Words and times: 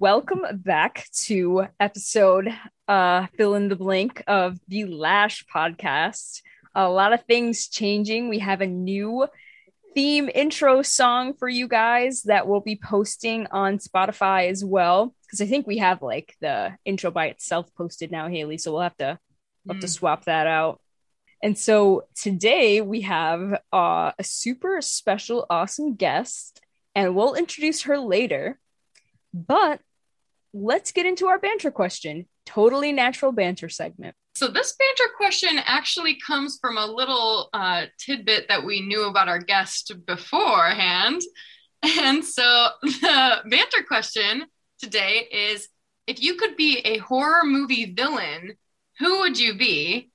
welcome 0.00 0.46
back 0.54 1.04
to 1.12 1.66
episode 1.78 2.48
uh 2.88 3.26
fill 3.36 3.54
in 3.54 3.68
the 3.68 3.76
blank 3.76 4.22
of 4.26 4.58
the 4.66 4.86
Lash 4.86 5.44
podcast. 5.54 6.40
A 6.74 6.88
lot 6.88 7.12
of 7.12 7.22
things 7.24 7.68
changing. 7.68 8.30
We 8.30 8.38
have 8.38 8.62
a 8.62 8.66
new 8.66 9.26
theme 9.94 10.30
intro 10.34 10.80
song 10.80 11.34
for 11.34 11.50
you 11.50 11.68
guys 11.68 12.22
that 12.22 12.48
we'll 12.48 12.60
be 12.62 12.80
posting 12.82 13.46
on 13.48 13.76
Spotify 13.76 14.48
as 14.48 14.64
well. 14.64 15.14
Because 15.26 15.42
I 15.42 15.46
think 15.46 15.66
we 15.66 15.76
have 15.76 16.00
like 16.00 16.34
the 16.40 16.78
intro 16.86 17.10
by 17.10 17.26
itself 17.26 17.68
posted 17.76 18.10
now, 18.10 18.26
Haley. 18.26 18.56
So 18.56 18.72
we'll 18.72 18.80
have 18.80 18.96
to 18.96 19.18
we'll 19.66 19.74
have 19.74 19.82
to 19.82 19.88
swap 19.88 20.24
that 20.24 20.46
out. 20.46 20.80
And 21.42 21.58
so 21.58 22.04
today 22.14 22.80
we 22.80 23.02
have 23.02 23.60
uh, 23.70 24.12
a 24.18 24.24
super 24.24 24.80
special, 24.80 25.44
awesome 25.50 25.94
guest, 25.96 26.62
and 26.94 27.14
we'll 27.14 27.34
introduce 27.34 27.82
her 27.82 27.98
later. 27.98 28.58
But 29.34 29.82
let's 30.52 30.92
get 30.92 31.06
into 31.06 31.26
our 31.26 31.38
banter 31.38 31.70
question. 31.70 32.26
Totally 32.46 32.92
natural 32.92 33.32
banter 33.32 33.68
segment. 33.68 34.14
So 34.34 34.48
this 34.48 34.74
banter 34.78 35.12
question 35.16 35.60
actually 35.64 36.18
comes 36.26 36.58
from 36.60 36.78
a 36.78 36.86
little 36.86 37.48
uh, 37.52 37.86
tidbit 37.98 38.46
that 38.48 38.64
we 38.64 38.80
knew 38.80 39.04
about 39.04 39.28
our 39.28 39.38
guest 39.38 39.92
beforehand. 40.06 41.22
And 41.82 42.22
so 42.22 42.68
the 42.82 43.36
banter 43.48 43.82
question 43.88 44.44
today 44.78 45.26
is 45.32 45.66
if 46.06 46.22
you 46.22 46.34
could 46.34 46.54
be 46.54 46.80
a 46.80 46.98
horror 46.98 47.42
movie 47.44 47.94
villain, 47.94 48.58
who 48.98 49.20
would 49.20 49.38
you 49.38 49.56
be? 49.56 50.10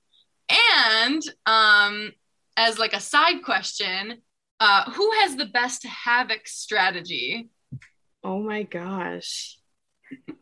And 0.77 1.23
um, 1.47 2.11
as 2.55 2.77
like 2.77 2.93
a 2.93 2.99
side 2.99 3.43
question, 3.43 4.21
uh, 4.59 4.91
who 4.91 5.11
has 5.21 5.35
the 5.35 5.47
best 5.47 5.85
havoc 5.85 6.47
strategy? 6.47 7.49
Oh 8.23 8.39
my 8.39 8.61
gosh. 8.61 9.57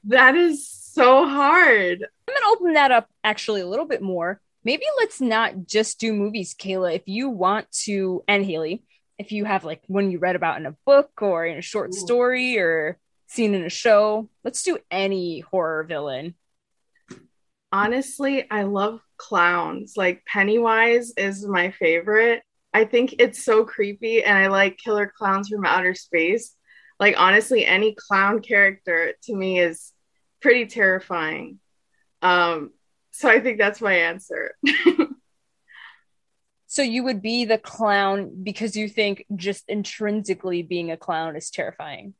That 0.05 0.36
is 0.36 0.68
so 0.68 1.27
hard. 1.27 2.04
I'm 2.27 2.36
gonna 2.36 2.54
open 2.54 2.73
that 2.73 2.91
up 2.91 3.09
actually 3.23 3.61
a 3.61 3.67
little 3.67 3.86
bit 3.86 4.02
more. 4.02 4.42
Maybe 4.64 4.84
let's 4.98 5.20
not 5.20 5.66
just 5.66 6.00
do 6.00 6.14
movies, 6.14 6.56
Kayla. 6.56 6.95
If 6.95 7.03
you 7.06 7.30
want 7.30 7.70
to, 7.83 8.23
and 8.28 8.45
Haley, 8.45 8.83
if 9.17 9.31
you 9.31 9.45
have 9.45 9.66
like 9.66 9.81
one 9.88 10.11
you 10.11 10.20
read 10.20 10.36
about 10.36 10.59
in 10.59 10.66
a 10.66 10.75
book 10.86 11.22
or 11.22 11.45
in 11.45 11.58
a 11.58 11.61
short 11.61 11.89
Ooh. 11.89 11.98
story 11.98 12.58
or 12.58 12.98
seen 13.28 13.53
in 13.53 13.64
a 13.64 13.70
show, 13.70 14.30
let's 14.44 14.64
do 14.64 14.78
any 14.89 15.39
horror 15.39 15.83
villain. 15.83 16.36
Honestly, 17.72 18.50
I 18.50 18.64
love 18.64 19.02
clowns. 19.17 19.94
Like 19.98 20.23
Pennywise 20.26 21.14
is 21.17 21.45
my 21.45 21.72
favorite. 21.72 22.44
I 22.73 22.86
think 22.86 23.16
it's 23.20 23.44
so 23.44 23.66
creepy 23.66 24.23
and 24.23 24.38
I 24.38 24.48
like 24.48 24.78
killer 24.78 25.11
clowns 25.16 25.50
from 25.50 25.66
outer 25.66 25.95
space. 25.95 26.55
Like 27.04 27.16
honestly, 27.18 27.66
any 27.66 27.96
clown 27.96 28.40
character 28.42 29.14
to 29.23 29.36
me 29.36 29.59
is 29.59 29.92
pretty 30.42 30.66
terrifying. 30.68 31.60
Um 32.22 32.72
so 33.12 33.30
I 33.30 33.40
think 33.42 33.58
that's 33.58 33.82
my 33.82 33.94
answer. 33.94 34.56
So 36.68 36.82
you 36.82 37.04
would 37.04 37.22
be 37.22 37.45
the 37.45 37.60
clown 37.60 38.42
because 38.42 38.76
you 38.76 38.90
think 38.90 39.26
just 39.36 39.64
intrinsically 39.68 40.64
being 40.64 40.90
a 40.90 40.98
clown 40.98 41.36
is 41.36 41.52
terrifying. 41.52 42.16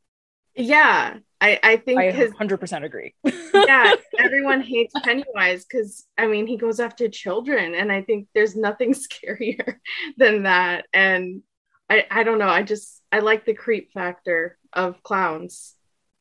yeah, 0.56 1.18
I 1.42 1.60
I 1.64 1.78
think 1.78 2.00
I 2.00 2.12
100% 2.12 2.84
agree. 2.84 3.16
yeah, 3.56 3.94
everyone 4.20 4.62
hates 4.62 4.94
Pennywise 5.04 5.66
because 5.66 6.06
I 6.20 6.28
mean 6.28 6.46
he 6.46 6.58
goes 6.58 6.80
after 6.80 7.10
children, 7.10 7.74
and 7.74 7.92
I 7.92 8.04
think 8.04 8.28
there's 8.36 8.56
nothing 8.56 8.94
scarier 9.06 9.78
than 10.18 10.44
that. 10.44 10.86
And 10.94 11.42
I 11.94 12.06
I 12.10 12.24
don't 12.24 12.40
know, 12.40 12.50
I 12.50 12.64
just 12.64 13.02
I 13.12 13.20
like 13.20 13.46
the 13.46 13.54
creep 13.54 13.92
factor 13.94 14.58
of 14.72 15.02
clowns. 15.04 15.76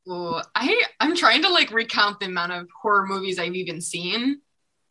Ooh, 0.08 0.40
I 0.54 0.82
I'm 1.00 1.16
trying 1.16 1.42
to 1.42 1.48
like 1.48 1.70
recount 1.70 2.20
the 2.20 2.26
amount 2.26 2.52
of 2.52 2.68
horror 2.82 3.06
movies 3.06 3.38
I've 3.38 3.54
even 3.54 3.80
seen. 3.80 4.40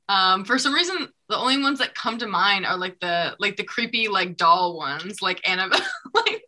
Um, 0.09 0.43
for 0.43 0.57
some 0.57 0.73
reason, 0.73 1.09
the 1.29 1.38
only 1.38 1.61
ones 1.61 1.79
that 1.79 1.95
come 1.95 2.17
to 2.17 2.27
mind 2.27 2.65
are 2.65 2.77
like 2.77 2.99
the 2.99 3.35
like 3.39 3.57
the 3.57 3.63
creepy 3.63 4.07
like 4.07 4.38
doll 4.38 4.78
ones, 4.78 5.22
like 5.22 5.47
Annabelle, 5.47 5.79
like 6.13 6.44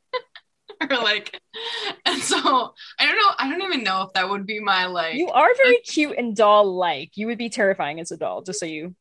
or 0.82 0.98
like. 0.98 1.40
And 2.06 2.22
so 2.22 2.38
I 3.00 3.06
don't 3.06 3.16
know. 3.16 3.32
I 3.38 3.50
don't 3.50 3.62
even 3.62 3.84
know 3.84 4.02
if 4.04 4.14
that 4.14 4.30
would 4.30 4.46
be 4.48 4.60
my 4.60 4.88
like. 4.88 5.16
you 5.16 5.30
are 5.30 5.54
very 5.56 5.80
cute 5.80 6.18
and 6.18 6.36
doll 6.36 6.74
like. 6.76 7.16
You 7.16 7.28
would 7.28 7.38
be 7.38 7.50
terrifying 7.50 8.00
as 8.00 8.12
a 8.12 8.18
doll, 8.18 8.42
just 8.42 8.60
so 8.60 8.66
you 8.66 8.96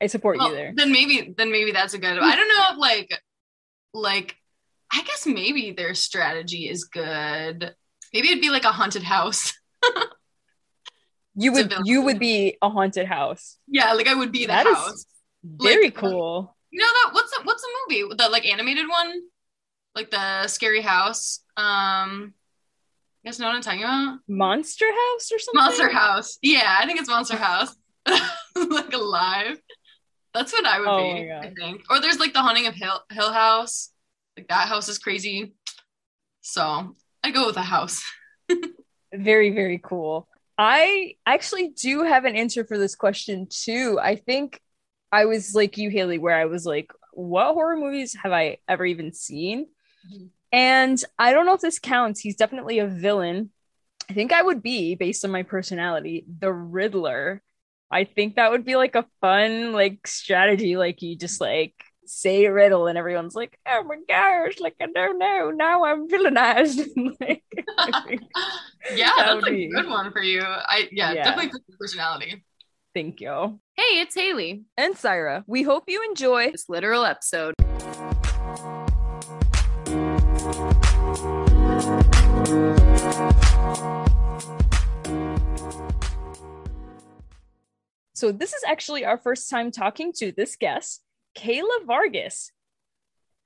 I 0.00 0.08
support 0.08 0.38
well, 0.38 0.50
you 0.50 0.54
there. 0.54 0.72
Then 0.76 0.92
maybe 0.92 1.34
then 1.36 1.50
maybe 1.50 1.72
that's 1.72 1.94
a 1.94 1.98
good. 1.98 2.18
I 2.18 2.36
don't 2.36 2.48
know 2.48 2.64
if 2.72 2.78
like 2.78 3.22
like 3.94 4.36
I 4.92 5.02
guess 5.02 5.26
maybe 5.26 5.72
their 5.72 5.94
strategy 5.94 6.68
is 6.68 6.84
good. 6.84 7.74
Maybe 8.12 8.28
it'd 8.28 8.40
be 8.40 8.50
like 8.50 8.64
a 8.64 8.72
haunted 8.72 9.02
house. 9.02 9.52
You 11.38 11.52
would 11.52 11.72
you 11.84 12.00
would 12.02 12.18
be 12.18 12.56
a 12.62 12.70
haunted 12.70 13.06
house. 13.06 13.58
yeah, 13.68 13.92
like 13.92 14.06
I 14.08 14.14
would 14.14 14.32
be 14.32 14.40
the 14.46 14.52
That 14.52 14.66
is 14.66 14.74
house. 14.76 15.06
Very 15.44 15.84
Like- 15.86 15.94
cool. 15.94 16.56
You 16.70 16.80
know 16.80 16.86
that 16.86 17.10
what's 17.12 17.30
the, 17.30 17.42
what's 17.44 17.62
the 17.62 17.68
movie? 17.88 18.14
The 18.16 18.28
like 18.30 18.46
animated 18.46 18.88
one? 18.88 19.20
Like 19.94 20.10
the 20.10 20.46
scary 20.48 20.80
house. 20.80 21.40
Um 21.58 22.32
you 23.22 23.28
guys 23.30 23.38
know 23.38 23.48
what 23.48 23.56
I'm 23.56 23.60
talking 23.62 23.82
about? 23.82 24.18
Monster 24.28 24.86
House 24.86 25.30
or 25.32 25.38
something? 25.38 25.60
Monster 25.62 25.90
House. 25.90 26.38
Yeah, 26.42 26.74
I 26.78 26.86
think 26.86 27.00
it's 27.00 27.08
Monster 27.08 27.36
House. 27.36 27.74
like 28.06 28.92
alive. 28.94 29.58
That's 30.32 30.52
what 30.52 30.64
I 30.64 30.78
would 30.80 30.88
Oh 30.88 30.98
be. 31.14 31.30
I 31.30 31.52
think. 31.58 31.82
Or 31.90 32.00
there's 32.00 32.18
like 32.18 32.32
the 32.32 32.40
haunting 32.40 32.66
of 32.66 32.74
Hill 32.74 33.00
Hill 33.10 33.32
House. 33.32 33.90
Like 34.36 34.48
that 34.48 34.68
house 34.68 34.88
is 34.88 34.98
crazy. 34.98 35.54
So 36.40 36.94
I 37.24 37.30
go 37.30 37.46
with 37.46 37.56
a 37.56 37.62
house. 37.62 38.02
Very, 39.14 39.50
very 39.50 39.78
cool. 39.82 40.28
I 40.58 41.14
actually 41.24 41.68
do 41.68 42.02
have 42.02 42.24
an 42.24 42.36
answer 42.36 42.64
for 42.64 42.76
this 42.76 42.94
question 42.94 43.46
too. 43.48 43.98
I 44.02 44.16
think 44.16 44.60
I 45.10 45.24
was 45.24 45.54
like 45.54 45.78
you, 45.78 45.90
Haley, 45.90 46.18
where 46.18 46.36
I 46.36 46.46
was 46.46 46.66
like, 46.66 46.92
what 47.12 47.54
horror 47.54 47.76
movies 47.76 48.16
have 48.22 48.32
I 48.32 48.58
ever 48.68 48.84
even 48.84 49.12
seen? 49.12 49.66
Mhm. 50.12 50.30
And 50.52 51.04
I 51.18 51.32
don't 51.32 51.46
know 51.46 51.54
if 51.54 51.60
this 51.60 51.78
counts. 51.78 52.20
He's 52.20 52.36
definitely 52.36 52.78
a 52.78 52.86
villain. 52.86 53.50
I 54.10 54.12
think 54.12 54.32
I 54.32 54.42
would 54.42 54.62
be, 54.62 54.94
based 54.96 55.24
on 55.24 55.30
my 55.30 55.42
personality, 55.42 56.24
the 56.40 56.52
Riddler. 56.52 57.42
I 57.90 58.04
think 58.04 58.36
that 58.36 58.50
would 58.50 58.64
be 58.64 58.76
like 58.76 58.96
a 58.96 59.06
fun 59.20 59.72
like 59.72 60.06
strategy. 60.06 60.76
Like 60.76 61.00
you 61.00 61.16
just 61.16 61.40
like 61.40 61.74
say 62.08 62.44
a 62.46 62.52
riddle 62.52 62.86
and 62.86 62.96
everyone's 62.98 63.34
like, 63.34 63.58
oh 63.66 63.82
my 63.84 63.96
gosh, 64.08 64.58
like 64.60 64.76
I 64.80 64.86
don't 64.86 65.18
know. 65.18 65.50
Now 65.50 65.84
I'm 65.84 66.08
villainized. 66.08 66.86
like, 67.20 67.42
yeah, 68.94 69.10
That 69.16 69.26
that's 69.26 69.34
would 69.36 69.48
a 69.48 69.50
be- 69.56 69.68
good 69.68 69.88
one 69.88 70.12
for 70.12 70.22
you. 70.22 70.42
I 70.42 70.88
yeah, 70.92 71.12
Yeah. 71.12 71.24
definitely 71.24 71.52
fits 71.52 71.64
your 71.68 71.78
personality. 71.78 72.44
thank 72.94 73.20
you. 73.20 73.60
Hey, 73.76 74.00
it's 74.00 74.14
Haley. 74.14 74.64
And 74.76 74.96
Syra, 74.96 75.44
we 75.46 75.62
hope 75.62 75.84
you 75.88 76.02
enjoy 76.08 76.50
This 76.52 76.68
literal 76.68 77.04
episode. 77.04 77.54
So 88.14 88.32
this 88.32 88.52
is 88.54 88.62
actually 88.66 89.04
our 89.04 89.18
first 89.18 89.50
time 89.50 89.70
talking 89.70 90.12
to 90.14 90.32
this 90.32 90.56
guest, 90.56 91.02
Kayla 91.36 91.84
Vargas. 91.86 92.50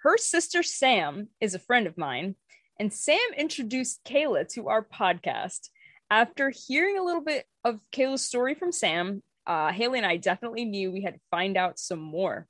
Her 0.03 0.17
sister 0.17 0.62
Sam 0.62 1.28
is 1.41 1.55
a 1.55 1.59
friend 1.59 1.87
of 1.87 1.99
mine, 1.99 2.37
and 2.78 2.93
Sam 2.93 3.19
introduced 3.37 4.05
Kayla 4.05 4.49
to 4.55 4.69
our 4.69 4.83
podcast. 4.83 5.69
After 6.09 6.50
hearing 6.50 6.99
a 6.99 7.03
little 7.03 7.21
bit 7.21 7.47
of 7.65 7.81
Kayla's 7.93 8.25
story 8.25 8.55
from 8.55 8.73
Sam, 8.73 9.23
uh, 9.47 9.73
Haley 9.73 9.99
and 9.99 10.06
I 10.06 10.17
definitely 10.17 10.65
knew 10.65 10.93
we 10.93 11.03
had 11.03 11.15
to 11.15 11.21
find 11.31 11.56
out 11.56 11.79
some 11.79 11.99
more. 11.99 12.47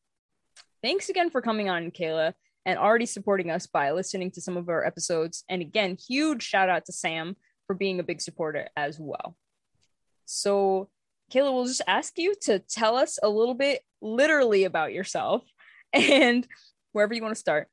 Thanks 0.82 1.08
again 1.08 1.30
for 1.30 1.40
coming 1.40 1.70
on, 1.70 1.90
Kayla, 1.90 2.34
and 2.66 2.78
already 2.78 3.06
supporting 3.06 3.50
us 3.50 3.66
by 3.66 3.92
listening 3.92 4.30
to 4.32 4.40
some 4.40 4.56
of 4.56 4.68
our 4.68 4.84
episodes. 4.84 5.44
And 5.48 5.62
again, 5.62 5.96
huge 5.96 6.42
shout 6.42 6.68
out 6.68 6.84
to 6.86 6.92
Sam 6.92 7.36
for 7.66 7.74
being 7.74 7.98
a 7.98 8.04
big 8.04 8.20
supporter 8.20 8.68
as 8.76 8.98
well. 9.00 9.36
So, 10.26 10.90
Kayla, 11.30 11.52
we'll 11.52 11.66
just 11.66 11.82
ask 11.86 12.18
you 12.18 12.34
to 12.42 12.58
tell 12.58 12.96
us 12.96 13.18
a 13.22 13.28
little 13.28 13.54
bit 13.54 13.82
literally 14.02 14.64
about 14.64 14.92
yourself 14.92 15.42
and 15.92 16.46
wherever 16.92 17.14
you 17.14 17.22
want 17.22 17.34
to 17.34 17.40
start. 17.40 17.68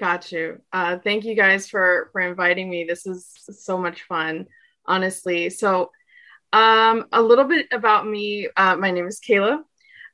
Got 0.00 0.32
you. 0.32 0.60
Uh, 0.72 0.98
thank 0.98 1.24
you 1.24 1.34
guys 1.34 1.68
for 1.68 2.10
for 2.12 2.20
inviting 2.20 2.68
me. 2.68 2.84
This 2.84 3.06
is 3.06 3.30
so 3.50 3.78
much 3.78 4.02
fun, 4.02 4.46
honestly. 4.84 5.48
So, 5.48 5.90
um, 6.52 7.06
a 7.12 7.22
little 7.22 7.44
bit 7.44 7.68
about 7.72 8.06
me. 8.06 8.48
Uh, 8.56 8.76
my 8.76 8.90
name 8.90 9.06
is 9.06 9.20
Kayla. 9.20 9.60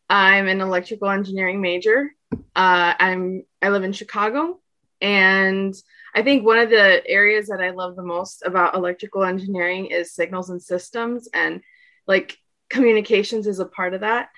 I'm 0.08 0.46
an 0.46 0.60
electrical 0.60 1.08
engineering 1.08 1.60
major. 1.60 2.14
Uh, 2.54 2.94
I'm 2.98 3.44
I 3.60 3.70
live 3.70 3.82
in 3.82 3.92
Chicago, 3.92 4.60
and 5.00 5.74
I 6.14 6.22
think 6.22 6.44
one 6.44 6.58
of 6.58 6.70
the 6.70 7.02
areas 7.06 7.48
that 7.48 7.60
I 7.60 7.70
love 7.70 7.96
the 7.96 8.04
most 8.04 8.42
about 8.44 8.74
electrical 8.74 9.24
engineering 9.24 9.86
is 9.86 10.14
signals 10.14 10.50
and 10.50 10.62
systems, 10.62 11.28
and 11.34 11.60
like 12.06 12.38
communications 12.72 13.46
is 13.46 13.60
a 13.60 13.66
part 13.66 13.94
of 13.94 14.00
that. 14.00 14.28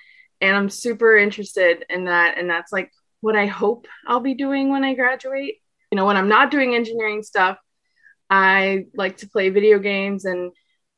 And 0.41 0.55
I'm 0.55 0.69
super 0.69 1.17
interested 1.17 1.85
in 1.89 2.05
that, 2.05 2.37
and 2.37 2.49
that's 2.49 2.71
like 2.71 2.91
what 3.21 3.35
I 3.35 3.45
hope 3.45 3.87
I'll 4.05 4.19
be 4.19 4.35
doing 4.35 4.69
when 4.69 4.83
I 4.83 4.93
graduate. 4.93 5.55
You 5.91 5.95
know, 5.95 6.05
when 6.05 6.17
I'm 6.17 6.27
not 6.27 6.51
doing 6.51 6.75
engineering 6.75 7.23
stuff, 7.23 7.57
I 8.29 8.85
like 8.95 9.17
to 9.17 9.29
play 9.29 9.49
video 9.49 9.79
games 9.79 10.25
and 10.25 10.51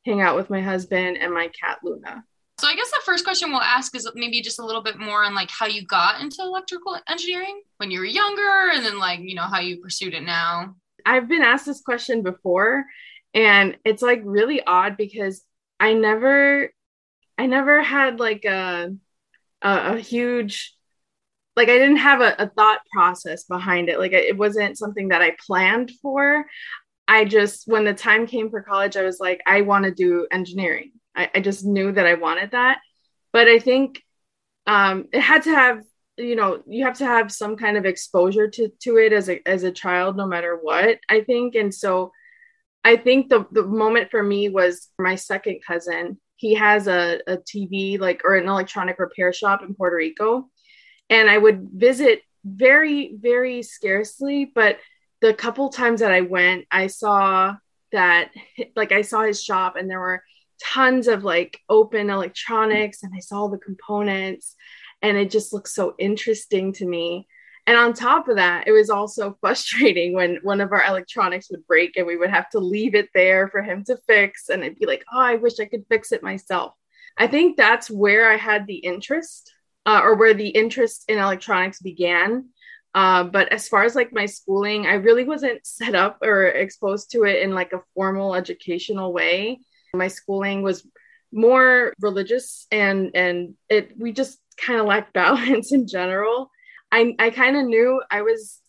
hang 0.05 0.21
out 0.21 0.35
with 0.35 0.49
my 0.49 0.61
husband 0.61 1.17
and 1.17 1.33
my 1.33 1.49
cat 1.49 1.79
Luna. 1.83 2.23
So 2.59 2.67
I 2.67 2.75
guess 2.75 2.89
the 2.89 3.01
first 3.05 3.23
question 3.23 3.51
we'll 3.51 3.61
ask 3.61 3.95
is 3.95 4.09
maybe 4.15 4.41
just 4.41 4.57
a 4.57 4.65
little 4.65 4.81
bit 4.81 4.97
more 4.97 5.23
on 5.23 5.35
like 5.35 5.51
how 5.51 5.67
you 5.67 5.85
got 5.85 6.21
into 6.21 6.37
electrical 6.41 6.97
engineering 7.07 7.61
when 7.77 7.91
you 7.91 7.99
were 7.99 8.05
younger 8.05 8.71
and 8.73 8.83
then 8.83 8.97
like, 8.97 9.19
you 9.21 9.35
know, 9.35 9.43
how 9.43 9.59
you 9.59 9.79
pursued 9.79 10.15
it 10.15 10.23
now. 10.23 10.75
I've 11.05 11.27
been 11.27 11.43
asked 11.43 11.67
this 11.67 11.81
question 11.81 12.23
before 12.23 12.85
and 13.33 13.77
it's 13.85 14.01
like 14.01 14.21
really 14.23 14.63
odd 14.65 14.97
because 14.97 15.43
I 15.79 15.93
never 15.93 16.71
I 17.37 17.45
never 17.45 17.81
had 17.81 18.19
like 18.19 18.45
a 18.45 18.95
a, 19.61 19.95
a 19.95 19.99
huge 19.99 20.75
like 21.55 21.69
I 21.69 21.77
didn't 21.77 21.97
have 21.97 22.21
a, 22.21 22.35
a 22.37 22.47
thought 22.49 22.81
process 22.93 23.45
behind 23.45 23.89
it. 23.89 23.99
Like 23.99 24.13
it 24.13 24.37
wasn't 24.37 24.77
something 24.77 25.09
that 25.09 25.23
I 25.23 25.35
planned 25.45 25.91
for. 26.01 26.45
I 27.07 27.25
just 27.25 27.67
when 27.67 27.83
the 27.85 27.93
time 27.93 28.27
came 28.27 28.49
for 28.49 28.61
college, 28.61 28.95
I 28.95 29.03
was 29.03 29.19
like, 29.19 29.41
I 29.45 29.61
want 29.61 29.85
to 29.85 29.91
do 29.91 30.27
engineering. 30.31 30.91
I, 31.15 31.29
I 31.33 31.39
just 31.39 31.65
knew 31.65 31.91
that 31.91 32.05
I 32.05 32.13
wanted 32.13 32.51
that. 32.51 32.79
But 33.33 33.47
I 33.47 33.59
think 33.59 34.03
um, 34.67 35.07
it 35.11 35.21
had 35.21 35.43
to 35.43 35.51
have, 35.51 35.81
you 36.17 36.35
know, 36.35 36.61
you 36.67 36.85
have 36.85 36.97
to 36.99 37.05
have 37.05 37.31
some 37.31 37.55
kind 37.57 37.77
of 37.77 37.85
exposure 37.85 38.47
to 38.49 38.69
to 38.81 38.97
it 38.97 39.13
as 39.13 39.29
a 39.29 39.47
as 39.47 39.63
a 39.63 39.71
child, 39.71 40.15
no 40.17 40.27
matter 40.27 40.57
what. 40.61 40.99
I 41.09 41.21
think, 41.21 41.55
and 41.55 41.73
so 41.73 42.11
I 42.83 42.97
think 42.97 43.29
the 43.29 43.47
the 43.51 43.63
moment 43.63 44.11
for 44.11 44.21
me 44.21 44.49
was 44.49 44.89
my 44.99 45.15
second 45.15 45.61
cousin. 45.65 46.19
He 46.37 46.55
has 46.55 46.87
a, 46.87 47.19
a 47.27 47.37
TV 47.37 47.99
like 47.99 48.21
or 48.23 48.35
an 48.35 48.47
electronic 48.47 48.99
repair 48.99 49.33
shop 49.33 49.61
in 49.63 49.75
Puerto 49.75 49.97
Rico, 49.97 50.49
and 51.09 51.29
I 51.29 51.37
would 51.37 51.69
visit 51.73 52.21
very 52.45 53.15
very 53.19 53.61
scarcely, 53.63 54.45
but 54.45 54.77
the 55.19 55.33
couple 55.33 55.69
times 55.69 55.99
that 55.99 56.11
I 56.11 56.21
went, 56.21 56.65
I 56.71 56.87
saw 56.87 57.55
that 57.91 58.31
like 58.75 58.91
I 58.91 59.01
saw 59.01 59.23
his 59.23 59.43
shop 59.43 59.75
and 59.75 59.89
there 59.89 59.99
were 59.99 60.23
tons 60.63 61.07
of 61.07 61.23
like 61.23 61.59
open 61.69 62.09
electronics 62.09 63.03
and 63.03 63.13
I 63.15 63.19
saw 63.19 63.41
all 63.41 63.49
the 63.49 63.57
components 63.57 64.55
and 65.01 65.17
it 65.17 65.29
just 65.29 65.53
looked 65.53 65.69
so 65.69 65.95
interesting 65.99 66.73
to 66.73 66.85
me. 66.85 67.27
And 67.67 67.77
on 67.77 67.93
top 67.93 68.29
of 68.29 68.37
that, 68.37 68.67
it 68.67 68.71
was 68.71 68.89
also 68.89 69.37
frustrating 69.41 70.13
when 70.13 70.39
one 70.41 70.61
of 70.61 70.71
our 70.71 70.83
electronics 70.83 71.51
would 71.51 71.67
break 71.67 71.97
and 71.97 72.07
we 72.07 72.17
would 72.17 72.31
have 72.31 72.49
to 72.51 72.59
leave 72.59 72.95
it 72.95 73.09
there 73.13 73.49
for 73.49 73.61
him 73.61 73.83
to 73.85 73.99
fix. 74.07 74.49
And 74.49 74.63
I'd 74.63 74.79
be 74.79 74.87
like, 74.87 75.03
oh, 75.13 75.19
I 75.19 75.35
wish 75.35 75.59
I 75.59 75.65
could 75.65 75.85
fix 75.89 76.11
it 76.11 76.23
myself. 76.23 76.73
I 77.17 77.27
think 77.27 77.57
that's 77.57 77.89
where 77.89 78.31
I 78.31 78.37
had 78.37 78.65
the 78.65 78.77
interest 78.77 79.51
uh, 79.85 80.01
or 80.03 80.15
where 80.15 80.33
the 80.33 80.49
interest 80.49 81.05
in 81.07 81.17
electronics 81.17 81.79
began. 81.81 82.49
Uh, 82.93 83.23
but 83.23 83.51
as 83.51 83.67
far 83.67 83.83
as 83.83 83.95
like 83.95 84.13
my 84.13 84.25
schooling, 84.25 84.87
I 84.87 84.93
really 84.93 85.23
wasn't 85.23 85.65
set 85.67 85.93
up 85.93 86.19
or 86.21 86.45
exposed 86.45 87.11
to 87.11 87.23
it 87.23 87.41
in 87.41 87.53
like 87.53 87.73
a 87.73 87.83
formal 87.93 88.33
educational 88.33 89.13
way. 89.13 89.59
My 89.93 90.07
schooling 90.07 90.63
was 90.63 90.87
more 91.33 91.93
religious 91.99 92.67
and 92.71 93.11
and 93.13 93.53
it 93.67 93.91
we 93.97 94.13
just 94.13 94.39
kind 94.55 94.79
of 94.79 94.85
lacked 94.85 95.13
balance 95.21 95.73
in 95.73 95.87
general. 95.87 96.51
I 96.91 97.15
I 97.19 97.29
kind 97.29 97.55
of 97.57 97.65
knew 97.65 98.01
I 98.09 98.21
was 98.21 98.59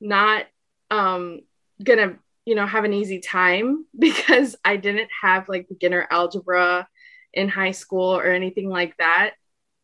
not 0.00 0.46
um 0.90 1.40
gonna 1.82 2.18
you 2.44 2.54
know 2.54 2.66
have 2.66 2.84
an 2.84 2.92
easy 2.92 3.20
time 3.20 3.86
because 3.98 4.56
I 4.64 4.76
didn't 4.76 5.10
have 5.22 5.48
like 5.48 5.68
beginner 5.68 6.06
algebra 6.10 6.88
in 7.34 7.48
high 7.48 7.72
school 7.72 8.16
or 8.16 8.26
anything 8.26 8.68
like 8.68 8.96
that. 8.98 9.32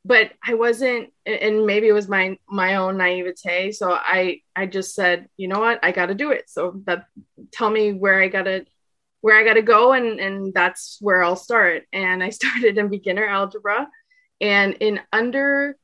But 0.05 0.33
I 0.45 0.55
wasn't 0.55 1.13
and 1.27 1.67
maybe 1.67 1.89
it 1.89 1.93
was 1.93 2.09
my 2.09 2.39
my 2.49 2.77
own 2.77 2.97
naivete 2.97 3.73
so 3.73 3.93
I 3.93 4.41
I 4.57 4.67
just 4.67 4.95
said 4.95 5.29
you 5.37 5.49
know 5.49 5.61
what? 5.61 5.81
I 5.83 5.93
got 5.93 6.07
to 6.07 6.15
do 6.15 6.33
it. 6.33 6.45
So 6.49 6.81
that 6.87 7.07
tell 7.53 7.71
me 7.71 7.93
where 7.93 8.21
I 8.21 8.29
got 8.29 8.45
to 8.45 8.65
where 9.21 9.39
I 9.39 9.45
got 9.45 9.55
to 9.55 9.63
go 9.63 9.93
and 9.93 10.19
and 10.19 10.55
that's 10.55 10.99
where 11.01 11.23
I'll 11.23 11.37
start. 11.37 11.85
And 11.93 12.23
I 12.23 12.31
started 12.39 12.79
in 12.79 12.89
beginner 12.89 13.27
algebra. 13.27 13.89
And 14.41 14.75
in 14.81 15.01
under 15.13 15.77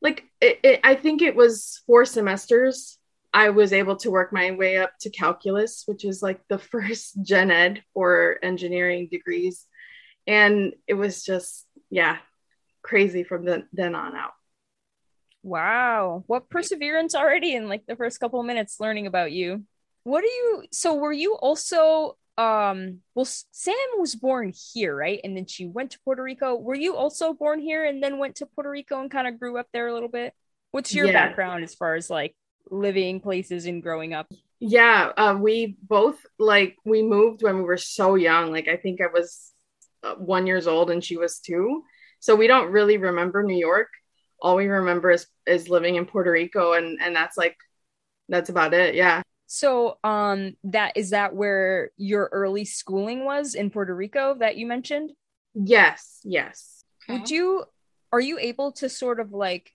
like 0.00 0.24
it, 0.40 0.60
it, 0.62 0.80
I 0.84 0.94
think 0.94 1.22
it 1.22 1.36
was 1.36 1.82
four 1.86 2.04
semesters 2.04 2.98
I 3.32 3.50
was 3.50 3.72
able 3.72 3.96
to 3.96 4.10
work 4.10 4.32
my 4.32 4.52
way 4.52 4.76
up 4.76 4.92
to 5.00 5.10
calculus 5.10 5.84
which 5.86 6.04
is 6.04 6.22
like 6.22 6.40
the 6.48 6.58
first 6.72 7.22
gen 7.22 7.50
ed 7.50 7.82
for 7.92 8.38
engineering 8.42 9.08
degrees 9.10 9.66
and 10.26 10.72
it 10.86 10.94
was 10.94 11.22
just 11.22 11.66
yeah 11.90 12.18
crazy 12.84 13.24
from 13.24 13.44
the, 13.44 13.64
then 13.72 13.96
on 13.96 14.14
out. 14.14 14.34
Wow. 15.42 16.22
What 16.28 16.48
perseverance 16.48 17.14
already 17.14 17.54
in 17.54 17.68
like 17.68 17.86
the 17.86 17.96
first 17.96 18.20
couple 18.20 18.38
of 18.38 18.46
minutes 18.46 18.78
learning 18.78 19.08
about 19.08 19.32
you. 19.32 19.64
What 20.04 20.22
are 20.22 20.26
you 20.26 20.64
so 20.70 20.94
were 20.94 21.12
you 21.12 21.34
also 21.34 22.16
um 22.36 22.98
well 23.14 23.24
Sam 23.24 23.74
was 23.98 24.14
born 24.14 24.52
here, 24.72 24.94
right? 24.96 25.20
And 25.22 25.36
then 25.36 25.46
she 25.46 25.66
went 25.66 25.92
to 25.92 26.00
Puerto 26.04 26.22
Rico. 26.22 26.56
Were 26.56 26.74
you 26.74 26.96
also 26.96 27.32
born 27.32 27.60
here 27.60 27.84
and 27.84 28.02
then 28.02 28.18
went 28.18 28.36
to 28.36 28.46
Puerto 28.46 28.70
Rico 28.70 29.00
and 29.00 29.10
kind 29.10 29.28
of 29.28 29.38
grew 29.38 29.58
up 29.58 29.68
there 29.72 29.88
a 29.88 29.94
little 29.94 30.08
bit? 30.08 30.34
What's 30.72 30.94
your 30.94 31.06
yeah. 31.06 31.12
background 31.12 31.62
as 31.62 31.74
far 31.74 31.94
as 31.94 32.10
like 32.10 32.34
living 32.70 33.20
places 33.20 33.66
and 33.66 33.82
growing 33.82 34.14
up? 34.14 34.26
Yeah, 34.58 35.12
uh, 35.16 35.36
we 35.38 35.76
both 35.82 36.24
like 36.38 36.76
we 36.84 37.02
moved 37.02 37.42
when 37.42 37.58
we 37.58 37.62
were 37.62 37.76
so 37.76 38.14
young. 38.16 38.50
Like 38.50 38.68
I 38.68 38.76
think 38.76 39.00
I 39.00 39.06
was 39.12 39.52
uh, 40.02 40.14
1 40.16 40.46
years 40.46 40.66
old 40.66 40.90
and 40.90 41.02
she 41.02 41.16
was 41.16 41.38
2 41.38 41.82
so 42.24 42.34
we 42.34 42.46
don't 42.46 42.72
really 42.72 42.96
remember 42.96 43.42
New 43.42 43.58
York. 43.58 43.88
All 44.40 44.56
we 44.56 44.66
remember 44.66 45.10
is 45.10 45.26
is 45.46 45.68
living 45.68 45.96
in 45.96 46.06
Puerto 46.06 46.30
Rico 46.30 46.72
and 46.72 46.98
and 46.98 47.14
that's 47.14 47.36
like 47.36 47.54
that's 48.30 48.48
about 48.48 48.72
it. 48.72 48.94
Yeah. 48.94 49.20
So 49.54 49.98
um 50.02 50.56
that 50.64 50.96
is 50.96 51.10
that 51.10 51.32
where 51.32 51.92
your 51.96 52.28
early 52.32 52.64
schooling 52.64 53.24
was 53.24 53.54
in 53.54 53.70
Puerto 53.70 53.94
Rico 53.94 54.34
that 54.40 54.56
you 54.56 54.66
mentioned? 54.66 55.12
Yes, 55.54 56.18
yes. 56.24 56.82
Okay. 57.08 57.16
Would 57.16 57.30
you 57.30 57.64
are 58.12 58.20
you 58.20 58.36
able 58.40 58.72
to 58.72 58.88
sort 58.88 59.20
of 59.20 59.30
like 59.30 59.70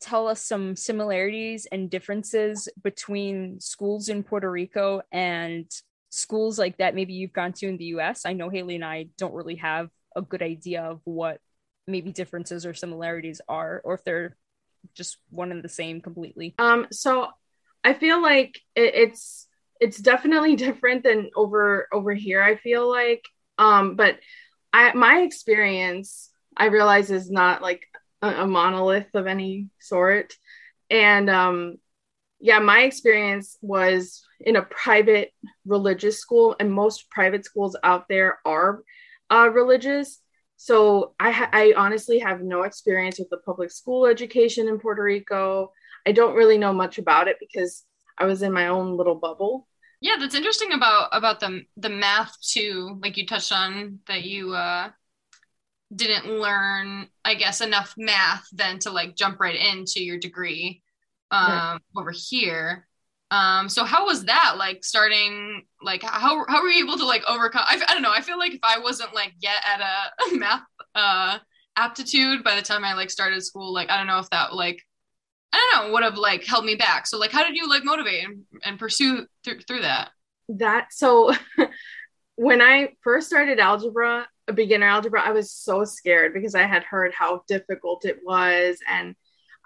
tell 0.00 0.26
us 0.26 0.44
some 0.44 0.74
similarities 0.74 1.64
and 1.70 1.88
differences 1.88 2.68
between 2.82 3.60
schools 3.60 4.08
in 4.08 4.24
Puerto 4.24 4.50
Rico 4.50 5.02
and 5.12 5.70
schools 6.10 6.58
like 6.58 6.78
that 6.78 6.96
maybe 6.96 7.12
you've 7.14 7.32
gone 7.32 7.52
to 7.52 7.68
in 7.68 7.76
the 7.76 7.94
US? 7.96 8.26
I 8.26 8.32
know 8.32 8.50
Haley 8.50 8.74
and 8.74 8.84
I 8.84 9.10
don't 9.16 9.32
really 9.32 9.56
have 9.56 9.90
a 10.16 10.22
good 10.22 10.42
idea 10.42 10.82
of 10.82 11.00
what 11.04 11.38
maybe 11.86 12.10
differences 12.10 12.66
or 12.66 12.74
similarities 12.74 13.40
are 13.48 13.80
or 13.84 13.94
if 13.94 14.02
they're 14.02 14.36
just 14.92 15.18
one 15.30 15.52
and 15.52 15.62
the 15.62 15.68
same 15.68 16.00
completely 16.00 16.54
um 16.58 16.88
so 16.90 17.28
i 17.84 17.92
feel 17.94 18.20
like 18.20 18.58
it, 18.74 18.94
it's 18.94 19.46
it's 19.80 19.98
definitely 19.98 20.56
different 20.66 21.02
than 21.04 21.30
over 21.36 21.88
over 21.92 22.14
here 22.14 22.42
i 22.42 22.56
feel 22.56 22.90
like. 22.90 23.24
Um 23.58 23.96
but 23.96 24.18
i 24.72 24.92
my 24.94 25.20
experience 25.20 26.30
i 26.56 26.66
realize 26.66 27.10
is 27.10 27.30
not 27.30 27.62
like 27.62 27.86
a, 28.22 28.28
a 28.42 28.46
monolith 28.46 29.14
of 29.14 29.26
any 29.26 29.68
sort. 29.80 30.34
And 30.90 31.30
um 31.30 31.76
yeah 32.40 32.58
my 32.58 32.80
experience 32.82 33.56
was 33.62 34.24
in 34.40 34.56
a 34.56 34.62
private 34.62 35.32
religious 35.66 36.18
school 36.18 36.56
and 36.60 36.72
most 36.72 37.10
private 37.10 37.44
schools 37.44 37.76
out 37.82 38.08
there 38.08 38.38
are 38.44 38.82
uh, 39.30 39.48
religious. 39.52 40.20
So 40.56 41.14
I, 41.18 41.30
ha- 41.30 41.50
I 41.52 41.74
honestly 41.76 42.18
have 42.20 42.42
no 42.42 42.62
experience 42.62 43.18
with 43.18 43.30
the 43.30 43.38
public 43.38 43.70
school 43.70 44.06
education 44.06 44.68
in 44.68 44.78
Puerto 44.78 45.02
Rico. 45.02 45.72
I 46.06 46.12
don't 46.12 46.34
really 46.34 46.58
know 46.58 46.72
much 46.72 46.98
about 46.98 47.28
it 47.28 47.36
because 47.40 47.84
I 48.18 48.26
was 48.26 48.42
in 48.42 48.52
my 48.52 48.68
own 48.68 48.96
little 48.96 49.14
bubble. 49.14 49.68
Yeah, 50.00 50.16
that's 50.18 50.34
interesting 50.34 50.72
about 50.72 51.08
about 51.12 51.40
the 51.40 51.62
the 51.76 51.88
math 51.88 52.36
too. 52.40 52.98
Like 53.02 53.16
you 53.16 53.26
touched 53.26 53.52
on 53.52 54.00
that 54.06 54.24
you 54.24 54.52
uh, 54.52 54.90
didn't 55.94 56.26
learn, 56.26 57.08
I 57.24 57.34
guess, 57.34 57.60
enough 57.60 57.94
math 57.96 58.46
then 58.52 58.78
to 58.80 58.90
like 58.90 59.16
jump 59.16 59.40
right 59.40 59.56
into 59.56 60.02
your 60.02 60.18
degree 60.18 60.82
um, 61.30 61.48
yeah. 61.48 61.78
over 61.96 62.10
here. 62.10 62.86
Um, 63.30 63.68
so 63.68 63.84
how 63.84 64.06
was 64.06 64.26
that 64.26 64.56
like 64.58 64.84
starting 64.84 65.64
like 65.82 66.02
how 66.02 66.44
how 66.48 66.62
were 66.62 66.68
you 66.68 66.84
able 66.84 66.98
to 66.98 67.06
like 67.06 67.22
overcome 67.26 67.64
I, 67.66 67.82
I 67.88 67.94
don't 67.94 68.02
know 68.02 68.12
I 68.12 68.20
feel 68.20 68.38
like 68.38 68.52
if 68.52 68.60
I 68.62 68.78
wasn't 68.78 69.14
like 69.14 69.32
yet 69.40 69.64
at 69.66 69.80
a 69.80 70.36
math 70.36 70.62
uh 70.94 71.38
aptitude 71.76 72.44
by 72.44 72.54
the 72.54 72.62
time 72.62 72.84
I 72.84 72.94
like 72.94 73.10
started 73.10 73.42
school 73.42 73.72
like 73.72 73.90
I 73.90 73.96
don't 73.96 74.06
know 74.06 74.20
if 74.20 74.30
that 74.30 74.54
like 74.54 74.80
I 75.54 75.70
don't 75.72 75.86
know 75.86 75.92
would 75.92 76.02
have 76.02 76.16
like 76.18 76.44
held 76.44 76.64
me 76.64 76.74
back 76.74 77.06
so 77.06 77.18
like 77.18 77.32
how 77.32 77.44
did 77.44 77.56
you 77.56 77.68
like 77.68 77.84
motivate 77.84 78.24
and, 78.24 78.44
and 78.64 78.78
pursue 78.78 79.26
th- 79.44 79.64
through 79.66 79.82
that 79.82 80.10
that 80.48 80.88
so 80.90 81.32
when 82.36 82.60
I 82.60 82.90
first 83.02 83.28
started 83.28 83.60
algebra 83.60 84.26
a 84.48 84.52
beginner 84.52 84.86
algebra 84.86 85.22
I 85.22 85.32
was 85.32 85.52
so 85.52 85.84
scared 85.84 86.34
because 86.34 86.54
I 86.54 86.62
had 86.62 86.84
heard 86.84 87.12
how 87.14 87.42
difficult 87.48 88.04
it 88.04 88.18
was 88.24 88.78
and 88.88 89.14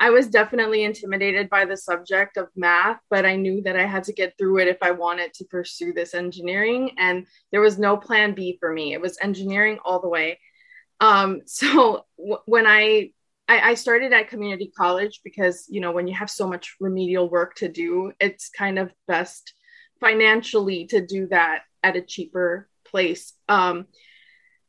I 0.01 0.11
was 0.11 0.29
definitely 0.29 0.85
intimidated 0.85 1.51
by 1.51 1.65
the 1.65 1.77
subject 1.77 2.37
of 2.37 2.49
math, 2.55 3.01
but 3.11 3.27
I 3.27 3.35
knew 3.35 3.63
that 3.63 3.77
I 3.77 3.85
had 3.85 4.05
to 4.05 4.13
get 4.13 4.35
through 4.39 4.59
it 4.59 4.69
if 4.69 4.79
I 4.81 4.93
wanted 4.93 5.35
to 5.35 5.45
pursue 5.45 5.93
this 5.93 6.15
engineering. 6.15 6.93
And 6.99 7.27
there 7.51 7.61
was 7.61 7.79
no 7.79 7.97
plan 7.97 8.33
B 8.33 8.57
for 8.61 8.73
me. 8.73 8.93
It 8.93 9.01
was 9.01 9.19
engineering 9.21 9.79
all 9.85 10.01
the 10.01 10.09
way. 10.09 10.39
Um, 11.01 11.41
so 11.47 12.05
w- 12.17 12.39
when 12.47 12.67
I, 12.67 13.11
I 13.49 13.71
I 13.71 13.75
started 13.75 14.13
at 14.13 14.29
community 14.29 14.71
college 14.77 15.21
because 15.25 15.67
you 15.69 15.81
know 15.81 15.93
when 15.93 16.07
you 16.07 16.15
have 16.15 16.31
so 16.31 16.47
much 16.47 16.77
remedial 16.81 17.29
work 17.29 17.55
to 17.57 17.69
do, 17.69 18.13
it's 18.21 18.51
kind 18.51 18.79
of 18.79 18.93
best 19.07 19.55
financially 20.01 20.87
to 20.87 21.05
do 21.05 21.27
that 21.29 21.63
at 21.83 21.97
a 21.97 22.03
cheaper 22.03 22.69
place. 22.85 23.33
Um, 23.49 23.87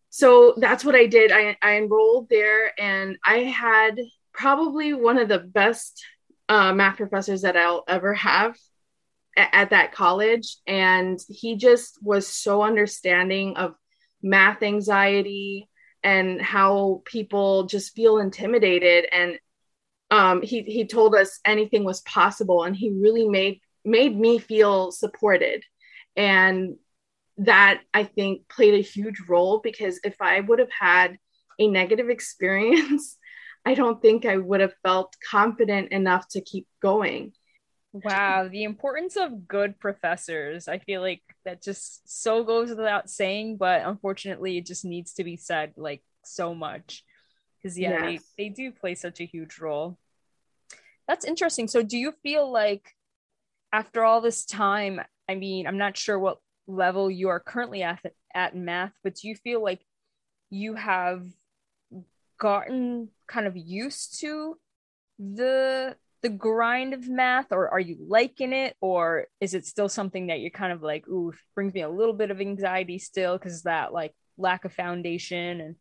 so 0.09 0.55
that's 0.57 0.83
what 0.83 0.95
I 0.95 1.05
did. 1.05 1.31
I, 1.31 1.55
I 1.62 1.77
enrolled 1.77 2.29
there 2.29 2.71
and 2.79 3.17
I 3.24 3.39
had 3.39 4.00
probably 4.33 4.93
one 4.93 5.17
of 5.17 5.27
the 5.29 5.39
best 5.39 6.03
uh, 6.48 6.74
math 6.74 6.98
professors 6.98 7.43
that 7.43 7.55
I'll 7.55 7.83
ever 7.88 8.15
have 8.15 8.55
at, 9.38 9.50
at 9.53 9.69
that 9.69 9.91
college. 9.91 10.57
And 10.65 11.19
he 11.27 11.57
just 11.57 12.00
was 12.01 12.27
so 12.27 12.63
understanding 12.63 13.55
of 13.55 13.75
math 14.24 14.63
anxiety 14.63 15.69
and 16.03 16.41
how 16.41 17.01
people 17.06 17.63
just 17.63 17.96
feel 17.96 18.20
intimidated. 18.20 19.06
And 19.12 19.39
um, 20.12 20.41
he, 20.41 20.62
he 20.63 20.88
told 20.88 21.15
us 21.15 21.39
anything 21.46 21.84
was 21.84 22.01
possible. 22.01 22.63
And 22.63 22.75
he 22.75 22.91
really 22.91 23.27
made, 23.27 23.60
made 23.84 24.18
me 24.18 24.39
feel 24.39 24.91
supported. 24.91 25.63
And 26.15 26.77
that 27.39 27.82
I 27.94 28.03
think 28.03 28.50
played 28.50 28.74
a 28.74 28.82
huge 28.82 29.22
role 29.27 29.60
because 29.63 30.00
if 30.03 30.15
I 30.22 30.41
would 30.41 30.60
have 30.60 30.72
had 30.77 31.18
a 31.58 31.68
negative 31.68 32.10
experience, 32.10 33.18
I 33.65 33.74
don't 33.74 34.01
think 34.01 34.25
I 34.25 34.38
would 34.38 34.62
have 34.62 34.74
felt 34.84 35.15
confident 35.29 35.91
enough 35.91 36.27
to 36.29 36.41
keep 36.41 36.68
going. 36.82 37.34
Wow, 37.91 38.48
the 38.48 38.63
importance 38.63 39.15
of 39.15 39.48
good 39.48 39.79
professors. 39.79 40.67
I 40.67 40.77
feel 40.77 41.01
like 41.01 41.24
that 41.46 41.63
just 41.63 42.08
so 42.08 42.43
goes 42.43 42.69
without 42.69 43.10
saying, 43.10 43.58
but 43.58 43.81
unfortunately, 43.84 44.58
it 44.58 44.65
just 44.65 44.86
needs 44.86 45.13
to 45.13 45.24
be 45.24 45.38
said 45.38 45.74
like 45.75 46.03
so 46.24 46.53
much. 46.53 47.03
Because, 47.58 47.77
yeah, 47.77 48.10
yes. 48.10 48.24
they, 48.38 48.43
they 48.43 48.50
do 48.50 48.72
play 48.72 48.96
such 48.96 49.19
a 49.19 49.25
huge 49.25 49.60
role. 49.60 49.98
That's 51.08 51.25
interesting. 51.25 51.67
So, 51.67 51.81
do 51.81 51.98
you 51.98 52.13
feel 52.22 52.50
like 52.50 52.96
after 53.74 54.03
all 54.03 54.22
this 54.22 54.46
time, 54.46 55.01
I 55.27 55.36
mean, 55.36 55.65
I'm 55.65 55.77
not 55.77 55.98
sure 55.98 56.17
what 56.17 56.38
level 56.67 57.10
you 57.10 57.29
are 57.29 57.39
currently 57.39 57.81
at 57.81 58.00
at 58.34 58.55
math, 58.55 58.93
but 59.03 59.15
do 59.15 59.27
you 59.27 59.36
feel 59.36 59.63
like 59.63 59.81
you 60.51 60.75
have 60.75 61.25
gotten 62.39 63.10
kind 63.27 63.48
of 63.48 63.58
used 63.58 64.19
to 64.22 64.58
the 65.17 65.96
the 66.22 66.30
grind 66.30 66.94
of 66.94 67.08
math 67.08 67.52
or 67.52 67.70
are 67.70 67.80
you 67.80 67.98
liking 68.08 68.54
it? 68.54 68.76
Or 68.82 69.28
is 69.40 69.54
it 69.54 69.66
still 69.66 69.90
something 69.90 70.28
that 70.28 70.40
you're 70.40 70.50
kind 70.52 70.74
of 70.74 70.82
like 70.82 71.08
ooh 71.08 71.34
brings 71.56 71.74
me 71.74 71.82
a 71.82 71.90
little 71.90 72.14
bit 72.14 72.32
of 72.32 72.42
anxiety 72.42 73.00
still 73.00 73.38
because 73.38 73.64
that 73.64 73.94
like 73.94 74.14
lack 74.38 74.66
of 74.66 74.74
foundation 74.74 75.62
and 75.62 75.76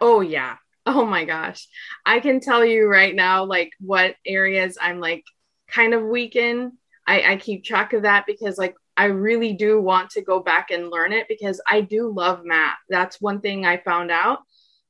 oh 0.00 0.20
yeah. 0.20 0.56
Oh 0.84 1.04
my 1.04 1.24
gosh. 1.24 1.68
I 2.04 2.20
can 2.20 2.40
tell 2.40 2.64
you 2.64 2.86
right 2.86 3.14
now 3.14 3.44
like 3.44 3.70
what 3.78 4.16
areas 4.26 4.76
i'm 4.80 4.98
like 4.98 5.24
kind 5.68 5.94
of 5.94 6.02
weak 6.02 6.36
in. 6.36 6.72
I 7.06 7.32
i 7.32 7.36
keep 7.36 7.64
track 7.64 7.92
of 7.92 8.02
that 8.02 8.26
because 8.26 8.58
like 8.58 8.74
I 8.96 9.06
really 9.06 9.54
do 9.54 9.80
want 9.80 10.10
to 10.10 10.22
go 10.22 10.40
back 10.40 10.70
and 10.70 10.90
learn 10.90 11.12
it 11.12 11.26
because 11.26 11.60
I 11.66 11.80
do 11.80 12.12
love 12.12 12.44
math. 12.44 12.76
That's 12.90 13.20
one 13.20 13.40
thing 13.40 13.64
I 13.64 13.78
found 13.78 14.10
out 14.10 14.40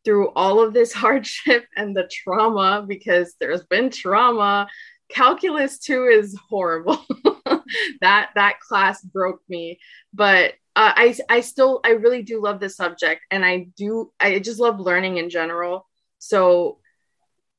through 0.05 0.31
all 0.31 0.61
of 0.61 0.73
this 0.73 0.93
hardship 1.03 1.67
and 1.77 1.97
the 1.97 2.09
trauma 2.11 2.85
because 2.87 3.35
there's 3.41 3.65
been 3.65 3.91
trauma. 3.91 4.69
Calculus 5.09 5.79
2 5.79 6.05
is 6.07 6.39
horrible. 6.49 7.05
that 8.01 8.31
that 8.35 8.61
class 8.61 9.03
broke 9.03 9.41
me, 9.49 9.79
but 10.13 10.53
uh, 10.75 10.93
I 10.97 11.17
I 11.29 11.41
still 11.41 11.81
I 11.85 11.91
really 11.91 12.23
do 12.23 12.43
love 12.43 12.61
this 12.61 12.77
subject 12.77 13.23
and 13.31 13.45
I 13.45 13.69
do 13.77 14.11
I 14.19 14.39
just 14.39 14.59
love 14.59 14.81
learning 14.81 15.19
in 15.19 15.29
general. 15.29 15.89
So 16.19 16.79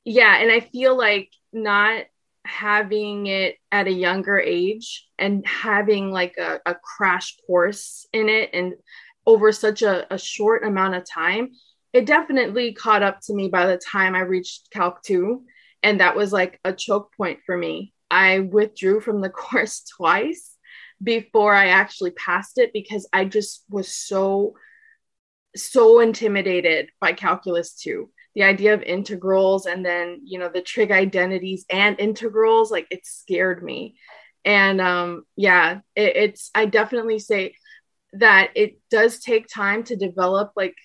yeah, 0.04 0.38
and 0.38 0.52
I 0.52 0.60
feel 0.62 0.98
like 0.98 1.30
not 1.52 2.06
having 2.46 3.28
it 3.28 3.58
at 3.72 3.88
a 3.88 3.92
younger 3.92 4.38
age 4.38 5.08
and 5.18 5.46
having 5.48 6.12
like 6.12 6.38
a, 6.38 6.60
a 6.66 6.76
crash 6.76 7.38
course 7.48 8.06
in 8.12 8.28
it 8.28 8.50
and 8.54 8.74
over 9.26 9.52
such 9.52 9.82
a, 9.82 10.14
a 10.14 10.18
short 10.18 10.66
amount 10.66 10.96
of 10.96 11.10
time 11.10 11.52
it 11.94 12.06
definitely 12.06 12.74
caught 12.74 13.04
up 13.04 13.20
to 13.22 13.34
me 13.34 13.50
by 13.50 13.68
the 13.68 13.78
time 13.78 14.16
i 14.16 14.20
reached 14.20 14.70
calc 14.72 15.02
2 15.04 15.44
and 15.82 16.00
that 16.00 16.16
was 16.16 16.32
like 16.32 16.60
a 16.64 16.72
choke 16.72 17.12
point 17.18 17.40
for 17.46 17.58
me. 17.58 17.94
I 18.10 18.40
withdrew 18.40 19.02
from 19.02 19.20
the 19.20 19.30
course 19.44 19.84
twice 19.98 20.52
before 21.02 21.54
i 21.54 21.68
actually 21.68 22.12
passed 22.12 22.58
it 22.58 22.72
because 22.72 23.08
i 23.12 23.26
just 23.26 23.66
was 23.70 23.94
so 23.94 24.54
so 25.56 26.00
intimidated 26.00 26.90
by 27.02 27.12
calculus 27.12 27.74
2 27.76 28.10
the 28.36 28.44
idea 28.44 28.74
of 28.74 28.82
integrals 28.82 29.66
and 29.66 29.86
then 29.86 30.22
you 30.24 30.40
know 30.40 30.50
the 30.50 30.62
trig 30.62 30.92
identities 30.92 31.66
and 31.70 32.00
integrals 32.00 32.72
like 32.72 32.88
it 32.90 33.06
scared 33.06 33.64
me. 33.64 33.96
And 34.46 34.82
um 34.82 35.24
yeah 35.36 35.80
it, 35.96 36.16
it's 36.16 36.52
i 36.54 36.66
definitely 36.66 37.20
say 37.20 37.56
that 38.14 38.52
it 38.56 38.80
does 38.92 39.20
take 39.20 39.48
time 39.48 39.84
to 39.86 39.96
develop 39.96 40.52
like 40.56 40.76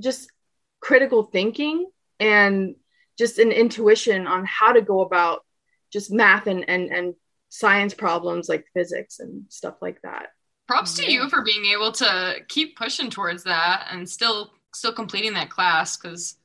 just 0.00 0.30
critical 0.82 1.24
thinking 1.24 1.86
and 2.20 2.74
just 3.18 3.38
an 3.38 3.52
intuition 3.52 4.26
on 4.26 4.44
how 4.44 4.72
to 4.72 4.82
go 4.82 5.00
about 5.00 5.44
just 5.92 6.12
math 6.12 6.46
and 6.46 6.68
and, 6.68 6.90
and 6.90 7.14
science 7.48 7.94
problems 7.94 8.48
like 8.48 8.64
physics 8.74 9.20
and 9.20 9.44
stuff 9.48 9.74
like 9.82 10.00
that 10.02 10.28
props 10.66 10.94
to 10.94 11.10
you 11.10 11.28
for 11.28 11.42
being 11.42 11.66
able 11.66 11.92
to 11.92 12.36
keep 12.48 12.76
pushing 12.76 13.10
towards 13.10 13.44
that 13.44 13.86
and 13.90 14.08
still 14.08 14.52
still 14.74 14.92
completing 14.92 15.34
that 15.34 15.50
class 15.50 15.96
because 15.96 16.36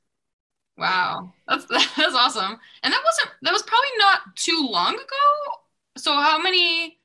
Wow, 0.78 1.34
that's 1.48 1.66
that's 1.98 2.16
awesome. 2.16 2.58
And 2.84 2.94
that 2.94 3.04
wasn't 3.04 3.30
that 3.42 3.54
was 3.54 3.64
probably 3.64 3.90
not 3.98 4.36
too 4.36 4.68
long 4.70 4.94
ago. 4.94 5.62
So 5.98 6.14
how 6.14 6.40
many 6.40 6.97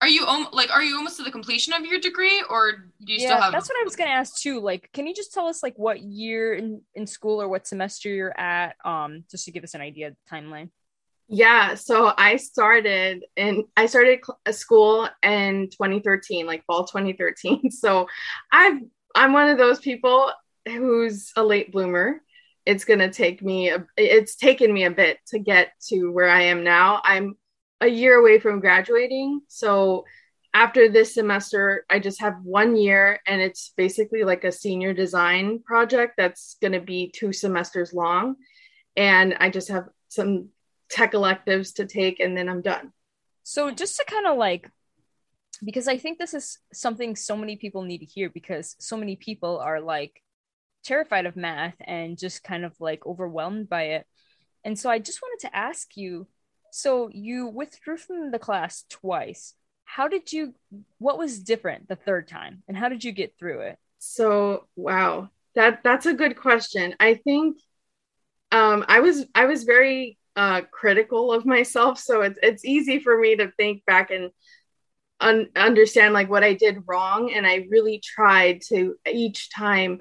are 0.00 0.08
you 0.08 0.26
like 0.52 0.70
are 0.70 0.82
you 0.82 0.96
almost 0.96 1.16
to 1.16 1.22
the 1.22 1.30
completion 1.30 1.72
of 1.72 1.84
your 1.84 1.98
degree 1.98 2.42
or 2.50 2.72
do 2.72 3.12
you 3.12 3.20
yeah, 3.20 3.28
still 3.28 3.40
have 3.40 3.52
That's 3.52 3.68
what 3.68 3.80
I 3.80 3.84
was 3.84 3.96
going 3.96 4.08
to 4.08 4.14
ask 4.14 4.36
too. 4.36 4.60
Like 4.60 4.90
can 4.92 5.06
you 5.06 5.14
just 5.14 5.32
tell 5.32 5.46
us 5.46 5.62
like 5.62 5.74
what 5.76 6.00
year 6.00 6.54
in, 6.54 6.82
in 6.94 7.06
school 7.06 7.40
or 7.40 7.48
what 7.48 7.66
semester 7.66 8.08
you're 8.08 8.38
at 8.38 8.76
um 8.84 9.24
just 9.30 9.44
to 9.46 9.52
give 9.52 9.64
us 9.64 9.74
an 9.74 9.80
idea 9.80 10.08
of 10.08 10.14
the 10.14 10.36
timeline? 10.36 10.70
Yeah, 11.26 11.74
so 11.74 12.12
I 12.18 12.36
started 12.36 13.24
in 13.36 13.64
I 13.76 13.86
started 13.86 14.20
a 14.44 14.52
school 14.52 15.08
in 15.22 15.70
2013, 15.70 16.46
like 16.46 16.64
fall 16.66 16.84
2013. 16.84 17.70
So 17.70 18.06
I've 18.52 18.78
I'm 19.14 19.32
one 19.32 19.48
of 19.48 19.56
those 19.56 19.78
people 19.78 20.32
who's 20.66 21.32
a 21.36 21.42
late 21.42 21.72
bloomer 21.72 22.20
it's 22.66 22.84
going 22.84 22.98
to 22.98 23.10
take 23.10 23.42
me 23.42 23.68
a, 23.68 23.86
it's 23.96 24.36
taken 24.36 24.72
me 24.72 24.84
a 24.84 24.90
bit 24.90 25.18
to 25.26 25.38
get 25.38 25.72
to 25.88 26.10
where 26.10 26.28
i 26.28 26.42
am 26.42 26.64
now 26.64 27.00
i'm 27.04 27.36
a 27.84 27.88
year 27.88 28.18
away 28.18 28.38
from 28.38 28.60
graduating. 28.60 29.40
So 29.48 30.04
after 30.56 30.88
this 30.88 31.14
semester 31.14 31.84
i 31.90 31.98
just 31.98 32.20
have 32.20 32.36
one 32.44 32.76
year 32.76 33.18
and 33.26 33.42
it's 33.42 33.72
basically 33.76 34.22
like 34.22 34.44
a 34.44 34.52
senior 34.52 34.94
design 34.94 35.58
project 35.58 36.14
that's 36.16 36.56
going 36.60 36.72
to 36.72 36.80
be 36.80 37.12
two 37.14 37.32
semesters 37.32 37.92
long. 37.92 38.36
And 38.96 39.34
i 39.40 39.50
just 39.50 39.68
have 39.68 39.88
some 40.08 40.48
tech 40.88 41.14
electives 41.14 41.72
to 41.72 41.86
take 41.86 42.20
and 42.20 42.36
then 42.36 42.48
i'm 42.48 42.62
done. 42.62 42.92
So 43.42 43.70
just 43.70 43.96
to 43.96 44.04
kind 44.04 44.26
of 44.26 44.38
like 44.38 44.70
because 45.64 45.88
i 45.88 45.98
think 45.98 46.18
this 46.18 46.34
is 46.34 46.58
something 46.72 47.16
so 47.16 47.36
many 47.36 47.56
people 47.56 47.82
need 47.82 47.98
to 47.98 48.06
hear 48.06 48.30
because 48.30 48.76
so 48.78 48.96
many 48.96 49.16
people 49.16 49.58
are 49.58 49.80
like 49.80 50.22
terrified 50.84 51.26
of 51.26 51.36
math 51.36 51.74
and 51.80 52.18
just 52.18 52.44
kind 52.44 52.64
of 52.64 52.72
like 52.78 53.06
overwhelmed 53.06 53.68
by 53.68 53.84
it. 53.96 54.06
And 54.64 54.78
so 54.78 54.88
I 54.88 54.98
just 54.98 55.20
wanted 55.22 55.46
to 55.46 55.56
ask 55.56 55.96
you 55.96 56.26
so 56.74 57.08
you 57.12 57.46
withdrew 57.46 57.96
from 57.96 58.32
the 58.32 58.38
class 58.40 58.84
twice. 58.90 59.54
How 59.84 60.08
did 60.08 60.32
you, 60.32 60.54
what 60.98 61.18
was 61.18 61.38
different 61.38 61.86
the 61.86 61.94
third 61.94 62.26
time 62.26 62.64
and 62.66 62.76
how 62.76 62.88
did 62.88 63.04
you 63.04 63.12
get 63.12 63.38
through 63.38 63.60
it? 63.60 63.78
So, 63.98 64.66
wow, 64.74 65.30
that 65.54 65.84
that's 65.84 66.06
a 66.06 66.14
good 66.14 66.36
question. 66.36 66.96
I 66.98 67.14
think 67.14 67.58
um, 68.50 68.84
I 68.88 69.00
was 69.00 69.24
I 69.36 69.44
was 69.46 69.62
very 69.62 70.18
uh, 70.34 70.62
critical 70.72 71.32
of 71.32 71.46
myself, 71.46 72.00
so 72.00 72.22
it's 72.22 72.38
it's 72.42 72.64
easy 72.64 72.98
for 72.98 73.16
me 73.16 73.36
to 73.36 73.52
think 73.52 73.84
back 73.86 74.10
and 74.10 74.30
un- 75.20 75.50
understand 75.54 76.12
like 76.12 76.28
what 76.28 76.42
I 76.42 76.54
did 76.54 76.82
wrong, 76.86 77.32
and 77.32 77.46
I 77.46 77.66
really 77.70 78.02
tried 78.04 78.62
to 78.68 78.96
each 79.10 79.48
time 79.50 80.00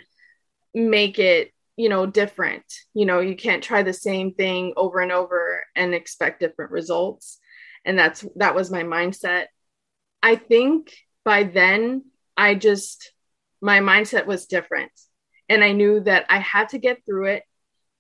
make 0.74 1.20
it 1.20 1.53
you 1.76 1.90
know 1.90 2.06
different. 2.06 2.64
You 2.94 3.06
know 3.06 3.20
you 3.20 3.36
can't 3.36 3.64
try 3.64 3.84
the 3.84 3.94
same 3.94 4.34
thing 4.34 4.74
over 4.78 5.00
and 5.00 5.12
over 5.12 5.64
and 5.76 5.94
expect 5.94 6.40
different 6.40 6.72
results. 6.72 7.40
And 7.86 7.98
that's 7.98 8.26
that 8.36 8.56
was 8.56 8.72
my 8.72 8.84
mindset. 8.84 9.46
I 10.22 10.36
think 10.36 10.94
by 11.26 11.44
then 11.44 12.04
i 12.36 12.56
just 12.56 13.12
my 13.62 13.80
mindset 13.80 14.26
was 14.26 14.46
different. 14.46 14.92
And 15.50 15.64
i 15.64 15.72
knew 15.72 16.00
that 16.02 16.26
i 16.30 16.40
had 16.40 16.70
to 16.70 16.78
get 16.78 17.06
through 17.06 17.28
it 17.28 17.44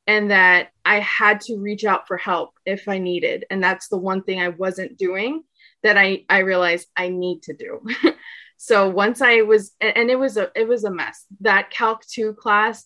and 0.07 0.31
that 0.31 0.69
i 0.85 0.99
had 0.99 1.41
to 1.41 1.57
reach 1.57 1.85
out 1.85 2.07
for 2.07 2.17
help 2.17 2.51
if 2.65 2.87
i 2.87 2.97
needed. 2.97 3.45
And 3.49 3.63
that's 3.63 3.87
the 3.87 3.97
one 3.97 4.23
thing 4.23 4.41
i 4.41 4.49
wasn't 4.49 4.97
doing 4.97 5.43
that 5.83 5.97
i 5.97 6.23
i 6.29 6.39
realized 6.39 6.87
i 6.95 7.09
need 7.09 7.43
to 7.43 7.53
do. 7.53 7.81
So 8.55 8.87
once 8.87 9.21
i 9.21 9.41
was 9.41 9.73
and 9.81 10.09
it 10.09 10.17
was 10.17 10.37
a 10.37 10.49
it 10.55 10.69
was 10.69 10.85
a 10.85 10.91
mess. 10.91 11.25
That 11.41 11.69
calc 11.69 12.05
2 12.07 12.35
class 12.35 12.85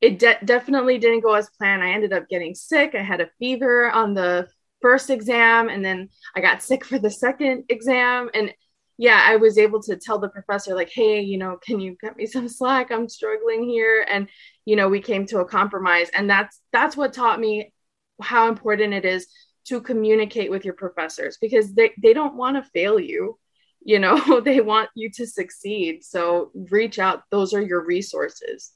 it 0.00 0.18
de- 0.18 0.38
definitely 0.44 0.98
didn't 0.98 1.20
go 1.20 1.34
as 1.34 1.50
planned 1.58 1.82
i 1.82 1.90
ended 1.90 2.12
up 2.12 2.28
getting 2.28 2.54
sick 2.54 2.94
i 2.94 3.02
had 3.02 3.20
a 3.20 3.30
fever 3.38 3.90
on 3.90 4.14
the 4.14 4.46
first 4.80 5.10
exam 5.10 5.68
and 5.68 5.84
then 5.84 6.08
i 6.34 6.40
got 6.40 6.62
sick 6.62 6.84
for 6.84 6.98
the 6.98 7.10
second 7.10 7.64
exam 7.68 8.30
and 8.34 8.52
yeah, 9.00 9.24
I 9.26 9.36
was 9.36 9.56
able 9.56 9.80
to 9.84 9.96
tell 9.96 10.18
the 10.18 10.28
professor, 10.28 10.74
like, 10.74 10.90
hey, 10.92 11.22
you 11.22 11.38
know, 11.38 11.56
can 11.56 11.80
you 11.80 11.96
cut 11.96 12.18
me 12.18 12.26
some 12.26 12.50
slack? 12.50 12.92
I'm 12.92 13.08
struggling 13.08 13.66
here. 13.66 14.04
And, 14.06 14.28
you 14.66 14.76
know, 14.76 14.90
we 14.90 15.00
came 15.00 15.24
to 15.28 15.38
a 15.38 15.46
compromise. 15.46 16.10
And 16.12 16.28
that's 16.28 16.60
that's 16.70 16.98
what 16.98 17.14
taught 17.14 17.40
me 17.40 17.72
how 18.20 18.50
important 18.50 18.92
it 18.92 19.06
is 19.06 19.26
to 19.68 19.80
communicate 19.80 20.50
with 20.50 20.66
your 20.66 20.74
professors 20.74 21.38
because 21.40 21.72
they, 21.72 21.92
they 22.02 22.12
don't 22.12 22.36
want 22.36 22.58
to 22.58 22.70
fail 22.74 23.00
you. 23.00 23.38
You 23.82 24.00
know, 24.00 24.40
they 24.44 24.60
want 24.60 24.90
you 24.94 25.10
to 25.12 25.26
succeed. 25.26 26.04
So 26.04 26.50
reach 26.70 26.98
out. 26.98 27.22
Those 27.30 27.54
are 27.54 27.62
your 27.62 27.82
resources. 27.82 28.72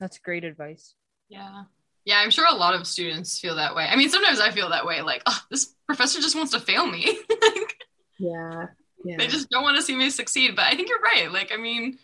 That's 0.00 0.18
great 0.18 0.44
advice. 0.44 0.94
Yeah. 1.28 1.64
Yeah, 2.04 2.18
I'm 2.18 2.30
sure 2.30 2.46
a 2.48 2.54
lot 2.54 2.74
of 2.74 2.86
students 2.86 3.38
feel 3.38 3.56
that 3.56 3.74
way. 3.74 3.86
I 3.90 3.96
mean, 3.96 4.10
sometimes 4.10 4.38
I 4.38 4.52
feel 4.52 4.70
that 4.70 4.86
way, 4.86 5.02
like, 5.02 5.22
oh, 5.26 5.40
this 5.50 5.74
professor 5.86 6.20
just 6.20 6.36
wants 6.36 6.52
to 6.52 6.60
fail 6.60 6.86
me. 6.86 7.18
like, 7.42 7.76
yeah 8.18 8.66
yeah. 9.04 9.16
they 9.18 9.26
just 9.26 9.50
don't 9.50 9.62
want 9.62 9.76
to 9.76 9.82
see 9.82 9.96
me 9.96 10.10
succeed 10.10 10.56
but 10.56 10.64
i 10.64 10.74
think 10.74 10.88
you're 10.88 11.00
right 11.00 11.30
like 11.32 11.52
i 11.52 11.56
mean 11.56 11.98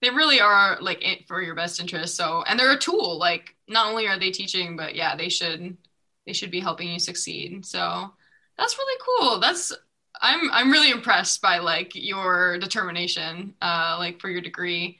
they 0.00 0.10
really 0.10 0.40
are 0.40 0.78
like 0.80 1.24
for 1.26 1.40
your 1.40 1.54
best 1.54 1.80
interest 1.80 2.16
so 2.16 2.42
and 2.46 2.58
they're 2.58 2.72
a 2.72 2.78
tool 2.78 3.18
like 3.18 3.54
not 3.68 3.86
only 3.88 4.06
are 4.06 4.18
they 4.18 4.30
teaching 4.30 4.76
but 4.76 4.94
yeah 4.94 5.16
they 5.16 5.28
should 5.28 5.76
they 6.26 6.32
should 6.32 6.50
be 6.50 6.60
helping 6.60 6.88
you 6.88 6.98
succeed 6.98 7.64
so 7.64 8.12
that's 8.58 8.78
really 8.78 9.00
cool 9.06 9.40
that's 9.40 9.72
i'm 10.20 10.50
i'm 10.52 10.70
really 10.70 10.90
impressed 10.90 11.40
by 11.40 11.58
like 11.58 11.92
your 11.94 12.58
determination 12.58 13.54
uh 13.62 13.96
like 13.98 14.20
for 14.20 14.28
your 14.28 14.40
degree 14.40 14.98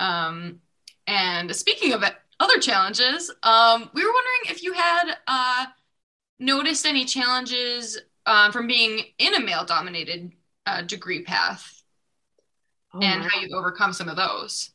um 0.00 0.60
and 1.06 1.54
speaking 1.54 1.92
of 1.92 2.02
it, 2.02 2.14
other 2.40 2.58
challenges 2.58 3.30
um 3.44 3.90
we 3.94 4.02
were 4.04 4.12
wondering 4.12 4.50
if 4.50 4.62
you 4.62 4.72
had 4.72 5.16
uh 5.26 5.66
noticed 6.38 6.86
any 6.86 7.04
challenges 7.04 7.98
um, 8.26 8.52
from 8.52 8.66
being 8.66 9.04
in 9.18 9.34
a 9.34 9.40
male 9.40 9.64
dominated 9.64 10.32
uh, 10.66 10.82
degree 10.82 11.22
path 11.22 11.82
oh 12.94 13.00
and 13.00 13.22
how 13.22 13.40
you've 13.40 13.52
overcome 13.52 13.92
some 13.92 14.08
of 14.08 14.16
those. 14.16 14.70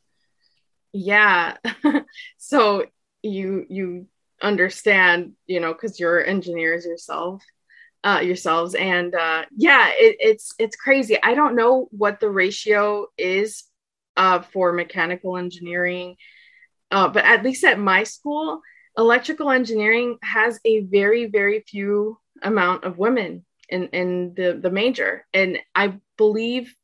Yeah. 0.92 1.56
So 2.38 2.86
you 3.22 3.64
you 3.68 4.06
understand 4.42 5.32
you 5.46 5.60
know 5.60 5.72
because 5.72 6.00
you're 6.00 6.24
engineers 6.24 6.84
yourself 6.86 7.44
uh, 8.02 8.20
yourselves 8.24 8.74
and 8.74 9.14
uh, 9.14 9.44
yeah 9.56 9.90
it, 9.90 10.16
it's 10.18 10.54
it's 10.58 10.74
crazy. 10.74 11.22
I 11.22 11.34
don't 11.34 11.54
know 11.54 11.88
what 11.92 12.18
the 12.18 12.30
ratio 12.30 13.06
is 13.16 13.64
uh, 14.16 14.40
for 14.40 14.72
mechanical 14.72 15.36
engineering. 15.36 16.16
Uh, 16.90 17.08
but 17.08 17.24
at 17.24 17.44
least 17.44 17.64
at 17.64 17.78
my 17.78 18.02
school 18.02 18.60
electrical 18.98 19.50
engineering 19.50 20.18
has 20.22 20.58
a 20.64 20.80
very 20.80 21.26
very 21.26 21.60
few 21.60 22.18
amount 22.42 22.84
of 22.84 22.98
women 22.98 23.44
in 23.68 23.86
in 23.88 24.34
the 24.34 24.58
the 24.60 24.70
major. 24.70 25.26
And 25.32 25.58
i 25.74 25.94
believe 26.16 26.74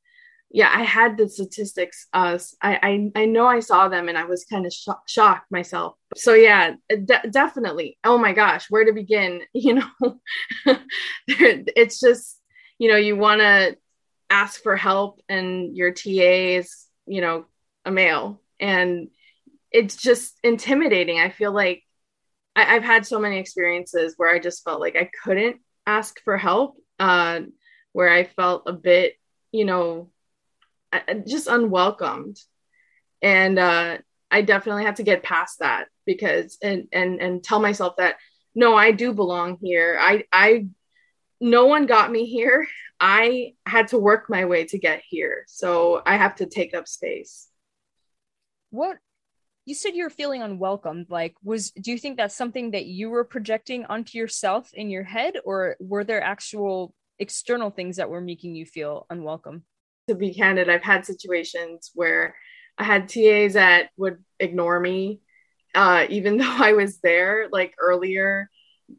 yeah 0.51 0.71
i 0.73 0.83
had 0.83 1.19
the 1.19 1.29
statistics 1.29 2.07
uh 2.13 2.39
i 2.63 2.79
i, 3.17 3.23
I 3.23 3.25
know 3.27 3.47
i 3.47 3.59
saw 3.59 3.89
them 3.89 4.09
and 4.09 4.17
i 4.17 4.25
was 4.25 4.45
kind 4.45 4.65
of 4.65 4.73
sh- 4.73 4.89
shocked 5.07 5.51
myself. 5.51 5.97
So 6.17 6.35
yeah 6.35 6.75
de- 6.89 7.29
definitely. 7.31 7.99
Oh 8.05 8.19
my 8.19 8.33
gosh 8.33 8.67
where 8.71 8.85
to 8.85 8.93
begin? 8.93 9.43
You 9.53 9.75
know? 9.75 10.77
It's 11.29 11.99
just 12.01 12.41
you 12.79 12.91
know 12.91 12.97
you 12.97 13.17
want 13.17 13.41
to 13.41 13.77
ask 14.31 14.63
for 14.63 14.77
help 14.77 15.21
and 15.29 15.77
your 15.77 15.93
ta 15.93 16.11
is 16.11 16.86
you 17.07 17.21
know 17.21 17.47
a 17.85 17.91
male 17.91 18.41
and 18.61 19.09
it's 19.71 19.97
just 19.97 20.39
intimidating 20.43 21.19
i 21.19 21.31
feel 21.31 21.53
like 21.53 21.83
I, 22.55 22.77
i've 22.77 22.85
had 22.85 23.07
so 23.07 23.19
many 23.19 23.39
experiences 23.39 24.15
where 24.17 24.35
i 24.35 24.39
just 24.39 24.65
felt 24.65 24.81
like 24.81 24.97
i 24.97 25.11
couldn't 25.23 25.61
ask 25.87 26.21
for 26.25 26.37
help 26.37 26.77
uh, 26.99 27.41
where 27.93 28.11
I 28.11 28.25
felt 28.25 28.65
a 28.67 28.73
bit, 28.73 29.15
you 29.53 29.65
know, 29.65 30.11
just 31.27 31.47
unwelcomed. 31.47 32.39
And 33.23 33.59
uh, 33.59 33.99
I 34.31 34.43
definitely 34.43 34.85
had 34.85 34.97
to 34.97 35.03
get 35.03 35.23
past 35.23 35.61
that 35.61 35.87
because 36.05 36.59
and 36.63 36.89
and 36.93 37.21
and 37.21 37.43
tell 37.43 37.61
myself 37.61 37.97
that 37.97 38.17
no, 38.55 38.75
I 38.75 38.93
do 38.93 39.13
belong 39.13 39.59
here. 39.63 39.99
I 40.01 40.25
I 40.33 40.67
no 41.41 41.67
one 41.67 41.87
got 41.87 42.11
me 42.11 42.27
here. 42.27 42.67
I 43.01 43.55
had 43.67 43.89
to 43.89 43.99
work 43.99 44.31
my 44.31 44.45
way 44.45 44.65
to 44.67 44.79
get 44.79 45.03
here. 45.07 45.45
So 45.49 46.03
I 46.07 46.17
have 46.17 46.37
to 46.37 46.47
take 46.47 46.75
up 46.75 46.89
space. 46.89 47.49
What 48.71 48.99
you 49.67 49.75
said 49.75 49.97
you 49.97 50.05
were 50.05 50.11
feeling 50.11 50.43
unwelcomed 50.43 51.07
like 51.11 51.35
was 51.43 51.73
do 51.73 51.91
you 51.91 51.99
think 51.99 52.17
that's 52.17 52.35
something 52.35 52.71
that 52.71 52.87
you 52.87 53.11
were 53.11 53.25
projecting 53.25 53.85
onto 53.87 54.17
yourself 54.17 54.71
in 54.73 54.89
your 54.89 55.03
head 55.03 55.35
or 55.45 55.77
were 55.81 56.05
there 56.05 56.23
actual 56.23 56.95
external 57.19 57.71
things 57.71 57.97
that 57.97 58.09
were 58.09 58.21
making 58.21 58.55
you 58.55 58.65
feel 58.65 59.07
unwelcome 59.11 59.63
to 60.09 60.15
be 60.15 60.33
candid 60.33 60.71
i've 60.71 60.85
had 60.85 61.05
situations 61.05 61.91
where 61.95 62.35
i 62.79 62.85
had 62.85 63.09
tas 63.09 63.55
that 63.55 63.91
would 63.97 64.25
ignore 64.39 64.79
me 64.81 65.21
uh, 65.75 66.07
even 66.09 66.37
though 66.39 66.57
i 66.59 66.73
was 66.73 66.99
there 66.99 67.49
like 67.51 67.75
earlier 67.81 68.49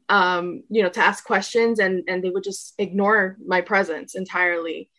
um, 0.09 0.63
you 0.69 0.83
know 0.83 0.89
to 0.89 0.99
ask 0.99 1.25
questions 1.25 1.79
and 1.79 2.03
and 2.07 2.23
they 2.23 2.29
would 2.29 2.43
just 2.43 2.73
ignore 2.77 3.37
my 3.45 3.61
presence 3.61 4.15
entirely 4.15 4.89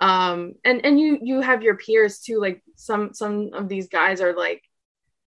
um 0.00 0.54
and 0.64 0.84
and 0.84 1.00
you 1.00 1.18
you 1.22 1.40
have 1.40 1.62
your 1.62 1.76
peers 1.76 2.20
too 2.20 2.38
like 2.40 2.62
some 2.76 3.12
some 3.12 3.50
of 3.52 3.68
these 3.68 3.88
guys 3.88 4.20
are 4.20 4.36
like 4.36 4.62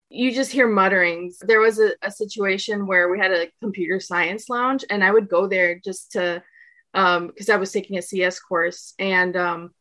you 0.09 0.31
just 0.31 0.51
hear 0.51 0.67
mutterings. 0.67 1.37
There 1.39 1.59
was 1.59 1.79
a, 1.79 1.91
a, 2.01 2.11
situation 2.11 2.87
where 2.87 3.09
we 3.09 3.19
had 3.19 3.31
a 3.31 3.51
computer 3.61 3.99
science 3.99 4.49
lounge, 4.49 4.85
and 4.89 5.03
I 5.03 5.11
would 5.11 5.29
go 5.29 5.47
there 5.47 5.79
just 5.83 6.13
to, 6.13 6.41
because 6.93 7.49
um, 7.49 7.53
I 7.53 7.57
was 7.57 7.71
taking 7.71 7.97
a 7.97 8.01
CS 8.01 8.39
course, 8.39 8.93
and 8.99 9.35
um, 9.35 9.71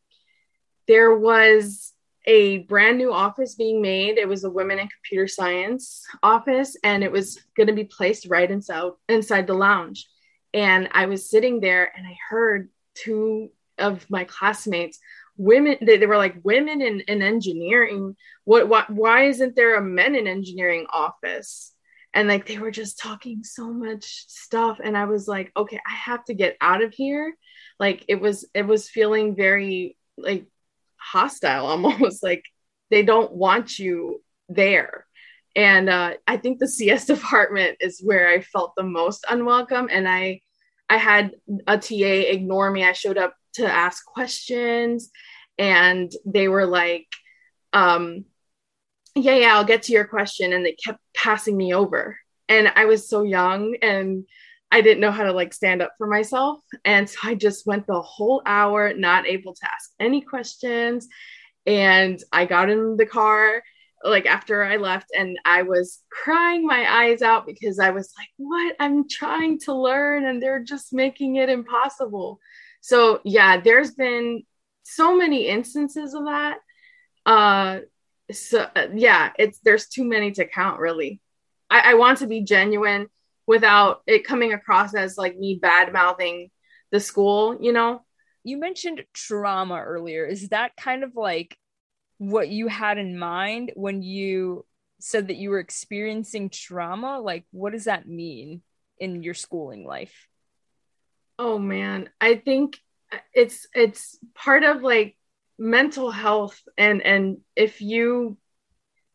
there 0.88 1.16
was 1.16 1.92
a 2.26 2.58
brand 2.58 2.98
new 2.98 3.12
office 3.12 3.54
being 3.54 3.80
made. 3.80 4.18
It 4.18 4.28
was 4.28 4.44
a 4.44 4.50
women 4.50 4.78
in 4.78 4.88
computer 4.88 5.28
science 5.28 6.04
office, 6.22 6.76
and 6.82 7.04
it 7.04 7.12
was 7.12 7.40
going 7.56 7.68
to 7.68 7.72
be 7.72 7.84
placed 7.84 8.26
right 8.28 8.50
inside 8.50 8.90
inside 9.08 9.46
the 9.46 9.54
lounge. 9.54 10.08
And 10.52 10.88
I 10.92 11.06
was 11.06 11.30
sitting 11.30 11.60
there, 11.60 11.92
and 11.96 12.06
I 12.06 12.16
heard 12.28 12.70
two 12.94 13.50
of 13.78 14.08
my 14.10 14.24
classmates 14.24 14.98
women 15.36 15.76
they, 15.82 15.98
they 15.98 16.06
were 16.06 16.16
like 16.16 16.36
women 16.42 16.80
in, 16.80 17.00
in 17.00 17.22
engineering 17.22 18.16
what, 18.44 18.68
what 18.68 18.88
why 18.90 19.24
isn't 19.24 19.54
there 19.54 19.76
a 19.76 19.82
men 19.82 20.14
in 20.14 20.26
engineering 20.26 20.86
office 20.90 21.72
and 22.14 22.28
like 22.28 22.46
they 22.46 22.58
were 22.58 22.70
just 22.70 22.98
talking 22.98 23.42
so 23.44 23.70
much 23.70 24.24
stuff 24.28 24.80
and 24.82 24.96
i 24.96 25.04
was 25.04 25.28
like 25.28 25.52
okay 25.56 25.78
i 25.86 25.94
have 25.94 26.24
to 26.24 26.34
get 26.34 26.56
out 26.60 26.82
of 26.82 26.94
here 26.94 27.36
like 27.78 28.04
it 28.08 28.20
was 28.20 28.46
it 28.54 28.66
was 28.66 28.88
feeling 28.88 29.36
very 29.36 29.96
like 30.16 30.46
hostile. 31.12 31.66
Almost 31.66 32.22
like 32.22 32.44
they 32.90 33.02
don't 33.02 33.32
want 33.32 33.78
you 33.78 34.22
there. 34.48 35.06
And 35.54 35.88
uh, 35.88 36.14
i 36.26 36.36
think 36.36 36.58
the 36.58 36.68
cs 36.68 37.06
department 37.14 37.78
is 37.80 38.00
where 38.02 38.28
i 38.28 38.40
felt 38.40 38.74
the 38.76 38.82
most 38.82 39.24
unwelcome. 39.28 39.88
And 39.90 40.08
i 40.08 40.40
i 40.88 40.96
had 40.96 41.32
a 41.66 41.78
ta 41.78 41.94
ignore 41.94 42.70
me. 42.70 42.84
I 42.84 42.92
showed 42.92 43.18
up 43.18 43.34
to 43.54 43.66
ask 43.66 44.04
questions 44.04 45.10
and 45.58 46.12
they 46.26 46.48
were 46.48 46.66
like 46.66 47.06
um 47.72 48.26
yeah 49.14 49.34
yeah 49.34 49.56
i'll 49.56 49.64
get 49.64 49.84
to 49.84 49.92
your 49.92 50.06
question. 50.06 50.52
And 50.52 50.64
they 50.64 50.72
kept 50.72 51.00
passing 51.14 51.56
me 51.56 51.74
over. 51.74 52.18
And 52.48 52.70
i 52.76 52.84
was 52.84 53.08
so 53.08 53.22
young 53.22 53.76
and 53.82 54.24
i 54.70 54.81
didn't 54.81 55.00
know 55.00 55.11
how 55.11 55.24
to 55.24 55.33
like 55.33 55.52
stand 55.52 55.83
up 55.83 55.92
for 55.98 56.07
myself. 56.07 56.61
And 56.85 57.09
so 57.09 57.18
i 57.24 57.35
just 57.35 57.66
went 57.66 57.87
the 57.87 58.00
whole 58.00 58.42
hour 58.46 58.94
not 58.94 59.26
able 59.26 59.55
to 59.55 59.64
ask 59.64 59.90
any 60.00 60.20
questions. 60.20 61.09
And 61.66 62.22
i 62.33 62.44
got 62.46 62.70
in 62.70 62.96
the 62.96 63.07
car 63.07 63.62
like 64.05 64.26
after 64.26 64.62
i 64.62 64.76
left 64.76 65.07
and 65.16 65.38
i 65.44 65.62
was 65.62 66.00
crying 66.11 66.66
my 66.66 66.87
eyes 67.02 67.22
out 67.22 67.46
because 67.46 67.79
i 67.79 67.90
was 67.90 68.12
like 68.18 68.29
what? 68.37 68.76
I'm 68.79 69.09
trying 69.09 69.59
to 69.61 69.74
learn 69.74 70.26
and 70.26 70.42
they're 70.42 70.62
just 70.62 70.92
making 70.92 71.37
it 71.37 71.48
impossible. 71.48 72.38
So 72.81 73.20
yeah 73.24 73.61
there's 73.61 73.92
been 73.92 74.42
so 74.83 75.16
many 75.16 75.48
instances 75.48 76.14
of 76.14 76.24
that. 76.26 76.59
Uh 77.24 77.81
so 78.33 78.66
uh, 78.76 78.88
yeah 78.94 79.31
it's 79.38 79.59
there's 79.61 79.88
too 79.88 80.05
many 80.05 80.33
to 80.33 80.46
count 80.46 80.79
really. 80.79 81.20
I, 81.68 81.92
I 81.92 81.94
want 81.94 82.18
to 82.18 82.26
be 82.26 82.42
genuine 82.42 83.09
without 83.46 84.02
it 84.06 84.26
coming 84.26 84.52
across 84.52 84.94
as 84.94 85.16
like 85.16 85.37
me 85.37 85.59
bad 85.61 85.92
mouthing 85.92 86.50
the 86.90 87.00
school 87.00 87.56
you 87.61 87.72
know? 87.72 88.02
You 88.44 88.59
mentioned 88.59 89.04
trauma 89.12 89.82
earlier. 89.82 90.24
Is 90.24 90.50
that 90.50 90.76
kind 90.76 91.02
of 91.02 91.16
like 91.16 91.56
what 92.18 92.48
you 92.48 92.68
had 92.68 92.96
in 92.96 93.18
mind 93.18 93.72
when 93.74 94.02
you 94.02 94.64
said 95.00 95.28
that 95.28 95.37
you 95.37 95.50
were 95.50 95.59
experiencing 95.59 96.50
trauma? 96.50 97.20
Like 97.20 97.44
what 97.50 97.72
does 97.72 97.85
that 97.85 98.09
mean 98.09 98.62
in 98.98 99.22
your 99.22 99.35
schooling 99.35 99.85
life? 99.85 100.28
Oh 101.38 101.59
man. 101.59 102.09
I 102.20 102.37
think 102.37 102.78
uh, 103.12 103.18
it's 103.35 103.66
it's 103.74 104.18
part 104.35 104.64
of 104.64 104.82
like 104.82 105.16
mental 105.59 106.11
health 106.11 106.61
and 106.76 107.02
and 107.02 107.38
if 107.54 107.80
you 107.80 108.37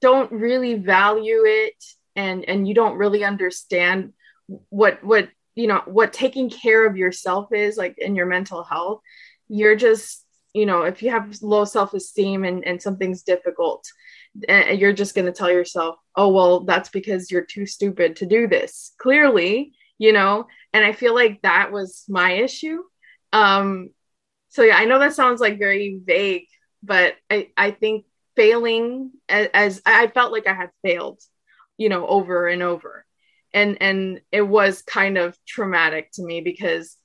don't 0.01 0.31
really 0.31 0.75
value 0.75 1.43
it 1.45 1.83
and 2.15 2.43
and 2.45 2.67
you 2.67 2.73
don't 2.73 2.97
really 2.97 3.23
understand 3.23 4.13
what 4.69 5.03
what 5.03 5.29
you 5.55 5.67
know 5.67 5.81
what 5.85 6.13
taking 6.13 6.49
care 6.49 6.85
of 6.85 6.97
yourself 6.97 7.51
is 7.53 7.77
like 7.77 7.97
in 7.97 8.15
your 8.15 8.25
mental 8.25 8.63
health 8.63 9.01
you're 9.47 9.75
just 9.75 10.25
you 10.53 10.65
know 10.65 10.83
if 10.83 11.03
you 11.03 11.09
have 11.09 11.37
low 11.41 11.65
self-esteem 11.65 12.43
and, 12.43 12.65
and 12.65 12.81
something's 12.81 13.23
difficult 13.23 13.85
and 14.47 14.79
you're 14.79 14.93
just 14.93 15.13
going 15.13 15.25
to 15.25 15.31
tell 15.31 15.51
yourself 15.51 15.95
oh 16.15 16.29
well 16.29 16.61
that's 16.61 16.89
because 16.89 17.29
you're 17.29 17.45
too 17.45 17.65
stupid 17.65 18.15
to 18.15 18.25
do 18.25 18.47
this. 18.47 18.93
Clearly 18.97 19.73
you 19.97 20.13
know 20.13 20.47
and 20.73 20.83
i 20.83 20.93
feel 20.93 21.13
like 21.13 21.41
that 21.41 21.71
was 21.71 22.05
my 22.09 22.33
issue. 22.33 22.81
Um 23.33 23.89
so 24.49 24.63
yeah 24.63 24.77
i 24.77 24.85
know 24.85 24.99
that 24.99 25.13
sounds 25.13 25.39
like 25.41 25.59
very 25.59 25.99
vague 26.03 26.47
but 26.83 27.15
i 27.29 27.49
i 27.55 27.71
think 27.71 28.05
failing 28.35 29.11
as, 29.29 29.49
as 29.53 29.81
i 29.85 30.07
felt 30.07 30.31
like 30.31 30.47
i 30.47 30.53
had 30.53 30.69
failed 30.83 31.21
you 31.77 31.89
know 31.89 32.05
over 32.07 32.47
and 32.47 32.61
over 32.61 33.05
and 33.53 33.77
and 33.81 34.21
it 34.31 34.41
was 34.41 34.81
kind 34.81 35.17
of 35.17 35.37
traumatic 35.47 36.11
to 36.13 36.23
me 36.23 36.41
because 36.41 36.95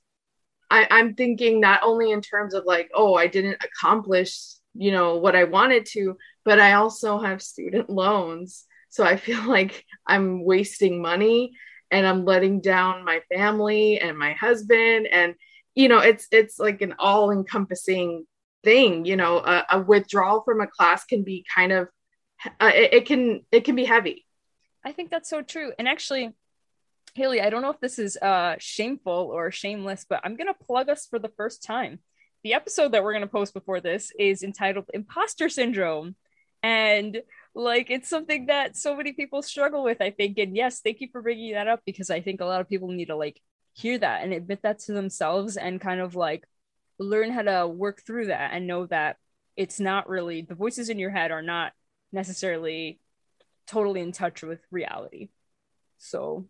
I, 0.69 0.87
i'm 0.89 1.15
thinking 1.15 1.59
not 1.59 1.81
only 1.83 2.11
in 2.11 2.21
terms 2.21 2.53
of 2.53 2.65
like 2.65 2.89
oh 2.93 3.15
i 3.15 3.27
didn't 3.27 3.63
accomplish 3.63 4.37
you 4.73 4.91
know 4.91 5.17
what 5.17 5.35
i 5.35 5.43
wanted 5.45 5.85
to 5.93 6.17
but 6.45 6.59
i 6.59 6.73
also 6.73 7.19
have 7.19 7.41
student 7.41 7.89
loans. 7.89 8.65
So 8.89 9.03
i 9.03 9.17
feel 9.17 9.43
like 9.47 9.85
i'm 10.05 10.43
wasting 10.43 11.01
money 11.01 11.53
and 11.91 12.05
i'm 12.05 12.25
letting 12.25 12.61
down 12.61 13.05
my 13.05 13.21
family 13.33 13.99
and 13.99 14.17
my 14.17 14.33
husband. 14.33 15.07
And 15.07 15.35
you 15.77 15.87
know 15.87 15.99
it's 15.99 16.27
it's 16.31 16.59
like 16.59 16.81
an 16.81 16.95
all 16.97 17.31
encompassing 17.31 18.25
thing 18.63 19.05
you 19.05 19.15
know 19.15 19.37
a, 19.37 19.65
a, 19.69 19.79
withdrawal 19.79 20.41
from 20.43 20.59
a 20.59 20.67
class 20.67 21.05
can 21.05 21.23
be 21.23 21.45
kind 21.55 21.71
of 21.71 21.87
uh, 22.59 22.71
it, 22.73 22.93
it 22.93 23.05
can 23.05 23.45
it 23.51 23.63
can 23.63 23.75
be 23.75 23.85
heavy 23.85 24.26
i 24.87 24.91
think 24.93 25.11
that's 25.11 25.29
so 25.29 25.41
true. 25.41 25.73
And 25.77 25.87
actually 25.87 26.33
haley 27.15 27.41
i 27.41 27.49
don't 27.49 27.63
know 27.63 27.71
if 27.71 27.79
this 27.79 27.97
is 27.97 28.15
uh 28.17 28.55
shameful 28.59 29.31
or 29.33 29.49
shameless 29.49 30.05
but 30.07 30.21
i'm 30.23 30.35
gonna 30.35 30.53
plug 30.53 30.87
us 30.87 31.07
for 31.07 31.19
the 31.19 31.31
first 31.35 31.63
time. 31.63 31.99
The 32.43 32.53
episode 32.53 32.91
that 32.91 33.03
we're 33.03 33.13
gonna 33.13 33.27
post 33.27 33.53
before 33.53 33.81
this 33.81 34.11
is 34.17 34.43
entitled 34.43 34.85
imposter 34.93 35.49
syndrome. 35.49 36.15
And 36.63 37.21
like 37.53 37.89
it's 37.89 38.09
something 38.09 38.47
that 38.47 38.77
so 38.77 38.95
many 38.95 39.13
people 39.13 39.41
struggle 39.41 39.83
with 39.83 40.01
i 40.01 40.11
think. 40.11 40.37
And 40.37 40.55
yes 40.55 40.79
thank 40.79 41.01
you 41.01 41.09
for 41.11 41.21
bringing 41.21 41.53
that 41.53 41.67
up 41.67 41.81
because 41.85 42.09
i 42.09 42.21
think 42.21 42.39
a 42.39 42.45
lot 42.45 42.61
of 42.61 42.69
people 42.69 42.89
need 42.89 43.05
to 43.07 43.15
like 43.15 43.41
hear 43.73 43.97
that 43.97 44.23
and 44.23 44.33
admit 44.33 44.61
that 44.63 44.79
to 44.79 44.93
themselves 44.93 45.55
and 45.57 45.81
kind 45.81 46.01
of 46.01 46.15
like 46.15 46.43
learn 46.99 47.31
how 47.31 47.43
to 47.43 47.67
work 47.67 48.01
through 48.05 48.27
that 48.27 48.51
and 48.53 48.65
know 48.65 48.85
that 48.87 49.17
it's 49.55 49.79
not 49.79 50.09
really 50.09 50.41
the 50.41 50.55
voices 50.55 50.89
in 50.89 50.97
your 50.97 51.11
head 51.11 51.31
are 51.31 51.43
not 51.43 51.73
necessarily 52.11 52.99
totally 53.67 54.01
in 54.01 54.11
touch 54.11 54.41
with 54.41 54.59
reality. 54.71 55.29
So 55.97 56.45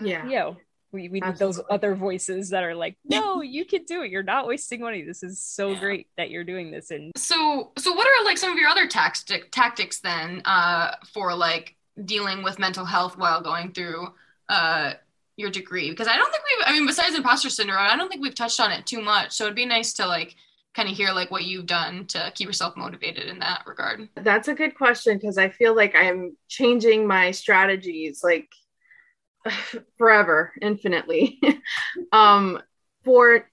yeah. 0.00 0.26
Yeah. 0.26 0.54
we, 0.90 1.08
we 1.08 1.20
need 1.20 1.36
those 1.36 1.60
other 1.70 1.94
voices 1.94 2.50
that 2.50 2.64
are 2.64 2.74
like 2.74 2.96
no 3.04 3.42
you 3.42 3.64
can 3.64 3.84
do 3.84 4.02
it. 4.02 4.10
You're 4.10 4.22
not 4.22 4.46
wasting 4.46 4.80
money. 4.80 5.02
This 5.02 5.22
is 5.22 5.42
so 5.42 5.70
yeah. 5.70 5.80
great 5.80 6.06
that 6.16 6.30
you're 6.30 6.44
doing 6.44 6.70
this. 6.70 6.90
And 6.90 7.12
so 7.16 7.72
so 7.78 7.92
what 7.92 8.06
are 8.06 8.24
like 8.24 8.38
some 8.38 8.50
of 8.50 8.58
your 8.58 8.68
other 8.68 8.86
tactic 8.86 9.50
tactics 9.50 10.00
then 10.00 10.42
uh 10.44 10.96
for 11.12 11.34
like 11.34 11.76
dealing 12.02 12.42
with 12.42 12.58
mental 12.58 12.84
health 12.84 13.18
while 13.18 13.42
going 13.42 13.72
through 13.72 14.08
uh 14.48 14.94
your 15.36 15.50
degree? 15.50 15.90
Because 15.90 16.08
i 16.08 16.16
don't 16.16 16.30
think 16.30 16.42
we've 16.44 16.66
i 16.66 16.72
mean 16.72 16.86
besides 16.86 17.14
imposter 17.14 17.50
syndrome 17.50 17.78
i 17.78 17.96
don't 17.96 18.08
think 18.08 18.22
we've 18.22 18.34
touched 18.34 18.60
on 18.60 18.72
it 18.72 18.86
too 18.86 19.02
much. 19.02 19.32
So 19.32 19.44
it'd 19.44 19.56
be 19.56 19.66
nice 19.66 19.92
to 19.94 20.06
like 20.06 20.36
kind 20.74 20.88
of 20.88 20.96
hear 20.96 21.12
like 21.12 21.30
what 21.30 21.44
you've 21.44 21.66
done 21.66 22.06
to 22.06 22.32
keep 22.34 22.46
yourself 22.46 22.76
motivated 22.76 23.28
in 23.28 23.38
that 23.40 23.62
regard? 23.66 24.08
That's 24.16 24.48
a 24.48 24.54
good 24.54 24.74
question 24.74 25.18
because 25.18 25.38
i 25.38 25.48
feel 25.48 25.74
like 25.74 25.94
i'm 25.94 26.36
changing 26.48 27.06
my 27.06 27.30
strategies 27.30 28.22
like 28.22 28.48
forever 29.98 30.52
infinitely. 30.60 31.40
Um 32.12 32.60
for 33.04 33.48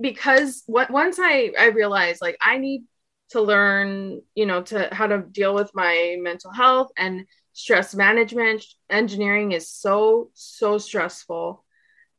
because 0.00 0.62
what 0.66 0.90
once 0.90 1.18
i 1.18 1.52
i 1.58 1.66
realized 1.66 2.20
like 2.20 2.36
i 2.42 2.58
need 2.58 2.84
to 3.30 3.40
learn 3.40 4.20
you 4.34 4.44
know 4.44 4.62
to 4.62 4.88
how 4.92 5.06
to 5.06 5.18
deal 5.30 5.54
with 5.54 5.70
my 5.74 6.16
mental 6.20 6.52
health 6.52 6.90
and 6.96 7.24
stress 7.52 7.94
management 7.94 8.64
engineering 8.90 9.52
is 9.52 9.70
so 9.70 10.30
so 10.34 10.78
stressful. 10.78 11.64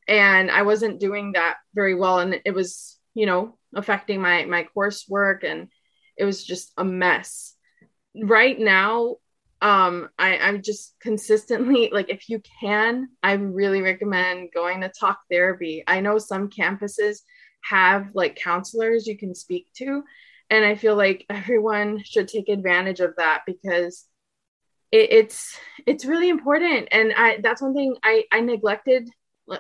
And 0.08 0.50
i 0.50 0.64
wasn't 0.64 1.00
doing 1.00 1.34
that 1.34 1.58
very 1.74 1.96
well 1.96 2.20
and 2.20 2.42
it 2.44 2.54
was 2.54 2.98
you 3.14 3.26
know 3.26 3.58
affecting 3.75 4.21
my 4.21 4.45
my 4.45 4.67
coursework 4.75 5.43
and 5.43 5.69
it 6.17 6.25
was 6.25 6.43
just 6.43 6.73
a 6.77 6.84
mess. 6.86 7.55
Right 8.15 8.60
now 8.60 9.15
um 9.63 10.10
i 10.17 10.38
i'm 10.38 10.62
just 10.62 10.95
consistently 10.99 11.89
like 11.93 12.10
if 12.10 12.29
you 12.29 12.41
can 12.60 13.07
i 13.21 13.34
really 13.34 13.81
recommend 13.81 14.49
going 14.53 14.81
to 14.81 14.89
talk 14.89 15.19
therapy. 15.29 15.84
I 15.88 16.01
know 16.01 16.17
some 16.17 16.49
campuses 16.49 17.19
have 17.63 18.10
like 18.15 18.36
counselors 18.36 19.05
you 19.05 19.17
can 19.17 19.36
speak 19.36 19.67
to 19.75 20.03
and 20.49 20.65
i 20.65 20.75
feel 20.75 20.95
like 20.95 21.25
everyone 21.29 22.03
should 22.03 22.27
take 22.27 22.49
advantage 22.49 22.99
of 22.99 23.15
that 23.17 23.43
because 23.45 24.05
it, 24.91 25.12
it's 25.12 25.57
it's 25.86 26.05
really 26.05 26.29
important. 26.29 26.89
And 26.91 27.13
i 27.15 27.39
that's 27.41 27.62
one 27.62 27.73
thing 27.73 27.95
i 28.03 28.23
i 28.31 28.41
neglected 28.41 29.10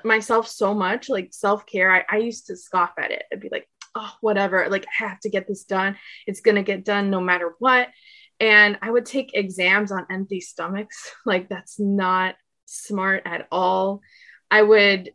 myself 0.03 0.47
so 0.47 0.73
much 0.73 1.09
like 1.09 1.29
self-care. 1.31 1.91
I, 1.91 2.05
I 2.09 2.17
used 2.17 2.47
to 2.47 2.55
scoff 2.55 2.91
at 2.97 3.11
it. 3.11 3.23
I'd 3.31 3.41
be 3.41 3.49
like 3.51 3.67
oh 3.95 4.13
whatever 4.21 4.67
like 4.69 4.85
i 4.85 5.03
have 5.05 5.19
to 5.21 5.29
get 5.29 5.47
this 5.47 5.63
done. 5.63 5.97
It's 6.27 6.41
gonna 6.41 6.63
get 6.63 6.85
done 6.85 7.09
no 7.09 7.21
matter 7.21 7.53
what. 7.59 7.89
And 8.39 8.77
i 8.81 8.89
would 8.89 9.05
take 9.05 9.35
exams 9.35 9.91
on 9.91 10.07
empty 10.09 10.41
stomachs. 10.41 11.11
Like 11.25 11.49
that's 11.49 11.79
not 11.79 12.35
smart 12.65 13.23
at 13.25 13.47
all. 13.51 14.01
I 14.49 14.61
would 14.61 15.11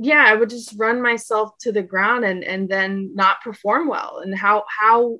yeah 0.00 0.24
i 0.24 0.32
would 0.32 0.48
just 0.48 0.74
run 0.78 1.02
myself 1.02 1.50
to 1.58 1.72
the 1.72 1.82
ground 1.82 2.24
and 2.24 2.44
and 2.44 2.68
then 2.68 3.12
not 3.14 3.42
perform 3.42 3.88
well. 3.88 4.20
And 4.22 4.36
how 4.36 4.64
how 4.68 5.18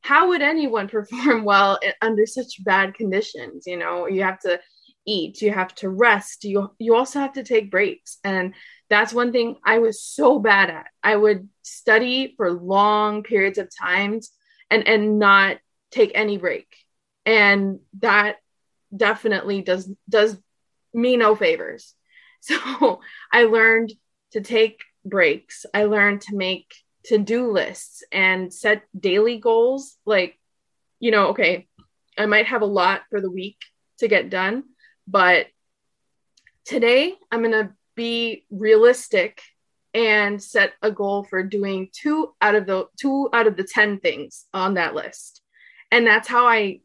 how 0.00 0.28
would 0.28 0.42
anyone 0.42 0.88
perform 0.96 1.44
well 1.44 1.78
under 2.02 2.26
such 2.26 2.62
bad 2.64 2.94
conditions? 2.94 3.64
You 3.66 3.78
know 3.78 4.06
you 4.06 4.22
have 4.22 4.38
to 4.40 4.60
eat 5.06 5.42
you 5.42 5.52
have 5.52 5.74
to 5.74 5.90
rest 5.90 6.44
you 6.44 6.70
you 6.78 6.94
also 6.94 7.18
have 7.20 7.34
to 7.34 7.44
take 7.44 7.70
breaks. 7.70 8.18
And 8.24 8.54
that's 8.90 9.12
one 9.12 9.32
thing 9.32 9.56
i 9.64 9.78
was 9.78 10.02
so 10.02 10.38
bad 10.38 10.70
at. 10.70 10.86
I 11.02 11.16
would 11.16 11.48
study 11.62 12.34
for 12.36 12.52
long 12.52 13.22
periods 13.22 13.58
of 13.58 13.70
times 13.76 14.30
and 14.70 14.86
and 14.86 15.18
not 15.18 15.58
take 15.90 16.12
any 16.14 16.38
break. 16.38 16.76
And 17.26 17.80
that 18.00 18.36
definitely 18.94 19.62
does 19.62 19.90
does 20.08 20.36
me 20.92 21.16
no 21.16 21.34
favors. 21.34 21.94
So 22.46 23.00
i 23.32 23.44
learned 23.44 23.92
to 24.32 24.42
take 24.42 24.80
breaks. 25.02 25.64
I 25.72 25.84
learned 25.84 26.20
to 26.22 26.36
make 26.36 26.74
to-do 27.04 27.50
lists 27.50 28.02
and 28.12 28.52
set 28.52 28.82
daily 28.98 29.38
goals. 29.38 29.96
Like 30.04 30.38
you 31.04 31.10
know 31.10 31.28
okay 31.28 31.66
i 32.16 32.24
might 32.24 32.46
have 32.46 32.62
a 32.62 32.66
lot 32.80 33.02
for 33.10 33.20
the 33.20 33.30
week 33.30 33.58
to 33.98 34.08
get 34.08 34.30
done 34.30 34.64
but 35.06 35.46
today 36.64 37.14
i'm 37.30 37.40
going 37.40 37.52
to 37.52 37.72
be 37.94 38.44
realistic 38.50 39.42
and 39.92 40.42
set 40.42 40.72
a 40.82 40.90
goal 40.90 41.24
for 41.24 41.42
doing 41.42 41.88
two 41.92 42.34
out 42.40 42.54
of 42.54 42.66
the 42.66 42.86
two 43.00 43.28
out 43.32 43.46
of 43.46 43.56
the 43.56 43.64
10 43.64 44.00
things 44.00 44.46
on 44.52 44.74
that 44.74 44.94
list 44.94 45.42
and 45.90 46.06
that's 46.06 46.28
how 46.28 46.46
i 46.46 46.80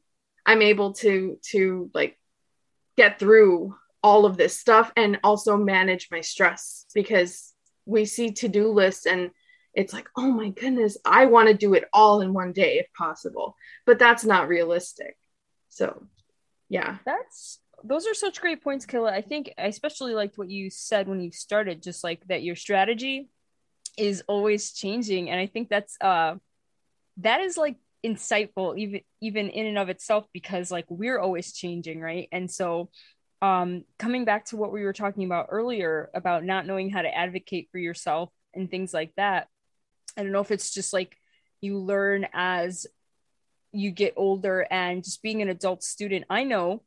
i'm 0.45 0.62
able 0.62 0.93
to 0.93 1.39
to 1.41 1.89
like 1.93 2.17
get 2.98 3.17
through 3.19 3.76
all 4.04 4.26
of 4.26 4.38
this 4.38 4.58
stuff 4.58 4.91
and 4.95 5.19
also 5.24 5.58
manage 5.58 6.10
my 6.12 6.22
stress 6.22 6.86
because 6.93 7.54
we 7.86 8.06
see 8.06 8.32
to-do 8.32 8.72
lists 8.72 9.06
and 9.06 9.32
it's 9.74 9.93
like, 9.93 10.10
oh 10.17 10.32
my 10.32 10.50
goodness, 10.50 10.98
I 11.06 11.26
want 11.26 11.48
to 11.48 11.54
do 11.54 11.74
it 11.74 11.86
all 11.93 12.22
in 12.22 12.34
one 12.34 12.54
day 12.54 12.80
if 12.80 12.88
possible. 12.93 13.56
But 13.86 14.00
that's 14.00 14.26
not 14.26 14.48
realistic. 14.48 15.15
So, 15.69 16.06
yeah. 16.69 16.98
That's 17.06 17.60
those 17.84 18.08
are 18.08 18.13
such 18.13 18.42
great 18.42 18.63
points, 18.63 18.86
Kayla. 18.86 19.12
I 19.12 19.22
think 19.22 19.54
I 19.58 19.65
especially 19.65 20.13
liked 20.13 20.38
what 20.38 20.50
you 20.50 20.70
said 20.70 21.08
when 21.08 21.22
you 21.22 21.32
started, 21.32 21.84
just 21.84 22.04
like 22.04 22.22
that 22.28 22.44
your 22.44 22.56
strategy 22.56 23.30
is 23.98 24.24
always 24.28 24.72
changing. 24.72 25.30
And 25.30 25.39
I 25.39 25.48
think 25.48 25.70
that's 25.70 25.98
uh 26.02 26.36
that 27.18 27.42
is 27.42 27.58
like 27.58 27.76
insightful 28.06 28.78
even 28.78 29.02
even 29.22 29.50
in 29.50 29.65
and 29.65 29.78
of 29.78 29.89
itself 29.89 30.26
because 30.34 30.72
like 30.72 30.86
we're 30.89 31.20
always 31.20 31.54
changing, 31.54 32.00
right? 32.02 32.28
And 32.32 32.50
so 32.50 32.89
um 33.42 33.84
coming 33.98 34.26
back 34.26 34.46
to 34.46 34.58
what 34.58 34.72
we 34.72 34.84
were 34.84 34.94
talking 34.94 35.26
about 35.26 35.48
earlier 35.50 36.10
about 36.13 36.44
not 36.44 36.65
knowing 36.65 36.89
how 36.89 37.02
to 37.02 37.13
advocate 37.13 37.70
for 37.72 37.78
yourself 37.78 38.30
and 38.54 38.70
things 38.70 38.94
like 38.94 39.13
that 39.15 39.48
I 40.18 40.24
don't 40.24 40.32
know 40.32 40.42
if 40.42 40.52
it's 40.52 40.74
just 40.74 40.92
like 40.92 41.18
you 41.62 41.78
learn 41.78 42.28
as 42.34 42.86
you 43.72 43.92
get 43.92 44.13
older 44.18 44.65
and 44.70 45.04
just 45.04 45.22
being 45.22 45.42
an 45.42 45.50
adult 45.50 45.84
student. 45.84 46.26
I 46.30 46.44
know 46.44 46.84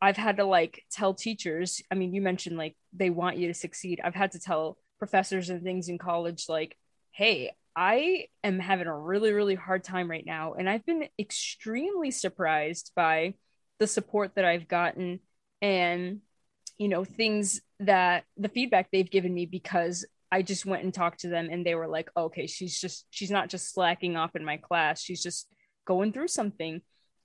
I've 0.00 0.16
had 0.16 0.36
to 0.36 0.44
like 0.44 0.84
tell 0.90 1.14
teachers, 1.14 1.80
I 1.90 1.94
mean, 1.94 2.12
you 2.14 2.20
mentioned 2.20 2.58
like 2.58 2.76
they 2.92 3.10
want 3.10 3.38
you 3.38 3.48
to 3.48 3.54
succeed. 3.54 4.00
I've 4.02 4.14
had 4.14 4.32
to 4.32 4.40
tell 4.40 4.78
professors 4.98 5.50
and 5.50 5.62
things 5.62 5.88
in 5.88 5.98
college, 5.98 6.46
like, 6.48 6.76
hey, 7.12 7.52
I 7.74 8.26
am 8.42 8.58
having 8.58 8.86
a 8.86 8.98
really, 8.98 9.32
really 9.32 9.54
hard 9.54 9.84
time 9.84 10.10
right 10.10 10.24
now. 10.24 10.54
And 10.54 10.68
I've 10.68 10.86
been 10.86 11.08
extremely 11.18 12.10
surprised 12.10 12.92
by 12.96 13.34
the 13.78 13.86
support 13.86 14.32
that 14.34 14.44
I've 14.44 14.68
gotten 14.68 15.20
and, 15.60 16.20
you 16.78 16.88
know, 16.88 17.04
things 17.04 17.60
that 17.80 18.24
the 18.36 18.48
feedback 18.48 18.88
they've 18.90 19.10
given 19.10 19.34
me 19.34 19.44
because 19.44 20.06
I 20.32 20.42
just 20.42 20.66
went 20.66 20.84
and 20.84 20.92
talked 20.92 21.20
to 21.20 21.28
them 21.28 21.48
and 21.50 21.64
they 21.64 21.74
were 21.74 21.86
like, 21.86 22.10
okay, 22.16 22.46
she's 22.46 22.78
just, 22.80 23.06
she's 23.10 23.30
not 23.30 23.48
just 23.48 23.72
slacking 23.72 24.16
off 24.16 24.34
in 24.34 24.44
my 24.44 24.56
class. 24.56 25.00
She's 25.00 25.22
just 25.22 25.46
going 25.86 26.12
through 26.12 26.28
something. 26.28 26.80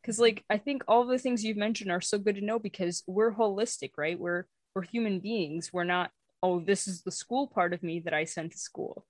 Cause 0.06 0.20
like, 0.20 0.44
I 0.50 0.58
think 0.58 0.84
all 0.88 1.06
the 1.06 1.20
things 1.20 1.44
you've 1.44 1.58
mentioned 1.58 1.92
are 1.92 2.02
so 2.02 2.18
good 2.18 2.36
to 2.36 2.42
know 2.42 2.60
because 2.60 3.04
we're 3.08 3.34
holistic, 3.34 3.92
right? 3.98 4.20
We're, 4.20 4.46
we're 4.74 4.82
human 4.84 5.20
beings. 5.20 5.72
We're 5.72 5.84
not, 5.84 6.12
oh, 6.42 6.60
this 6.60 6.88
is 6.88 7.04
the 7.04 7.12
school 7.12 7.48
part 7.48 7.74
of 7.74 7.84
me 7.84 8.00
that 8.02 8.14
I 8.14 8.24
sent 8.24 8.54
to 8.54 8.58
school. 8.58 9.06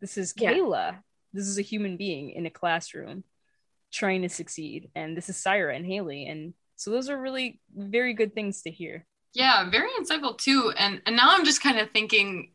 This 0.00 0.16
is 0.16 0.34
Yeah. 0.36 0.52
Kayla. 0.52 0.98
This 1.32 1.48
is 1.48 1.58
a 1.58 1.62
human 1.62 1.96
being 1.96 2.30
in 2.30 2.46
a 2.46 2.50
classroom 2.50 3.24
trying 3.92 4.22
to 4.22 4.28
succeed. 4.28 4.90
And 4.94 5.16
this 5.16 5.28
is 5.28 5.36
Syra 5.36 5.74
and 5.74 5.84
Haley. 5.84 6.26
And 6.26 6.54
so 6.76 6.90
those 6.90 7.08
are 7.10 7.20
really 7.20 7.60
very 7.74 8.14
good 8.14 8.34
things 8.34 8.62
to 8.62 8.70
hear. 8.70 9.04
Yeah, 9.32 9.68
very 9.68 9.90
insightful 10.00 10.38
too. 10.38 10.72
And 10.78 11.02
and 11.04 11.16
now 11.16 11.28
I'm 11.30 11.44
just 11.44 11.62
kind 11.62 11.78
of 11.78 11.90
thinking 11.90 12.52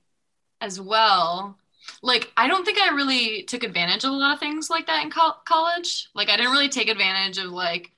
as 0.62 0.80
well. 0.82 1.58
Like 2.02 2.32
I 2.38 2.48
don't 2.48 2.66
think 2.66 2.80
I 2.80 2.94
really 2.96 3.44
took 3.44 3.64
advantage 3.64 4.04
of 4.04 4.12
a 4.12 4.16
lot 4.16 4.34
of 4.34 4.40
things 4.40 4.70
like 4.70 4.88
that 4.88 5.04
in 5.04 5.12
col- 5.12 5.42
college. 5.46 6.10
Like 6.16 6.30
I 6.30 6.38
didn't 6.38 6.52
really 6.52 6.70
take 6.70 6.90
advantage 6.90 7.38
of 7.38 7.52
like 7.52 7.92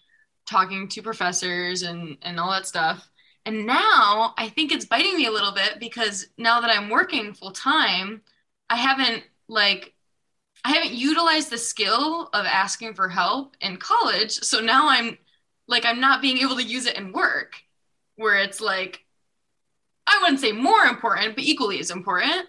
talking 0.49 0.87
to 0.89 1.01
professors 1.01 1.83
and 1.83 2.17
and 2.21 2.39
all 2.39 2.51
that 2.51 2.67
stuff. 2.67 3.09
And 3.45 3.65
now 3.65 4.33
I 4.37 4.49
think 4.49 4.71
it's 4.71 4.85
biting 4.85 5.17
me 5.17 5.25
a 5.25 5.31
little 5.31 5.51
bit 5.51 5.79
because 5.79 6.27
now 6.37 6.61
that 6.61 6.69
I'm 6.69 6.89
working 6.89 7.33
full 7.33 7.51
time, 7.51 8.21
I 8.69 8.77
haven't 8.77 9.23
like 9.47 9.93
I 10.65 10.71
haven't 10.71 10.93
utilized 10.93 11.49
the 11.49 11.57
skill 11.57 12.29
of 12.33 12.45
asking 12.45 12.93
for 12.93 13.09
help 13.09 13.55
in 13.61 13.77
college. 13.77 14.31
So 14.31 14.61
now 14.61 14.87
I'm 14.89 15.17
like 15.67 15.85
I'm 15.85 15.99
not 15.99 16.21
being 16.21 16.37
able 16.39 16.55
to 16.55 16.63
use 16.63 16.85
it 16.85 16.97
in 16.97 17.11
work 17.11 17.55
where 18.15 18.37
it's 18.37 18.61
like 18.61 19.03
I 20.07 20.19
wouldn't 20.21 20.39
say 20.39 20.51
more 20.51 20.83
important, 20.83 21.35
but 21.35 21.43
equally 21.43 21.79
as 21.79 21.91
important. 21.91 22.47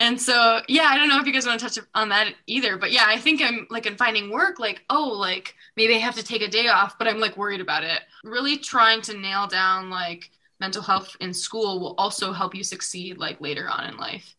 And 0.00 0.20
so, 0.20 0.60
yeah, 0.68 0.86
I 0.88 0.98
don't 0.98 1.08
know 1.08 1.20
if 1.20 1.26
you 1.26 1.32
guys 1.32 1.46
want 1.46 1.60
to 1.60 1.66
touch 1.66 1.78
on 1.94 2.08
that 2.08 2.34
either, 2.46 2.76
but 2.76 2.90
yeah, 2.90 3.04
I 3.06 3.16
think 3.16 3.40
I'm 3.40 3.66
like 3.70 3.86
in 3.86 3.96
finding 3.96 4.30
work, 4.30 4.58
like, 4.58 4.82
oh, 4.90 5.08
like 5.08 5.54
maybe 5.76 5.94
I 5.94 5.98
have 5.98 6.16
to 6.16 6.24
take 6.24 6.42
a 6.42 6.48
day 6.48 6.66
off, 6.68 6.98
but 6.98 7.06
I'm 7.06 7.20
like 7.20 7.36
worried 7.36 7.60
about 7.60 7.84
it. 7.84 8.00
Really 8.24 8.56
trying 8.58 9.02
to 9.02 9.16
nail 9.16 9.46
down 9.46 9.90
like 9.90 10.30
mental 10.60 10.82
health 10.82 11.16
in 11.20 11.32
school 11.32 11.80
will 11.80 11.94
also 11.96 12.32
help 12.32 12.54
you 12.54 12.64
succeed 12.64 13.18
like 13.18 13.40
later 13.40 13.68
on 13.68 13.88
in 13.88 13.96
life. 13.96 14.34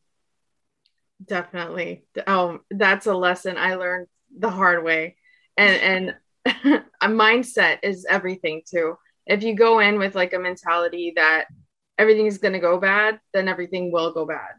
Definitely. 1.24 2.04
Oh, 2.28 2.60
that's 2.70 3.06
a 3.06 3.14
lesson 3.14 3.58
I 3.58 3.76
learned 3.76 4.08
the 4.38 4.50
hard 4.50 4.84
way. 4.84 5.16
And 5.58 6.16
and 6.46 6.84
a 7.02 7.08
mindset 7.08 7.80
is 7.84 8.06
everything 8.10 8.64
too. 8.70 8.98
If 9.26 9.42
you 9.42 9.56
go 9.56 9.80
in 9.80 9.98
with 9.98 10.16
like 10.16 10.34
a 10.34 10.40
mentality 10.40 11.14
that 11.16 11.46
everything 11.98 12.26
is 12.28 12.38
going 12.38 12.54
to 12.54 12.60
go 12.60 12.78
bad, 12.78 13.20
then 13.34 13.48
everything 13.48 13.92
will 13.92 14.12
go 14.12 14.26
bad. 14.26 14.52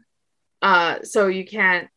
Uh 0.61 1.01
so 1.03 1.27
you 1.27 1.45
can't 1.45 1.87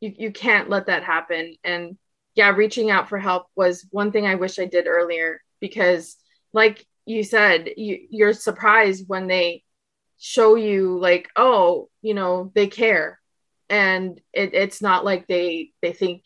you 0.00 0.14
you 0.16 0.32
can't 0.32 0.68
let 0.68 0.86
that 0.86 1.02
happen 1.02 1.56
and 1.64 1.96
yeah, 2.34 2.50
reaching 2.50 2.88
out 2.90 3.08
for 3.08 3.18
help 3.18 3.46
was 3.56 3.86
one 3.90 4.12
thing 4.12 4.24
I 4.24 4.36
wish 4.36 4.60
I 4.60 4.66
did 4.66 4.86
earlier 4.86 5.42
because 5.60 6.16
like 6.52 6.86
you 7.04 7.24
said, 7.24 7.70
you 7.76 8.06
you're 8.10 8.32
surprised 8.32 9.08
when 9.08 9.26
they 9.26 9.64
show 10.18 10.54
you 10.54 10.98
like, 10.98 11.28
oh, 11.34 11.88
you 12.02 12.14
know, 12.14 12.52
they 12.54 12.68
care 12.68 13.18
and 13.68 14.20
it, 14.32 14.54
it's 14.54 14.80
not 14.80 15.04
like 15.04 15.26
they 15.26 15.72
they 15.82 15.92
think 15.92 16.24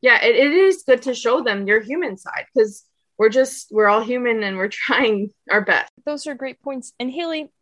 yeah 0.00 0.24
it, 0.24 0.34
it 0.34 0.52
is 0.52 0.82
good 0.84 1.02
to 1.02 1.14
show 1.14 1.40
them 1.42 1.68
your 1.68 1.80
human 1.80 2.16
side 2.16 2.46
because 2.52 2.84
we're 3.16 3.28
just 3.28 3.68
we're 3.70 3.86
all 3.86 4.02
human 4.02 4.42
and 4.42 4.56
we're 4.56 4.68
trying 4.86 5.30
our 5.50 5.60
best 5.60 5.92
those 6.06 6.26
are 6.26 6.34
great 6.34 6.60
points. 6.62 6.92
And 6.98 7.10
Haley, 7.10 7.52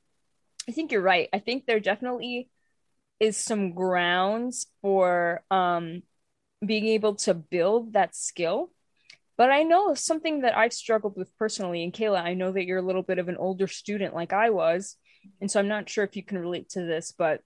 I 0.68 0.72
think 0.72 0.92
you're 0.92 1.02
right. 1.02 1.28
I 1.32 1.38
think 1.38 1.66
there 1.66 1.80
definitely 1.80 2.48
is 3.20 3.36
some 3.36 3.72
grounds 3.72 4.66
for 4.82 5.42
um, 5.50 6.02
being 6.64 6.86
able 6.86 7.14
to 7.16 7.34
build 7.34 7.94
that 7.94 8.14
skill. 8.14 8.70
But 9.36 9.50
I 9.50 9.62
know 9.62 9.94
something 9.94 10.40
that 10.40 10.56
I've 10.56 10.72
struggled 10.72 11.16
with 11.16 11.36
personally. 11.36 11.84
And 11.84 11.92
Kayla, 11.92 12.20
I 12.20 12.34
know 12.34 12.52
that 12.52 12.64
you're 12.64 12.78
a 12.78 12.86
little 12.86 13.04
bit 13.04 13.18
of 13.18 13.28
an 13.28 13.36
older 13.36 13.68
student 13.68 14.14
like 14.14 14.32
I 14.32 14.50
was. 14.50 14.96
And 15.40 15.50
so 15.50 15.60
I'm 15.60 15.68
not 15.68 15.88
sure 15.88 16.04
if 16.04 16.16
you 16.16 16.24
can 16.24 16.38
relate 16.38 16.70
to 16.70 16.82
this, 16.82 17.12
but 17.16 17.40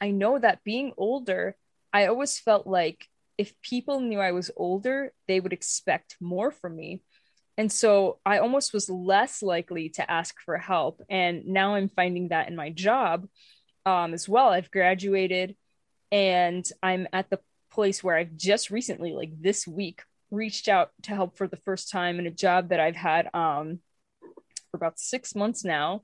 I 0.00 0.10
know 0.10 0.38
that 0.38 0.64
being 0.64 0.92
older, 0.96 1.56
I 1.92 2.06
always 2.06 2.38
felt 2.38 2.66
like 2.66 3.06
if 3.38 3.60
people 3.62 4.00
knew 4.00 4.20
I 4.20 4.32
was 4.32 4.50
older, 4.56 5.12
they 5.26 5.40
would 5.40 5.52
expect 5.52 6.16
more 6.20 6.50
from 6.50 6.76
me. 6.76 7.02
And 7.56 7.70
so 7.70 8.18
I 8.26 8.38
almost 8.38 8.72
was 8.72 8.90
less 8.90 9.42
likely 9.42 9.90
to 9.90 10.10
ask 10.10 10.34
for 10.44 10.58
help. 10.58 11.00
And 11.08 11.46
now 11.46 11.74
I'm 11.74 11.88
finding 11.88 12.28
that 12.28 12.48
in 12.48 12.56
my 12.56 12.70
job 12.70 13.28
um, 13.86 14.14
as 14.14 14.28
well. 14.28 14.48
I've 14.48 14.70
graduated 14.70 15.56
and 16.10 16.64
I'm 16.82 17.08
at 17.12 17.30
the 17.30 17.40
place 17.72 18.02
where 18.02 18.16
I've 18.16 18.36
just 18.36 18.70
recently, 18.70 19.12
like 19.12 19.30
this 19.40 19.66
week, 19.66 20.02
reached 20.30 20.68
out 20.68 20.90
to 21.02 21.14
help 21.14 21.36
for 21.36 21.46
the 21.46 21.56
first 21.58 21.90
time 21.90 22.18
in 22.18 22.26
a 22.26 22.30
job 22.30 22.70
that 22.70 22.80
I've 22.80 22.96
had 22.96 23.28
um, 23.34 23.80
for 24.70 24.76
about 24.76 24.98
six 24.98 25.34
months 25.34 25.64
now. 25.64 26.02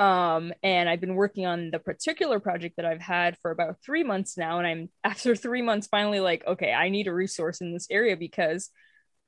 Um, 0.00 0.52
and 0.62 0.88
I've 0.88 1.00
been 1.00 1.14
working 1.14 1.46
on 1.46 1.70
the 1.70 1.78
particular 1.78 2.40
project 2.40 2.76
that 2.76 2.84
I've 2.84 3.00
had 3.00 3.38
for 3.42 3.52
about 3.52 3.76
three 3.84 4.02
months 4.02 4.36
now. 4.36 4.58
And 4.58 4.66
I'm 4.66 4.88
after 5.04 5.36
three 5.36 5.62
months 5.62 5.86
finally 5.86 6.20
like, 6.20 6.44
okay, 6.46 6.72
I 6.72 6.88
need 6.88 7.06
a 7.06 7.14
resource 7.14 7.60
in 7.60 7.72
this 7.72 7.86
area 7.90 8.16
because 8.16 8.70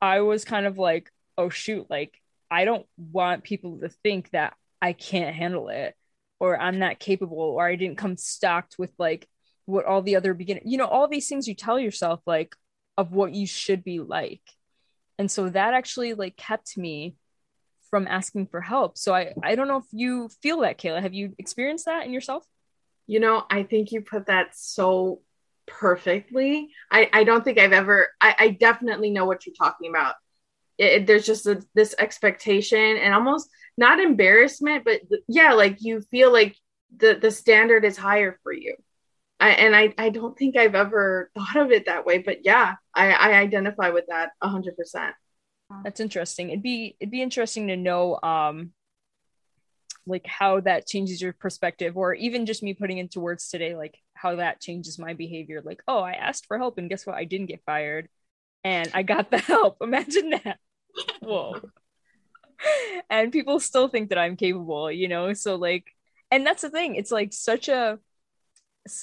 I 0.00 0.20
was 0.20 0.44
kind 0.44 0.66
of 0.66 0.78
like, 0.78 1.10
oh 1.38 1.48
shoot, 1.48 1.86
like 1.88 2.20
I 2.50 2.64
don't 2.64 2.86
want 2.96 3.44
people 3.44 3.80
to 3.80 3.88
think 3.88 4.30
that 4.30 4.54
I 4.82 4.92
can't 4.92 5.34
handle 5.34 5.68
it 5.68 5.94
or 6.38 6.60
I'm 6.60 6.78
not 6.78 6.98
capable 6.98 7.38
or 7.38 7.66
I 7.66 7.76
didn't 7.76 7.98
come 7.98 8.16
stocked 8.16 8.76
with 8.78 8.92
like 8.98 9.28
what 9.64 9.84
all 9.84 10.02
the 10.02 10.16
other 10.16 10.34
beginner, 10.34 10.60
you 10.64 10.78
know, 10.78 10.86
all 10.86 11.08
these 11.08 11.28
things 11.28 11.48
you 11.48 11.54
tell 11.54 11.78
yourself 11.78 12.20
like 12.26 12.54
of 12.96 13.12
what 13.12 13.32
you 13.32 13.46
should 13.46 13.82
be 13.84 14.00
like. 14.00 14.42
And 15.18 15.30
so 15.30 15.48
that 15.48 15.74
actually 15.74 16.14
like 16.14 16.36
kept 16.36 16.76
me 16.76 17.16
from 17.90 18.06
asking 18.06 18.46
for 18.46 18.60
help. 18.60 18.98
So 18.98 19.14
I 19.14 19.32
I 19.42 19.54
don't 19.54 19.68
know 19.68 19.78
if 19.78 19.86
you 19.92 20.28
feel 20.42 20.60
that, 20.60 20.78
Kayla. 20.78 21.02
Have 21.02 21.14
you 21.14 21.34
experienced 21.38 21.86
that 21.86 22.04
in 22.06 22.12
yourself? 22.12 22.44
you 23.06 23.20
know 23.20 23.44
i 23.50 23.62
think 23.62 23.92
you 23.92 24.00
put 24.00 24.26
that 24.26 24.56
so 24.56 25.20
perfectly 25.66 26.70
i 26.90 27.08
i 27.12 27.24
don't 27.24 27.44
think 27.44 27.58
i've 27.58 27.72
ever 27.72 28.08
i, 28.20 28.34
I 28.38 28.48
definitely 28.50 29.10
know 29.10 29.24
what 29.24 29.46
you're 29.46 29.54
talking 29.54 29.90
about 29.90 30.14
it, 30.78 31.06
there's 31.06 31.26
just 31.26 31.46
a, 31.46 31.62
this 31.74 31.94
expectation 31.98 32.78
and 32.78 33.14
almost 33.14 33.48
not 33.78 34.00
embarrassment 34.00 34.84
but 34.84 35.00
yeah 35.28 35.52
like 35.52 35.76
you 35.80 36.00
feel 36.10 36.32
like 36.32 36.56
the 36.94 37.18
the 37.20 37.30
standard 37.30 37.84
is 37.84 37.96
higher 37.96 38.38
for 38.42 38.52
you. 38.52 38.76
I, 39.38 39.50
and 39.50 39.76
I, 39.76 39.92
I 39.98 40.08
don't 40.08 40.36
think 40.36 40.56
I've 40.56 40.74
ever 40.74 41.30
thought 41.34 41.56
of 41.56 41.70
it 41.70 41.86
that 41.86 42.06
way, 42.06 42.18
but 42.18 42.38
yeah, 42.44 42.76
I, 42.94 43.10
I 43.10 43.32
identify 43.34 43.90
with 43.90 44.06
that 44.08 44.30
hundred 44.42 44.76
percent. 44.76 45.14
That's 45.84 46.00
interesting. 46.00 46.50
It'd 46.50 46.62
be 46.62 46.96
it'd 47.00 47.10
be 47.10 47.22
interesting 47.22 47.68
to 47.68 47.76
know 47.76 48.18
um 48.22 48.72
like 50.06 50.26
how 50.26 50.60
that 50.60 50.86
changes 50.86 51.20
your 51.20 51.32
perspective 51.32 51.96
or 51.96 52.14
even 52.14 52.46
just 52.46 52.62
me 52.62 52.72
putting 52.72 52.98
into 52.98 53.18
words 53.18 53.48
today 53.48 53.74
like 53.74 53.98
how 54.14 54.36
that 54.36 54.60
changes 54.60 54.98
my 54.98 55.12
behavior. 55.14 55.60
Like 55.64 55.82
oh 55.88 55.98
I 55.98 56.12
asked 56.12 56.46
for 56.46 56.56
help 56.56 56.78
and 56.78 56.88
guess 56.88 57.04
what? 57.04 57.16
I 57.16 57.24
didn't 57.24 57.46
get 57.46 57.64
fired 57.66 58.08
and 58.64 58.90
I 58.94 59.02
got 59.02 59.30
the 59.30 59.38
help. 59.52 59.78
Imagine 59.80 60.30
that 60.30 60.58
whoa 61.20 61.60
and 63.10 63.32
people 63.32 63.60
still 63.60 63.88
think 63.88 64.08
that 64.08 64.18
I'm 64.18 64.36
capable 64.36 64.90
you 64.90 65.08
know 65.08 65.32
so 65.32 65.56
like 65.56 65.84
and 66.30 66.46
that's 66.46 66.62
the 66.62 66.70
thing 66.70 66.96
it's 66.96 67.12
like 67.12 67.32
such 67.32 67.68
a 67.68 67.98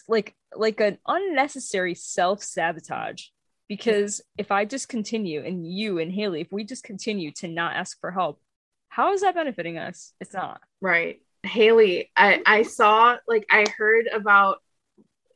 like 0.07 0.35
like 0.55 0.79
an 0.79 0.97
unnecessary 1.07 1.95
self-sabotage 1.95 3.23
because 3.67 4.21
if 4.37 4.51
I 4.51 4.65
just 4.65 4.89
continue 4.89 5.43
and 5.43 5.65
you 5.65 5.99
and 5.99 6.11
Haley 6.11 6.41
if 6.41 6.51
we 6.51 6.63
just 6.63 6.83
continue 6.83 7.31
to 7.33 7.47
not 7.47 7.75
ask 7.75 7.99
for 7.99 8.11
help 8.11 8.41
how 8.89 9.13
is 9.13 9.21
that 9.21 9.35
benefiting 9.35 9.77
us 9.77 10.13
it's 10.19 10.33
not 10.33 10.61
Right. 10.83 11.21
Haley, 11.43 12.11
I, 12.15 12.41
I 12.45 12.63
saw 12.63 13.15
like 13.25 13.45
I 13.49 13.65
heard 13.77 14.07
about 14.13 14.57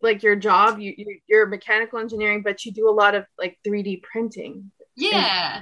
like 0.01 0.21
your 0.21 0.35
job, 0.35 0.77
you, 0.77 0.93
you 0.95 1.19
you're 1.25 1.45
mechanical 1.45 1.99
engineering, 1.99 2.43
but 2.43 2.65
you 2.65 2.73
do 2.73 2.89
a 2.89 2.91
lot 2.91 3.15
of 3.15 3.25
like 3.39 3.57
3D 3.65 4.03
printing. 4.03 4.71
Yeah. 4.97 5.61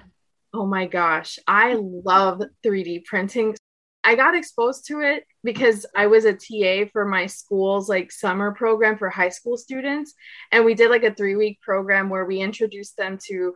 Oh 0.58 0.66
my 0.66 0.86
gosh, 0.86 1.38
I 1.46 1.76
love 1.78 2.42
3D 2.66 3.04
printing. 3.04 3.58
I 4.06 4.16
got 4.16 4.36
exposed 4.36 4.88
to 4.88 5.02
it 5.02 5.26
because 5.44 5.86
I 5.94 6.08
was 6.08 6.24
a 6.24 6.32
TA 6.32 6.90
for 6.94 7.04
my 7.04 7.26
school's 7.26 7.90
like 7.90 8.10
summer 8.10 8.54
program 8.54 8.98
for 8.98 9.10
high 9.10 9.30
school 9.30 9.58
students. 9.58 10.14
And 10.54 10.64
we 10.64 10.74
did 10.74 10.90
like 10.90 11.04
a 11.04 11.14
three 11.14 11.36
week 11.36 11.60
program 11.62 12.08
where 12.10 12.24
we 12.24 12.40
introduced 12.40 12.96
them 12.96 13.18
to 13.28 13.54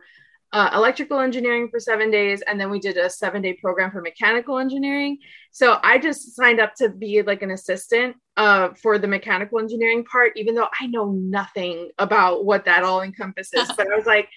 uh, 0.52 0.72
electrical 0.74 1.20
engineering 1.20 1.68
for 1.70 1.80
seven 1.80 2.10
days. 2.10 2.42
And 2.42 2.60
then 2.60 2.70
we 2.70 2.80
did 2.80 2.98
a 2.98 3.08
seven 3.08 3.40
day 3.40 3.54
program 3.54 3.90
for 3.90 4.02
mechanical 4.02 4.58
engineering. 4.58 5.16
So 5.52 5.78
I 5.82 5.96
just 5.96 6.36
signed 6.36 6.60
up 6.60 6.74
to 6.76 6.90
be 6.90 7.22
like 7.22 7.40
an 7.40 7.52
assistant 7.52 8.16
uh, 8.36 8.74
for 8.82 8.98
the 8.98 9.08
mechanical 9.08 9.58
engineering 9.58 10.04
part, 10.04 10.32
even 10.36 10.54
though 10.54 10.68
I 10.78 10.86
know 10.88 11.12
nothing 11.12 11.92
about 11.98 12.44
what 12.44 12.66
that 12.66 12.84
all 12.84 13.00
encompasses. 13.00 13.72
but 13.74 13.90
I 13.90 13.96
was 13.96 14.06
like, 14.06 14.28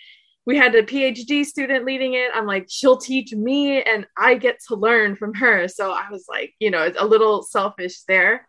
we 0.46 0.58
had 0.58 0.76
a 0.76 0.84
PhD 0.84 1.46
student 1.46 1.86
leading 1.86 2.16
it. 2.16 2.32
I'm 2.34 2.46
like, 2.46 2.68
she'll 2.70 2.98
teach 2.98 3.32
me 3.34 3.82
and 3.82 4.06
I 4.18 4.36
get 4.36 4.60
to 4.68 4.76
learn 4.76 5.16
from 5.16 5.34
her. 5.36 5.68
So 5.68 5.92
I 5.92 6.10
was 6.12 6.26
like, 6.28 6.54
you 6.60 6.70
know, 6.70 6.84
it's 6.84 7.00
a 7.00 7.06
little 7.06 7.44
selfish 7.44 8.02
there. 8.08 8.48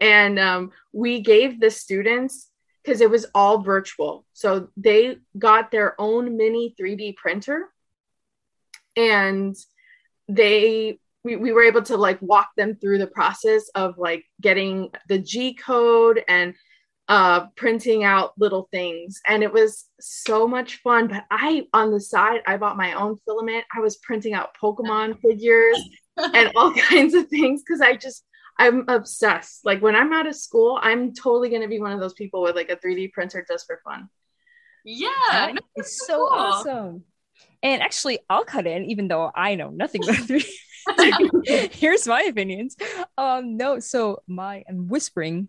And 0.00 0.38
um, 0.38 0.70
we 0.92 1.20
gave 1.20 1.60
the 1.60 1.70
students 1.70 2.48
because 2.82 3.00
it 3.00 3.10
was 3.10 3.26
all 3.34 3.62
virtual. 3.62 4.24
So 4.32 4.68
they 4.76 5.16
got 5.38 5.70
their 5.70 6.00
own 6.00 6.36
mini 6.36 6.74
3D 6.80 7.16
printer 7.16 7.68
and 8.96 9.56
they 10.28 10.98
we, 11.24 11.36
we 11.36 11.52
were 11.52 11.62
able 11.62 11.82
to 11.82 11.96
like 11.96 12.20
walk 12.20 12.50
them 12.56 12.74
through 12.74 12.98
the 12.98 13.06
process 13.06 13.68
of 13.76 13.96
like 13.96 14.24
getting 14.40 14.90
the 15.08 15.18
G 15.18 15.54
code 15.54 16.24
and 16.26 16.54
uh 17.12 17.46
printing 17.56 18.04
out 18.04 18.32
little 18.38 18.68
things. 18.70 19.20
And 19.26 19.42
it 19.42 19.52
was 19.52 19.84
so 20.00 20.48
much 20.48 20.76
fun. 20.76 21.08
But 21.08 21.24
i 21.30 21.66
on 21.74 21.90
the 21.90 22.00
side 22.00 22.40
i 22.46 22.56
bought 22.56 22.78
my 22.78 22.94
own 22.94 23.18
filament. 23.26 23.64
I 23.76 23.80
was 23.80 23.96
printing 23.96 24.32
out 24.32 24.56
pokemon 24.60 25.20
figures 25.26 25.78
and 26.16 26.50
all 26.56 26.72
kinds 26.90 27.12
of 27.12 27.28
things 27.28 27.62
because 27.62 27.82
i 27.82 27.94
just 27.96 28.24
i'm 28.58 28.86
obsessed. 28.88 29.60
Like 29.62 29.82
when 29.82 29.94
i'm 29.94 30.12
out 30.14 30.26
of 30.26 30.34
school 30.34 30.78
i'm 30.80 31.12
totally 31.12 31.50
going 31.50 31.60
to 31.60 31.68
be 31.68 31.80
one 31.80 31.92
of 31.92 32.00
those 32.00 32.14
people 32.14 32.40
with 32.40 32.56
like 32.56 32.70
a 32.70 32.76
3d 32.76 33.12
printer 33.12 33.44
just 33.46 33.66
for 33.66 33.78
fun. 33.84 34.08
Yeah 34.82 35.52
no, 35.52 35.60
it's 35.74 36.06
so 36.06 36.16
cool. 36.16 36.38
awesome. 36.38 37.04
And 37.62 37.82
actually 37.82 38.20
i'll 38.30 38.44
cut 38.44 38.66
in 38.66 38.86
even 38.86 39.08
though 39.08 39.30
i 39.34 39.54
know 39.54 39.68
nothing 39.68 40.02
about 40.02 40.16
3d 40.16 41.74
here's 41.74 42.08
my 42.08 42.22
opinions. 42.22 42.74
Um 43.18 43.58
no 43.58 43.80
so 43.80 44.22
my 44.26 44.64
i'm 44.66 44.88
whispering 44.88 45.48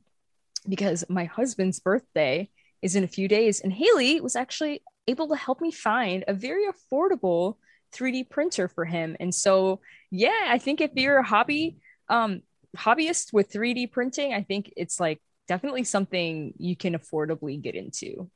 because 0.67 1.03
my 1.09 1.25
husband's 1.25 1.79
birthday 1.79 2.49
is 2.81 2.95
in 2.95 3.03
a 3.03 3.07
few 3.07 3.27
days, 3.27 3.61
and 3.61 3.71
Haley 3.71 4.21
was 4.21 4.35
actually 4.35 4.81
able 5.07 5.29
to 5.29 5.35
help 5.35 5.61
me 5.61 5.71
find 5.71 6.23
a 6.27 6.33
very 6.33 6.65
affordable 6.65 7.57
3D 7.93 8.29
printer 8.29 8.67
for 8.67 8.85
him. 8.85 9.15
And 9.19 9.33
so, 9.33 9.81
yeah, 10.11 10.47
I 10.47 10.57
think 10.57 10.81
if 10.81 10.91
you're 10.95 11.17
a 11.17 11.23
hobby 11.23 11.77
um, 12.09 12.41
hobbyist 12.75 13.33
with 13.33 13.51
3D 13.51 13.91
printing, 13.91 14.33
I 14.33 14.41
think 14.41 14.73
it's 14.75 14.99
like 14.99 15.21
definitely 15.47 15.83
something 15.83 16.53
you 16.57 16.75
can 16.75 16.97
affordably 16.97 17.61
get 17.61 17.75
into. 17.75 18.29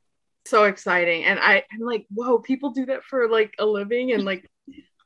So 0.46 0.66
exciting. 0.66 1.26
And 1.26 1.40
I, 1.40 1.64
I'm 1.72 1.80
like, 1.80 2.06
whoa, 2.14 2.40
people 2.40 2.72
do 2.72 2.86
that 2.86 3.04
for 3.04 3.28
like 3.28 3.54
a 3.60 3.66
living 3.66 4.14
and 4.14 4.24
like 4.24 4.50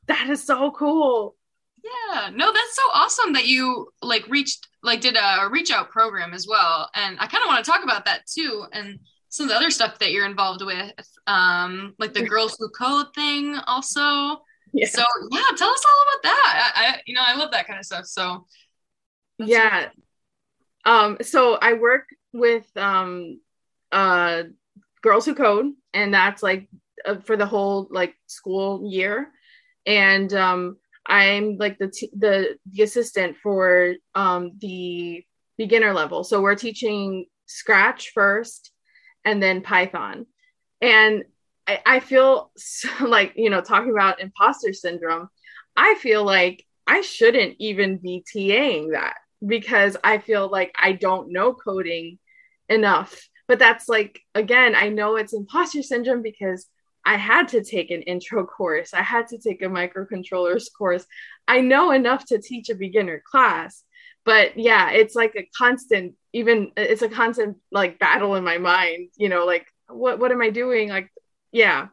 that 0.06 0.28
is 0.30 0.44
so 0.44 0.70
cool. 0.70 1.36
Yeah, 1.84 2.30
no, 2.32 2.52
that's 2.52 2.76
so 2.76 2.82
awesome 2.94 3.32
that 3.32 3.46
you 3.46 3.88
like 4.02 4.26
reached 4.28 4.68
like 4.82 5.00
did 5.00 5.16
a 5.16 5.48
reach 5.50 5.70
out 5.70 5.90
program 5.90 6.32
as 6.32 6.46
well. 6.48 6.90
And 6.94 7.16
I 7.18 7.26
kind 7.26 7.42
of 7.42 7.48
want 7.48 7.64
to 7.64 7.70
talk 7.70 7.82
about 7.82 8.04
that 8.04 8.26
too 8.26 8.66
and 8.72 8.98
some 9.28 9.44
of 9.44 9.50
the 9.50 9.56
other 9.56 9.70
stuff 9.70 9.98
that 9.98 10.12
you're 10.12 10.26
involved 10.26 10.62
with, 10.62 10.92
um, 11.26 11.94
like 11.98 12.12
the 12.12 12.22
Girls 12.22 12.54
Who 12.58 12.68
Code 12.68 13.06
thing 13.14 13.56
also. 13.66 14.42
Yeah. 14.74 14.86
So 14.86 15.02
yeah, 15.30 15.42
tell 15.56 15.70
us 15.70 15.84
all 15.86 16.02
about 16.02 16.22
that. 16.22 16.72
I, 16.76 16.86
I 16.86 17.00
you 17.06 17.14
know 17.14 17.22
I 17.24 17.36
love 17.36 17.50
that 17.52 17.66
kind 17.66 17.78
of 17.78 17.84
stuff. 17.86 18.06
So 18.06 18.46
yeah. 19.38 19.88
Um, 20.84 21.16
so 21.22 21.54
I 21.60 21.74
work 21.74 22.04
with 22.32 22.66
um 22.76 23.40
uh 23.90 24.44
Girls 25.02 25.26
Who 25.26 25.34
Code, 25.34 25.72
and 25.94 26.14
that's 26.14 26.42
like 26.42 26.68
uh, 27.04 27.16
for 27.16 27.36
the 27.36 27.46
whole 27.46 27.88
like 27.90 28.14
school 28.26 28.82
year. 28.90 29.28
And 29.86 30.32
um 30.34 30.76
I'm 31.06 31.56
like 31.56 31.78
the 31.78 31.88
t- 31.88 32.10
the 32.16 32.56
the 32.70 32.82
assistant 32.82 33.36
for 33.42 33.94
um, 34.14 34.52
the 34.60 35.24
beginner 35.58 35.92
level. 35.92 36.24
So 36.24 36.40
we're 36.40 36.54
teaching 36.54 37.26
Scratch 37.46 38.10
first, 38.10 38.72
and 39.24 39.42
then 39.42 39.62
Python. 39.62 40.26
And 40.80 41.24
I, 41.66 41.80
I 41.84 42.00
feel 42.00 42.50
so, 42.56 42.88
like 43.06 43.32
you 43.36 43.50
know 43.50 43.60
talking 43.60 43.90
about 43.90 44.20
imposter 44.20 44.72
syndrome. 44.72 45.28
I 45.76 45.94
feel 45.96 46.24
like 46.24 46.64
I 46.86 47.00
shouldn't 47.00 47.56
even 47.58 47.96
be 47.96 48.24
TAing 48.34 48.92
that 48.92 49.14
because 49.44 49.96
I 50.04 50.18
feel 50.18 50.48
like 50.50 50.74
I 50.80 50.92
don't 50.92 51.32
know 51.32 51.54
coding 51.54 52.18
enough. 52.68 53.28
But 53.48 53.58
that's 53.58 53.88
like 53.88 54.20
again, 54.34 54.74
I 54.74 54.88
know 54.88 55.16
it's 55.16 55.32
imposter 55.32 55.82
syndrome 55.82 56.22
because 56.22 56.66
I 57.04 57.16
had 57.16 57.48
to 57.48 57.64
take 57.64 57.90
an 57.90 58.02
intro 58.02 58.46
course. 58.46 58.94
I 58.94 59.02
had 59.02 59.28
to 59.28 59.38
take 59.38 59.62
a 59.62 59.66
microcontrollers 59.66 60.66
course. 60.76 61.04
I 61.48 61.60
know 61.60 61.90
enough 61.90 62.24
to 62.26 62.40
teach 62.40 62.70
a 62.70 62.74
beginner 62.74 63.22
class, 63.24 63.82
but 64.24 64.56
yeah, 64.56 64.90
it's 64.90 65.14
like 65.14 65.34
a 65.36 65.48
constant, 65.56 66.14
even 66.32 66.72
it's 66.76 67.02
a 67.02 67.08
constant 67.08 67.58
like 67.70 67.98
battle 67.98 68.36
in 68.36 68.44
my 68.44 68.58
mind, 68.58 69.10
you 69.16 69.28
know, 69.28 69.44
like 69.44 69.66
what 69.88 70.18
what 70.20 70.32
am 70.32 70.40
I 70.40 70.50
doing? 70.50 70.88
Like, 70.88 71.10
yeah. 71.50 71.88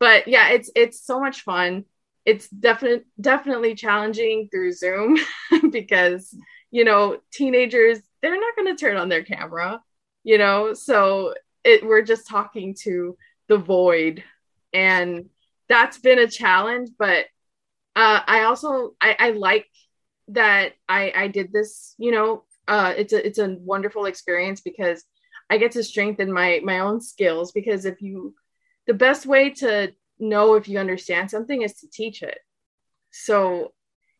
But 0.00 0.28
yeah, 0.28 0.50
it's 0.50 0.70
it's 0.74 1.04
so 1.04 1.20
much 1.20 1.42
fun. 1.42 1.84
It's 2.24 2.48
definitely 2.48 3.04
definitely 3.20 3.74
challenging 3.74 4.48
through 4.50 4.72
Zoom 4.72 5.18
because, 5.70 6.34
you 6.70 6.84
know, 6.84 7.18
teenagers, 7.32 7.98
they're 8.22 8.40
not 8.40 8.56
gonna 8.56 8.76
turn 8.76 8.96
on 8.96 9.10
their 9.10 9.22
camera, 9.24 9.82
you 10.22 10.38
know, 10.38 10.72
so 10.72 11.34
it 11.64 11.84
we're 11.84 12.02
just 12.02 12.26
talking 12.26 12.74
to 12.82 13.16
the 13.48 13.58
void 13.58 14.24
and 14.74 15.26
that's 15.68 15.98
been 15.98 16.18
a 16.18 16.28
challenge 16.28 16.90
but 16.98 17.26
uh, 17.96 18.20
i 18.26 18.42
also 18.44 18.94
I, 19.00 19.16
I 19.18 19.30
like 19.30 19.66
that 20.28 20.72
i 20.88 21.12
i 21.16 21.28
did 21.28 21.52
this 21.52 21.94
you 21.98 22.10
know 22.10 22.44
uh, 22.66 22.94
it's 22.96 23.12
a 23.12 23.26
it's 23.26 23.38
a 23.38 23.56
wonderful 23.60 24.06
experience 24.06 24.62
because 24.62 25.04
i 25.50 25.58
get 25.58 25.72
to 25.72 25.84
strengthen 25.84 26.32
my 26.32 26.60
my 26.64 26.80
own 26.80 27.00
skills 27.00 27.52
because 27.52 27.84
if 27.84 28.00
you 28.00 28.34
the 28.86 28.94
best 28.94 29.26
way 29.26 29.50
to 29.50 29.92
know 30.18 30.54
if 30.54 30.68
you 30.68 30.78
understand 30.78 31.30
something 31.30 31.62
is 31.62 31.74
to 31.80 31.88
teach 31.90 32.22
it. 32.22 32.38
So 33.10 33.72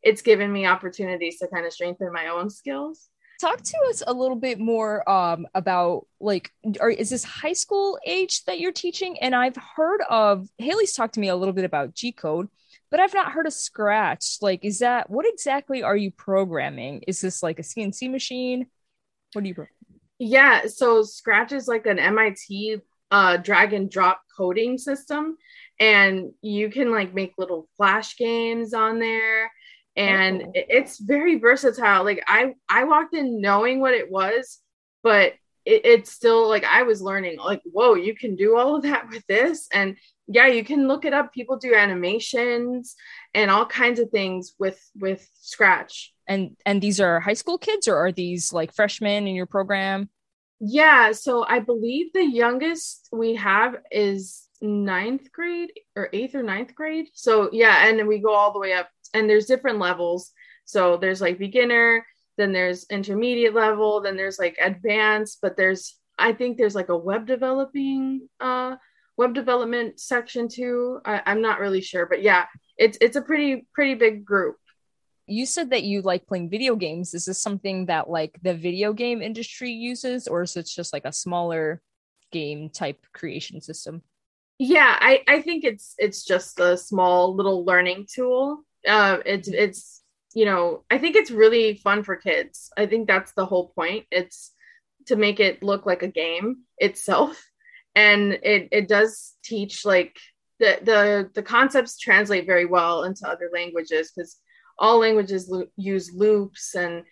it's 0.03 0.23
given 0.23 0.53
me 0.53 0.67
opportunities 0.67 1.39
to 1.39 1.49
kind 1.49 1.67
of 1.67 1.73
strengthen 1.73 2.13
my 2.13 2.29
own 2.29 2.51
skills 2.51 3.09
talk 3.41 3.63
to 3.63 3.79
us 3.89 4.03
a 4.07 4.13
little 4.13 4.37
bit 4.37 4.59
more 4.59 5.09
um, 5.09 5.47
about 5.55 6.07
like 6.21 6.53
are, 6.81 6.91
is 6.91 7.11
this 7.11 7.25
high 7.25 7.53
school 7.53 7.99
age 8.07 8.45
that 8.45 8.61
you're 8.61 8.73
teaching? 8.73 9.19
And 9.21 9.35
i've 9.35 9.57
heard 9.77 10.01
of 10.09 10.49
haley's 10.59 10.93
talked 10.93 11.15
to 11.15 11.21
me 11.21 11.29
a 11.29 11.37
little 11.37 11.55
bit 11.55 11.65
about 11.65 11.95
g 11.95 12.13
code 12.13 12.49
but 12.91 13.01
i've 13.01 13.15
not 13.15 13.33
heard 13.33 13.47
of 13.47 13.53
scratch. 13.53 14.39
Like 14.41 14.65
is 14.65 14.79
that 14.81 15.11
what 15.11 15.27
exactly 15.27 15.83
are 15.83 15.97
you 15.97 16.11
programming? 16.11 17.03
Is 17.07 17.21
this 17.21 17.43
like 17.43 17.59
a 17.59 17.63
cnc 17.63 18.11
machine? 18.11 18.67
What 19.33 19.43
do 19.43 19.49
you 19.49 19.67
yeah 20.19 20.67
so 20.67 21.03
scratch 21.03 21.53
is 21.53 21.67
like 21.67 21.87
an 21.87 21.97
mit 21.97 22.39
uh, 23.11 23.37
drag 23.37 23.73
and 23.73 23.89
drop 23.89 24.21
coding 24.37 24.77
system. 24.77 25.37
And 25.79 26.33
you 26.43 26.69
can 26.69 26.91
like 26.91 27.15
make 27.15 27.35
little 27.39 27.69
flash 27.77 28.17
games 28.17 28.75
on 28.75 28.99
there 28.99 29.51
and 29.97 30.43
oh. 30.43 30.51
it's 30.55 30.99
very 30.99 31.39
versatile. 31.39 32.05
Like 32.05 32.25
i 32.27 32.55
i 32.69 32.85
walked 32.85 33.15
in 33.15 33.41
knowing 33.41 33.81
what 33.81 33.95
it 33.95 34.11
was 34.11 34.61
but 35.03 35.35
it, 35.65 35.85
it's 35.85 36.11
still 36.11 36.49
like 36.49 36.65
i 36.65 36.83
was 36.83 37.01
learning 37.01 37.39
like 37.39 37.63
whoa 37.65 37.95
you 37.95 38.15
can 38.15 38.35
do 38.37 38.57
all 38.57 38.77
of 38.77 38.83
that 38.83 39.09
with 39.11 39.25
this. 39.27 39.69
And 39.73 39.97
yeah 40.27 40.47
you 40.47 40.65
can 40.65 40.89
look 40.89 41.05
it 41.05 41.13
up. 41.13 41.33
People 41.33 41.59
do 41.59 41.75
animations 41.75 42.97
and 43.35 43.51
all 43.51 43.67
kinds 43.67 44.01
of 44.01 44.11
things 44.11 44.55
with 44.59 44.81
with 44.97 45.29
scratch. 45.41 46.13
And 46.27 46.57
and 46.65 46.81
these 46.81 47.01
are 47.01 47.21
high 47.21 47.35
school 47.35 47.59
kids 47.59 47.87
or 47.87 47.97
are 47.97 48.13
these 48.13 48.53
like 48.53 48.75
freshmen 48.75 49.27
in 49.27 49.35
your 49.35 49.47
program? 49.47 50.09
Yeah 50.61 51.13
so 51.13 51.45
i 51.47 51.59
believe 51.59 52.13
the 52.13 52.25
youngest 52.25 53.09
we 53.13 53.35
have 53.35 53.77
is 53.91 54.49
ninth 54.63 55.31
grade 55.31 55.71
or 55.95 56.09
eighth 56.13 56.35
or 56.35 56.43
ninth 56.43 56.75
grade. 56.75 57.09
So 57.13 57.51
yeah 57.53 57.87
and 57.87 58.09
we 58.09 58.19
go 58.19 58.33
all 58.33 58.53
the 58.53 58.59
way 58.59 58.73
up 58.73 58.89
and 59.15 59.29
there's 59.29 59.47
different 59.47 59.79
levels. 59.79 60.33
So 60.65 60.97
there's 60.97 61.21
like 61.21 61.39
beginner, 61.39 62.05
then 62.37 62.53
there's 62.53 62.87
intermediate 62.91 63.55
level, 63.55 64.01
then 64.01 64.17
there's 64.17 64.39
like 64.39 64.57
advanced, 64.61 65.39
but 65.41 65.57
there's 65.57 65.97
I 66.19 66.33
think 66.33 66.57
there's 66.57 66.75
like 66.75 66.91
a 66.91 66.97
web 66.97 67.27
developing 67.27 68.29
uh 68.41 68.77
web 69.17 69.35
development 69.35 70.01
section 70.01 70.49
too. 70.49 71.01
I, 71.05 71.23
I'm 71.27 71.41
not 71.41 71.61
really 71.61 71.81
sure, 71.81 72.07
but 72.07 72.23
yeah, 72.23 72.47
it's 72.77 72.99
it's 73.01 73.17
a 73.17 73.23
pretty 73.23 73.67
pretty 73.73 73.95
big 73.95 74.25
group. 74.25 74.57
You 75.27 75.47
said 75.47 75.71
that 75.71 75.85
you 75.85 76.03
like 76.03 76.27
playing 76.27 76.51
video 76.51 76.77
games. 76.77 77.15
Is 77.15 77.25
this 77.25 77.41
something 77.41 77.87
that 77.87 78.11
like 78.11 78.39
the 78.43 78.55
video 78.55 78.93
game 78.93 79.23
industry 79.23 79.71
uses, 79.71 80.29
or 80.29 80.43
is 80.43 80.57
it 80.57 80.67
just 80.67 80.93
like 80.93 81.05
a 81.07 81.13
smaller 81.13 81.81
game 82.31 82.69
type 82.69 83.07
creation 83.13 83.61
system? 83.61 84.03
Yeah, 84.59 84.97
I, 85.01 85.23
I 85.27 85.41
think 85.41 85.65
it's 85.65 85.95
it's 85.99 86.25
just 86.25 86.61
a 86.61 86.77
small 86.77 87.35
little 87.35 87.65
learning 87.65 88.07
tool 88.13 88.65
uh, 88.89 89.19
it's 89.25 89.49
it's 89.49 90.03
you 90.35 90.45
know 90.45 90.85
i 90.91 90.99
think 90.99 91.17
it's 91.17 91.31
really 91.31 91.77
fun 91.77 92.03
for 92.03 92.17
kids. 92.17 92.71
I 92.77 92.87
think 92.87 93.07
that's 93.07 93.33
the 93.33 93.47
whole 93.47 93.69
point. 93.69 94.07
It's 94.11 94.53
to 95.07 95.17
make 95.17 95.41
it 95.41 95.63
look 95.63 95.87
like 95.87 96.03
a 96.03 96.09
game 96.09 96.63
itself. 96.79 97.43
And 97.97 98.33
it 98.33 98.71
it 98.73 98.89
does 98.89 99.35
teach 99.45 99.85
like 99.85 100.19
the 100.59 100.81
the 100.83 101.31
the 101.33 101.45
concepts 101.45 101.97
translate 101.97 102.45
very 102.45 102.67
well 102.67 103.05
into 103.05 103.25
other 103.29 103.49
languages 103.53 104.11
because 104.11 104.37
all 104.77 104.99
languages 104.99 105.49
lo- 105.49 105.69
use 105.77 106.13
loops 106.13 106.75
and 106.75 107.05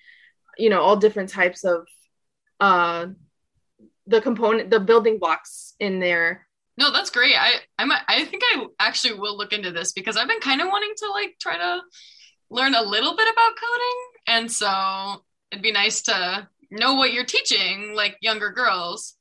you 0.59 0.71
know 0.71 0.81
all 0.81 0.97
different 0.97 1.29
types 1.29 1.63
of 1.63 1.87
uh 2.59 3.07
the 4.09 4.21
component 4.21 4.71
the 4.71 4.81
building 4.81 5.19
blocks 5.21 5.75
in 5.79 6.01
there 6.01 6.49
no, 6.79 6.91
that's 6.91 7.11
great. 7.11 7.35
I 7.39 7.55
I 7.79 7.85
might, 7.85 8.03
I 8.09 8.25
think 8.25 8.43
I 8.53 8.67
actually 8.79 9.19
will 9.19 9.37
look 9.37 9.53
into 9.53 9.73
this 9.73 9.93
because 9.93 10.17
I've 10.17 10.29
been 10.29 10.41
kind 10.41 10.61
of 10.61 10.69
wanting 10.69 10.93
to 10.99 11.11
like 11.11 11.37
try 11.41 11.57
to 11.57 11.81
learn 12.51 12.75
a 12.75 12.83
little 12.83 13.17
bit 13.17 13.29
about 13.33 13.53
coding, 13.57 14.01
and 14.27 14.53
so 14.53 15.25
it'd 15.51 15.63
be 15.63 15.73
nice 15.73 16.03
to 16.03 16.49
know 16.71 16.95
what 16.95 17.13
you're 17.13 17.25
teaching 17.25 17.95
like 17.95 18.17
younger 18.21 18.51
girls. 18.51 19.15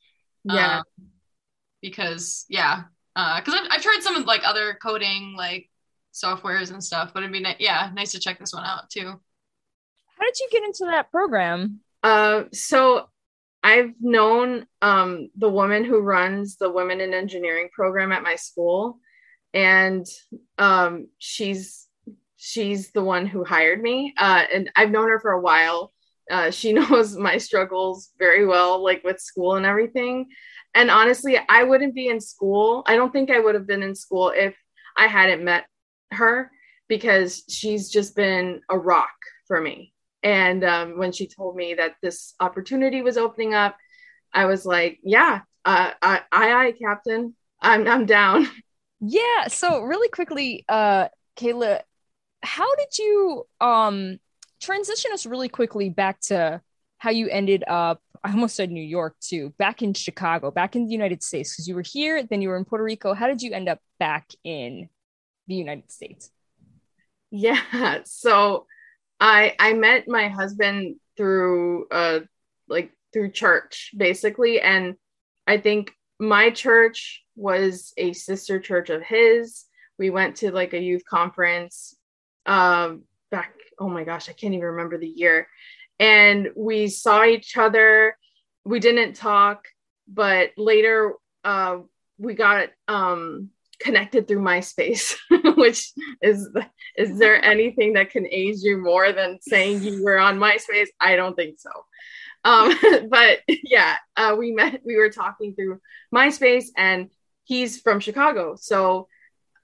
Yeah. 0.44 0.80
Um, 0.80 0.84
because 1.82 2.46
yeah, 2.50 2.84
because 3.16 3.54
I've, 3.54 3.68
I've 3.72 3.82
tried 3.82 4.02
some 4.02 4.16
of 4.16 4.26
like 4.26 4.42
other 4.46 4.78
coding 4.82 5.36
like 5.38 5.70
softwares 6.14 6.72
and 6.72 6.84
stuff, 6.84 7.12
but 7.14 7.24
it'd 7.24 7.34
be 7.34 7.42
ni- 7.42 7.56
yeah 7.60 7.92
nice 7.94 8.12
to 8.12 8.20
check 8.20 8.40
this 8.40 8.54
one 8.54 8.66
out 8.66 8.90
too. 8.90 9.08
How 9.08 10.26
did 10.26 10.40
you 10.40 10.50
get 10.52 10.64
into 10.64 10.86
that 10.86 11.12
program? 11.12 11.82
Uh, 12.04 12.44
so 12.54 13.10
I've 13.64 13.94
known 14.00 14.66
um, 14.82 15.30
the 15.38 15.50
woman 15.50 15.84
who 15.84 16.00
runs 16.00 16.58
the 16.58 16.72
Women 16.72 17.00
in 17.00 17.14
Engineering 17.14 17.70
program 17.72 18.12
at 18.12 18.24
my 18.24 18.36
school, 18.36 19.00
and 19.54 20.06
um, 20.58 21.08
she's 21.20 21.88
she's 22.38 22.92
the 22.92 23.04
one 23.04 23.28
who 23.28 23.44
hired 23.44 23.82
me. 23.82 24.14
Uh, 24.18 24.44
and 24.52 24.72
I've 24.76 24.90
known 24.90 25.10
her 25.10 25.20
for 25.20 25.32
a 25.32 25.42
while. 25.42 25.94
Uh, 26.30 26.50
she 26.50 26.74
knows 26.74 27.16
my 27.16 27.38
struggles 27.38 28.10
very 28.18 28.46
well, 28.46 28.84
like 28.84 29.04
with 29.04 29.20
school 29.20 29.56
and 29.56 29.66
everything. 29.66 30.28
And 30.74 30.90
honestly, 30.90 31.38
I 31.50 31.64
wouldn't 31.64 31.94
be 31.94 32.08
in 32.08 32.20
school. 32.20 32.84
I 32.88 32.96
don't 32.96 33.12
think 33.12 33.30
I 33.30 33.40
would 33.40 33.56
have 33.56 33.68
been 33.68 33.84
in 33.84 33.94
school 33.94 34.32
if 34.36 34.56
I 34.98 35.08
hadn't 35.08 35.44
met 35.44 35.66
her 36.12 36.50
because 36.88 37.44
she's 37.48 37.90
just 37.90 38.16
been 38.16 38.62
a 38.70 38.78
rock 38.78 39.14
for 39.48 39.62
me. 39.62 39.94
And 40.24 40.64
um, 40.64 40.98
when 40.98 41.12
she 41.12 41.28
told 41.28 41.56
me 41.56 41.74
that 41.76 41.96
this 42.02 42.36
opportunity 42.40 43.02
was 43.02 43.18
opening 43.18 43.54
up, 43.54 43.76
I 44.34 44.46
was 44.46 44.66
like, 44.66 45.00
"Yeah, 45.04 45.42
uh, 45.66 45.92
I, 46.02 46.22
I, 46.32 46.68
I, 46.68 46.72
Captain, 46.74 47.36
I'm, 47.62 47.88
I'm 47.88 48.06
down." 48.06 48.48
Yeah. 49.04 49.48
So 49.48 49.82
really 49.82 50.10
quickly, 50.10 50.64
uh, 50.70 51.08
Kayla, 51.36 51.82
how 52.44 52.76
did 52.76 53.00
you 53.00 53.48
um 53.60 54.20
transition 54.62 55.12
us 55.12 55.26
really 55.26 55.50
quickly 55.50 55.90
back 55.90 56.20
to 56.22 56.62
how 57.00 57.10
you 57.10 57.28
ended 57.28 57.64
up? 57.68 58.00
I 58.24 58.32
almost 58.32 58.56
said 58.56 58.70
New 58.70 58.84
York 58.84 59.16
too. 59.20 59.56
Back 59.58 59.82
in 59.82 59.96
Chicago, 59.96 60.52
back 60.52 60.76
in 60.76 60.86
the 60.86 60.92
United 60.92 61.24
States, 61.24 61.52
because 61.52 61.68
you 61.68 61.74
were 61.74 61.82
here, 61.82 62.22
then 62.22 62.44
you 62.44 62.50
were 62.50 62.58
in 62.58 62.66
Puerto 62.66 62.84
Rico. 62.84 63.16
How 63.16 63.26
did 63.26 63.42
you 63.42 63.54
end 63.54 63.68
up 63.68 63.80
back 63.98 64.30
in 64.44 64.88
the 65.48 65.56
United 65.56 65.92
States? 65.92 66.30
Yeah. 67.32 67.60
So 68.06 68.68
I 69.22 69.56
I 69.60 69.74
met 69.74 70.08
my 70.08 70.28
husband 70.28 70.96
through 71.16 71.88
uh 71.90 72.22
like 72.68 72.92
through 73.14 73.32
church 73.32 73.92
basically 73.96 74.60
and 74.60 74.96
I 75.46 75.58
think 75.60 75.94
my 76.20 76.50
church 76.50 77.24
was 77.36 77.94
a 77.98 78.14
sister 78.14 78.60
church 78.60 78.90
of 78.90 79.04
his. 79.04 79.66
We 79.98 80.10
went 80.10 80.38
to 80.38 80.52
like 80.52 80.74
a 80.74 80.82
youth 80.82 81.04
conference 81.08 81.96
um 82.48 83.04
back 83.30 83.54
oh 83.80 83.90
my 83.90 84.04
gosh, 84.04 84.30
I 84.30 84.34
can't 84.34 84.54
even 84.54 84.66
remember 84.66 84.98
the 84.98 85.08
year. 85.08 85.48
And 86.00 86.50
we 86.56 86.88
saw 86.88 87.24
each 87.24 87.58
other. 87.58 88.16
We 88.64 88.80
didn't 88.80 89.14
talk, 89.14 89.68
but 90.08 90.50
later 90.58 91.14
uh 91.44 91.78
we 92.18 92.34
got 92.34 92.70
um 92.88 93.50
connected 93.84 94.28
through 94.28 94.42
MySpace, 94.42 95.16
which 95.58 95.92
is 96.22 96.50
is 96.96 97.18
there 97.18 97.44
anything 97.54 97.94
that 97.94 98.12
can 98.12 98.28
age 98.28 98.58
you 98.62 98.78
more 98.78 99.12
than 99.12 99.40
saying 99.42 99.84
you 99.84 100.04
were 100.04 100.20
on 100.20 100.40
MySpace? 100.40 100.88
I 101.00 101.16
don't 101.16 101.36
think 101.36 101.60
so. 101.60 101.72
Um, 102.44 102.74
but 103.10 103.40
yeah, 103.48 103.98
uh, 104.16 104.36
we 104.38 104.52
met. 104.52 104.82
We 104.86 104.98
were 104.98 105.10
talking 105.10 105.56
through 105.56 105.80
MySpace, 106.14 106.66
and 106.78 107.10
he's 107.44 107.80
from 107.80 108.00
Chicago. 108.00 108.56
So 108.60 109.08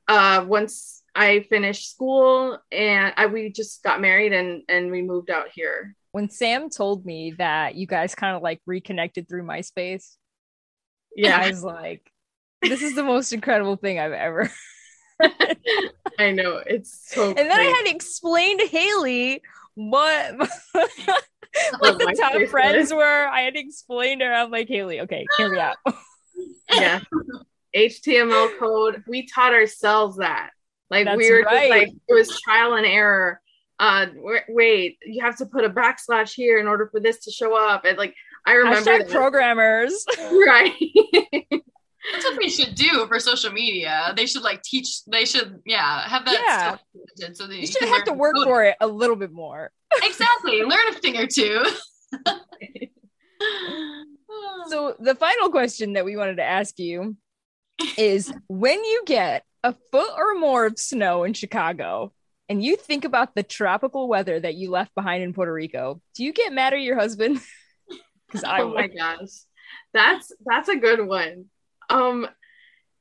uh, 0.07 0.45
once 0.47 1.03
I 1.15 1.41
finished 1.49 1.91
school, 1.91 2.59
and 2.71 3.13
I, 3.17 3.25
we 3.27 3.51
just 3.51 3.83
got 3.83 4.01
married, 4.01 4.33
and 4.33 4.63
and 4.69 4.91
we 4.91 5.01
moved 5.01 5.29
out 5.29 5.47
here. 5.53 5.95
When 6.11 6.29
Sam 6.29 6.69
told 6.69 7.05
me 7.05 7.35
that 7.37 7.75
you 7.75 7.85
guys 7.85 8.15
kind 8.15 8.35
of 8.35 8.41
like 8.41 8.61
reconnected 8.65 9.27
through 9.27 9.43
MySpace, 9.43 10.15
Yeah, 11.15 11.37
I 11.37 11.49
was 11.49 11.63
like, 11.63 12.09
this 12.61 12.81
is 12.81 12.95
the 12.95 13.03
most 13.03 13.33
incredible 13.33 13.75
thing 13.75 13.99
I've 13.99 14.11
ever. 14.13 14.51
I 16.19 16.31
know 16.31 16.61
it's 16.65 17.09
so. 17.09 17.29
And 17.29 17.37
then 17.37 17.51
I 17.59 17.63
had 17.63 17.83
to 17.85 17.95
explain 17.95 18.59
to 18.59 18.67
Haley 18.67 19.41
what 19.75 20.37
like 20.75 20.89
What 21.79 21.97
the 21.97 22.15
top 22.19 22.39
friends 22.49 22.93
were. 22.93 23.27
I 23.27 23.41
had 23.41 23.55
to 23.55 23.59
explain 23.59 24.19
to 24.19 24.25
her. 24.25 24.33
I'm 24.33 24.51
like, 24.51 24.67
Haley, 24.67 25.01
okay, 25.01 25.25
hear 25.37 25.49
me 25.51 25.59
out. 25.59 25.77
yeah 26.71 26.99
html 27.75 28.57
code 28.59 29.03
we 29.07 29.27
taught 29.27 29.53
ourselves 29.53 30.17
that 30.17 30.51
like 30.89 31.05
That's 31.05 31.17
we 31.17 31.31
were 31.31 31.41
right. 31.41 31.59
just 31.59 31.69
like 31.69 31.89
it 32.07 32.13
was 32.13 32.39
trial 32.41 32.75
and 32.75 32.85
error 32.85 33.41
uh 33.79 34.05
w- 34.05 34.39
wait 34.49 34.97
you 35.05 35.23
have 35.23 35.37
to 35.37 35.45
put 35.45 35.65
a 35.65 35.69
backslash 35.69 36.33
here 36.33 36.59
in 36.59 36.67
order 36.67 36.87
for 36.91 36.99
this 36.99 37.19
to 37.25 37.31
show 37.31 37.55
up 37.57 37.85
and 37.85 37.97
like 37.97 38.15
i 38.45 38.53
remember 38.53 39.03
programmers. 39.05 40.05
right 40.45 40.73
That's 42.11 42.25
what 42.25 42.39
they 42.41 42.47
should 42.49 42.75
do 42.75 43.05
for 43.07 43.19
social 43.19 43.51
media. 43.51 44.13
They 44.15 44.25
should 44.25 44.43
like 44.43 44.61
teach. 44.63 45.03
They 45.05 45.25
should 45.25 45.61
yeah 45.65 46.07
have 46.07 46.25
that. 46.25 46.41
Yeah. 46.45 46.77
stuff 47.15 47.35
so 47.35 47.47
that 47.47 47.55
You 47.55 47.67
can 47.67 47.71
should 47.71 47.89
have 47.89 48.05
to 48.05 48.13
work 48.13 48.35
code. 48.35 48.45
for 48.45 48.63
it 48.63 48.77
a 48.79 48.87
little 48.87 49.15
bit 49.15 49.31
more. 49.31 49.71
Exactly, 50.03 50.63
learn 50.63 50.87
a 50.89 50.93
thing 50.93 51.17
or 51.17 51.27
two. 51.27 51.63
So 54.67 54.95
the 54.99 55.15
final 55.15 55.49
question 55.49 55.93
that 55.93 56.03
we 56.05 56.17
wanted 56.17 56.37
to 56.37 56.43
ask 56.43 56.77
you 56.77 57.15
is 57.97 58.33
when 58.47 58.83
you 58.83 59.03
get 59.05 59.43
a 59.63 59.73
foot 59.91 60.11
or 60.17 60.37
more 60.37 60.65
of 60.65 60.77
snow 60.77 61.23
in 61.23 61.33
Chicago 61.33 62.11
and 62.49 62.63
you 62.63 62.75
think 62.75 63.05
about 63.05 63.35
the 63.35 63.43
tropical 63.43 64.07
weather 64.09 64.39
that 64.39 64.55
you 64.55 64.69
left 64.69 64.93
behind 64.95 65.23
in 65.23 65.33
Puerto 65.33 65.53
Rico, 65.53 66.01
do 66.15 66.23
you 66.23 66.33
get 66.33 66.51
mad 66.51 66.73
at 66.73 66.81
your 66.81 66.97
husband? 66.97 67.39
Because 68.27 68.43
I 68.43 68.59
oh 68.59 68.73
my 68.73 68.87
gosh 68.87 69.29
that's 69.93 70.33
that's 70.45 70.67
a 70.67 70.75
good 70.75 71.07
one 71.07 71.45
um 71.89 72.27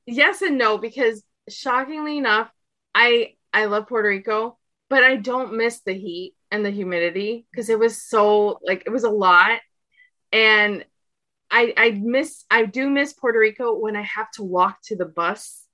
yes 0.06 0.42
and 0.42 0.58
no 0.58 0.78
because 0.78 1.22
shockingly 1.48 2.18
enough 2.18 2.50
i 2.94 3.34
i 3.52 3.64
love 3.66 3.86
puerto 3.86 4.08
rico 4.08 4.56
but 4.88 5.04
i 5.04 5.16
don't 5.16 5.54
miss 5.54 5.80
the 5.80 5.92
heat 5.92 6.34
and 6.50 6.64
the 6.64 6.70
humidity 6.70 7.46
because 7.50 7.68
it 7.68 7.78
was 7.78 8.02
so 8.02 8.58
like 8.62 8.84
it 8.86 8.90
was 8.90 9.04
a 9.04 9.10
lot 9.10 9.60
and 10.32 10.84
i 11.50 11.72
i 11.76 11.90
miss 11.90 12.44
i 12.50 12.64
do 12.64 12.88
miss 12.88 13.12
puerto 13.12 13.38
rico 13.38 13.76
when 13.76 13.96
i 13.96 14.02
have 14.02 14.30
to 14.30 14.42
walk 14.42 14.78
to 14.82 14.96
the 14.96 15.04
bus 15.04 15.64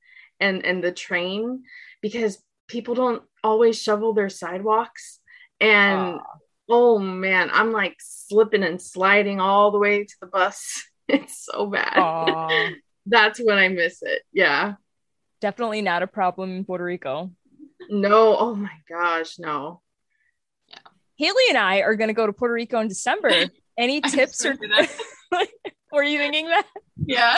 and 0.41 0.65
and 0.65 0.83
the 0.83 0.93
train 0.93 1.63
because 2.01 2.43
people 2.69 2.95
don't 2.95 3.23
always 3.45 3.81
shovel 3.81 4.15
their 4.15 4.29
sidewalks 4.29 5.21
and 5.61 6.21
oh 6.69 6.99
man, 6.99 7.51
I'm 7.53 7.71
like 7.71 7.97
slipping 8.01 8.63
and 8.65 8.81
sliding 8.81 9.41
all 9.41 9.71
the 9.71 9.79
way 9.79 10.05
to 10.05 10.15
the 10.21 10.27
bus. 10.27 10.85
It's 11.09 11.45
so 11.45 11.67
bad. 11.67 11.93
That's 13.07 13.41
when 13.43 13.59
I 13.59 13.69
miss 13.69 14.03
it. 14.03 14.23
Yeah. 14.33 14.75
Definitely 15.41 15.83
not 15.83 16.03
a 16.03 16.07
problem 16.07 16.57
in 16.57 16.65
Puerto 16.65 16.85
Rico. 16.85 17.33
No. 17.91 18.37
Oh 18.39 18.55
my 18.55 18.71
gosh. 18.89 19.39
No. 19.39 19.81
Yeah. 20.69 20.79
Haley 21.17 21.43
and 21.49 21.59
I 21.59 21.79
are 21.81 21.97
going 21.97 22.09
to 22.09 22.15
go 22.15 22.27
to 22.27 22.33
Puerto 22.33 22.55
Rico 22.55 22.79
in 22.81 22.89
December. 22.89 23.31
Any 23.79 24.01
tips 24.03 24.45
or 24.45 24.57
were 25.93 26.03
you 26.05 26.19
thinking 26.19 26.47
that? 26.47 26.67
yeah. 27.07 27.37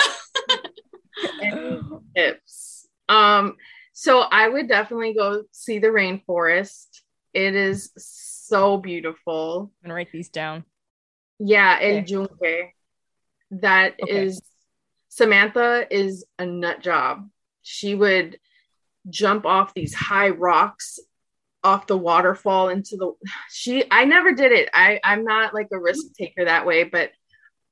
Any 1.41 1.79
tips? 2.17 2.89
Um, 3.09 3.57
so 3.93 4.21
I 4.21 4.49
would 4.49 4.69
definitely 4.69 5.15
go 5.15 5.45
see 5.53 5.79
the 5.79 5.87
rainforest. 5.89 6.87
It 7.33 7.55
is 7.55 7.93
so 7.97 8.77
beautiful. 8.79 9.73
I'm 9.83 9.89
gonna 9.89 9.95
write 9.95 10.11
these 10.13 10.29
down. 10.29 10.65
Yeah, 11.39 11.77
Okay. 11.77 11.99
El 11.99 12.05
Yunque. 12.05 12.73
That 13.53 13.95
is 14.07 14.39
Okay. 14.39 14.47
Samantha 15.19 15.87
is 15.95 16.25
a 16.41 16.45
nut 16.45 16.81
job. 16.81 17.29
She 17.63 17.95
would 17.95 18.41
jump 19.09 19.47
off 19.47 19.73
these 19.73 19.95
high 19.95 20.31
rocks 20.31 20.99
off 21.63 21.87
the 21.87 21.97
waterfall 21.97 22.69
into 22.69 22.97
the 22.97 23.13
she 23.49 23.85
I 23.93 24.07
never 24.07 24.33
did 24.33 24.51
it. 24.51 24.69
I 24.75 24.99
I'm 25.05 25.23
not 25.25 25.55
like 25.55 25.69
a 25.73 25.79
risk 25.79 26.07
taker 26.19 26.45
that 26.47 26.67
way, 26.67 26.83
but 26.83 27.13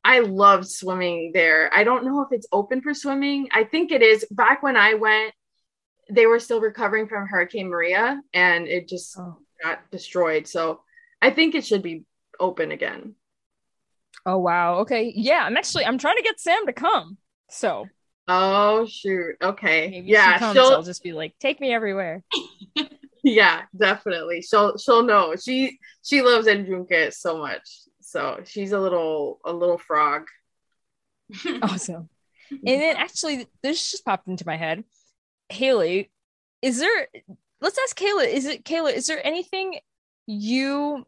I 0.05 0.21
love 0.21 0.69
swimming 0.69 1.33
there. 1.35 1.69
I 1.75 1.83
don't 1.83 2.05
know 2.05 2.21
if 2.23 2.29
it's 2.31 2.47
open 2.53 2.81
for 2.81 2.95
swimming. 2.95 3.49
I 3.53 3.65
think 3.65 3.91
it 3.91 4.03
is. 4.03 4.25
Back 4.31 4.63
when 4.63 4.77
I 4.77 4.95
went, 4.95 5.35
they 6.11 6.27
were 6.27 6.39
still 6.39 6.61
recovering 6.61 7.09
from 7.09 7.27
Hurricane 7.27 7.69
Maria 7.69 8.21
and 8.33 8.69
it 8.69 8.87
just 8.89 9.19
Oh. 9.19 9.39
got 9.61 9.91
destroyed. 9.91 10.47
So 10.47 10.83
I 11.21 11.31
think 11.31 11.57
it 11.57 11.65
should 11.67 11.83
be 11.83 12.05
open 12.39 12.71
again. 12.71 13.17
Oh 14.25 14.39
wow. 14.39 14.77
Okay. 14.83 15.13
Yeah, 15.17 15.43
I'm 15.45 15.57
actually 15.57 15.87
I'm 15.87 15.99
trying 15.99 16.19
to 16.19 16.23
get 16.23 16.39
Sam 16.39 16.67
to 16.67 16.73
come. 16.73 17.19
So 17.53 17.87
Oh 18.29 18.87
shoot. 18.87 19.37
Okay. 19.43 19.89
maybe 19.91 20.09
yeah, 20.09 20.35
she 20.35 20.39
comes, 20.39 20.55
she'll 20.55 20.67
I'll 20.67 20.83
just 20.83 21.03
be 21.03 21.13
like, 21.13 21.35
take 21.41 21.61
me 21.61 21.73
everywhere. 21.73 22.23
yeah, 23.25 23.63
definitely. 23.77 24.43
She'll 24.43 24.79
she'll 24.79 25.03
know. 25.03 25.35
She 25.37 25.79
she 26.03 26.23
loves 26.23 26.47
El 26.47 26.61
Yunque 26.61 27.13
so 27.13 27.39
much. 27.39 27.69
So 28.01 28.41
she's 28.45 28.73
a 28.73 28.81
little 28.81 29.41
a 29.45 29.53
little 29.53 29.79
frog. 29.79 30.27
Awesome. 31.63 32.09
And 32.51 32.83
then 32.83 32.97
actually 32.97 33.47
this 33.63 33.91
just 33.91 34.05
popped 34.05 34.29
into 34.29 34.47
my 34.47 34.57
head. 34.57 34.85
Haley, 35.49 36.11
is 36.61 36.79
there 36.79 37.09
let's 37.61 37.79
ask 37.79 37.99
Kayla, 37.99 38.27
is 38.27 38.47
it 38.47 38.65
Kayla, 38.65 38.93
is 38.93 39.07
there 39.07 39.25
anything 39.27 39.79
you 40.27 41.07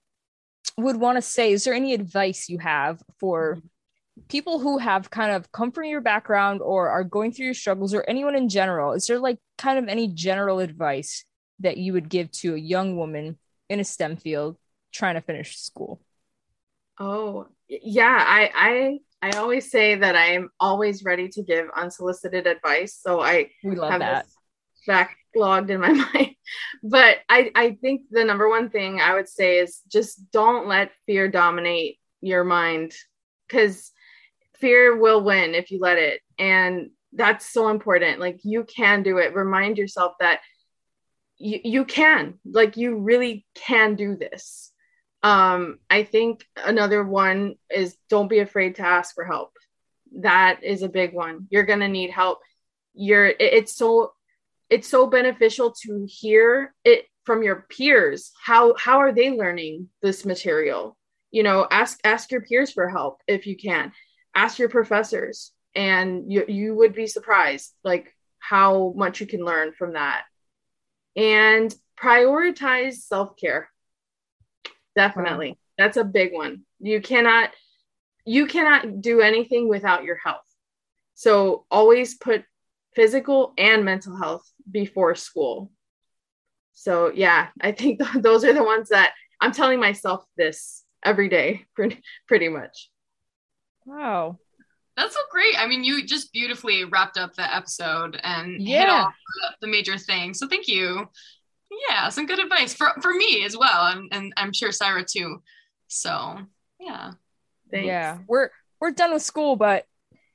would 0.78 0.96
want 0.96 1.16
to 1.16 1.22
say? 1.22 1.52
Is 1.52 1.64
there 1.64 1.74
any 1.74 1.94
advice 1.94 2.48
you 2.48 2.58
have 2.58 3.02
for 3.18 3.56
mm-hmm. 3.56 3.66
People 4.28 4.58
who 4.60 4.78
have 4.78 5.10
kind 5.10 5.32
of 5.32 5.50
come 5.52 5.72
from 5.72 5.84
your 5.84 6.00
background 6.00 6.60
or 6.62 6.88
are 6.90 7.04
going 7.04 7.32
through 7.32 7.46
your 7.46 7.54
struggles 7.54 7.94
or 7.94 8.04
anyone 8.08 8.34
in 8.36 8.48
general, 8.48 8.92
is 8.92 9.06
there 9.06 9.18
like 9.18 9.38
kind 9.58 9.78
of 9.78 9.88
any 9.88 10.08
general 10.08 10.60
advice 10.60 11.24
that 11.60 11.76
you 11.76 11.92
would 11.92 12.08
give 12.08 12.30
to 12.30 12.54
a 12.54 12.58
young 12.58 12.96
woman 12.96 13.38
in 13.68 13.80
a 13.80 13.84
STEM 13.84 14.16
field 14.16 14.56
trying 14.92 15.14
to 15.14 15.20
finish 15.20 15.58
school? 15.58 16.00
Oh, 16.98 17.46
yeah. 17.68 18.16
I, 18.26 18.98
I, 19.22 19.28
I 19.30 19.38
always 19.38 19.70
say 19.70 19.96
that 19.96 20.14
I'm 20.16 20.50
always 20.60 21.02
ready 21.04 21.28
to 21.30 21.42
give 21.42 21.66
unsolicited 21.76 22.46
advice. 22.46 22.98
So 23.00 23.20
I 23.20 23.50
We 23.62 23.74
love 23.74 23.90
have 23.90 24.00
that. 24.00 24.26
backlogged 24.88 25.70
in 25.70 25.80
my 25.80 25.92
mind. 26.14 26.36
But 26.82 27.18
I, 27.28 27.50
I 27.54 27.78
think 27.80 28.02
the 28.10 28.24
number 28.24 28.48
one 28.48 28.70
thing 28.70 29.00
I 29.00 29.14
would 29.14 29.28
say 29.28 29.58
is 29.58 29.80
just 29.90 30.30
don't 30.32 30.68
let 30.68 30.92
fear 31.06 31.28
dominate 31.28 31.98
your 32.20 32.44
mind 32.44 32.92
because 33.48 33.92
fear 34.58 34.96
will 34.96 35.22
win 35.22 35.54
if 35.54 35.70
you 35.70 35.78
let 35.80 35.98
it. 35.98 36.20
And 36.38 36.90
that's 37.12 37.52
so 37.52 37.68
important. 37.68 38.20
Like 38.20 38.40
you 38.42 38.64
can 38.64 39.02
do 39.02 39.18
it. 39.18 39.34
Remind 39.34 39.78
yourself 39.78 40.14
that 40.20 40.40
you, 41.38 41.60
you 41.64 41.84
can, 41.84 42.34
like 42.44 42.76
you 42.76 42.98
really 42.98 43.46
can 43.54 43.94
do 43.94 44.16
this. 44.16 44.72
Um, 45.22 45.78
I 45.88 46.04
think 46.04 46.44
another 46.56 47.02
one 47.02 47.54
is 47.70 47.96
don't 48.10 48.28
be 48.28 48.40
afraid 48.40 48.76
to 48.76 48.82
ask 48.86 49.14
for 49.14 49.24
help. 49.24 49.52
That 50.20 50.62
is 50.62 50.82
a 50.82 50.88
big 50.88 51.14
one. 51.14 51.46
You're 51.50 51.64
gonna 51.64 51.88
need 51.88 52.10
help. 52.10 52.40
You're 52.94 53.26
it- 53.26 53.36
it's 53.40 53.74
so 53.74 54.12
it's 54.70 54.88
so 54.88 55.06
beneficial 55.06 55.72
to 55.82 56.06
hear 56.08 56.74
it 56.84 57.06
from 57.24 57.42
your 57.42 57.66
peers. 57.68 58.32
How 58.42 58.74
how 58.76 58.98
are 58.98 59.12
they 59.12 59.30
learning 59.30 59.88
this 60.02 60.24
material? 60.24 60.96
You 61.30 61.42
know, 61.42 61.66
ask 61.70 61.98
ask 62.04 62.30
your 62.30 62.42
peers 62.42 62.70
for 62.70 62.88
help 62.88 63.20
if 63.26 63.46
you 63.46 63.56
can. 63.56 63.92
Ask 64.34 64.58
your 64.58 64.68
professors, 64.68 65.52
and 65.74 66.30
you 66.30 66.44
you 66.48 66.74
would 66.74 66.94
be 66.94 67.06
surprised 67.06 67.72
like 67.84 68.14
how 68.38 68.92
much 68.96 69.20
you 69.20 69.26
can 69.26 69.44
learn 69.44 69.72
from 69.72 69.94
that. 69.94 70.24
And 71.16 71.74
prioritize 72.00 72.94
self 72.94 73.36
care 73.36 73.68
definitely 74.96 75.58
that's 75.76 75.96
a 75.96 76.04
big 76.04 76.32
one. 76.32 76.62
You 76.80 77.00
cannot 77.00 77.50
you 78.24 78.46
cannot 78.46 79.00
do 79.00 79.20
anything 79.20 79.68
without 79.68 80.04
your 80.04 80.16
health. 80.16 80.44
So 81.14 81.66
always 81.70 82.14
put 82.14 82.44
physical 82.94 83.52
and 83.58 83.84
mental 83.84 84.16
health 84.16 84.48
before 84.70 85.14
school. 85.14 85.70
So 86.74 87.10
yeah 87.14 87.48
i 87.60 87.72
think 87.72 88.00
th- 88.00 88.10
those 88.22 88.44
are 88.44 88.52
the 88.52 88.64
ones 88.64 88.88
that 88.88 89.12
i'm 89.40 89.52
telling 89.52 89.80
myself 89.80 90.24
this 90.36 90.84
every 91.04 91.28
day 91.28 91.64
pretty, 91.74 92.02
pretty 92.26 92.48
much 92.48 92.90
Wow. 93.84 94.38
That's 94.96 95.14
so 95.14 95.20
great. 95.30 95.54
I 95.58 95.66
mean, 95.66 95.82
you 95.82 96.06
just 96.06 96.32
beautifully 96.32 96.84
wrapped 96.84 97.18
up 97.18 97.34
the 97.34 97.52
episode 97.54 98.18
and 98.22 98.52
hit 98.60 98.68
Yeah. 98.86 99.04
all 99.06 99.12
the, 99.60 99.66
the 99.66 99.72
major 99.72 99.98
things. 99.98 100.38
So 100.38 100.46
thank 100.46 100.68
you. 100.68 101.08
Yeah, 101.88 102.08
some 102.10 102.26
good 102.26 102.38
advice 102.38 102.72
for 102.74 102.92
for 103.02 103.12
me 103.12 103.44
as 103.44 103.56
well, 103.56 103.86
and, 103.88 104.08
and 104.12 104.32
I'm 104.36 104.52
sure 104.52 104.70
Syra 104.70 105.04
too. 105.04 105.42
So 105.88 106.38
yeah, 106.78 107.12
Thanks. 107.72 107.86
Yeah. 107.86 108.18
We're 108.28 108.50
we're 108.80 108.92
done 108.92 109.12
with 109.12 109.22
school, 109.22 109.56
but 109.56 109.84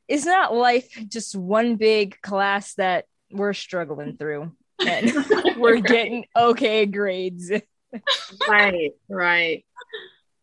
it's 0.09 0.25
not 0.25 0.53
life 0.53 0.89
just 1.07 1.35
one 1.35 1.77
big 1.77 2.19
class 2.21 2.73
that 2.73 3.05
we're 3.31 3.53
struggling 3.53 4.17
through? 4.17 4.51
And 4.85 5.13
we're 5.57 5.79
getting 5.81 6.25
okay 6.35 6.85
grades. 6.85 7.51
right 8.49 8.91
right 9.09 9.65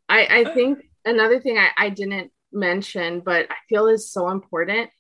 i 0.09 0.27
i 0.41 0.45
think 0.55 0.81
another 1.05 1.39
thing 1.41 1.57
I, 1.59 1.69
I 1.77 1.91
didn't 1.91 2.33
mention 2.57 3.21
but 3.21 3.47
i 3.51 3.55
feel 3.69 3.87
is 3.89 4.11
so 4.11 4.31
important. 4.31 4.91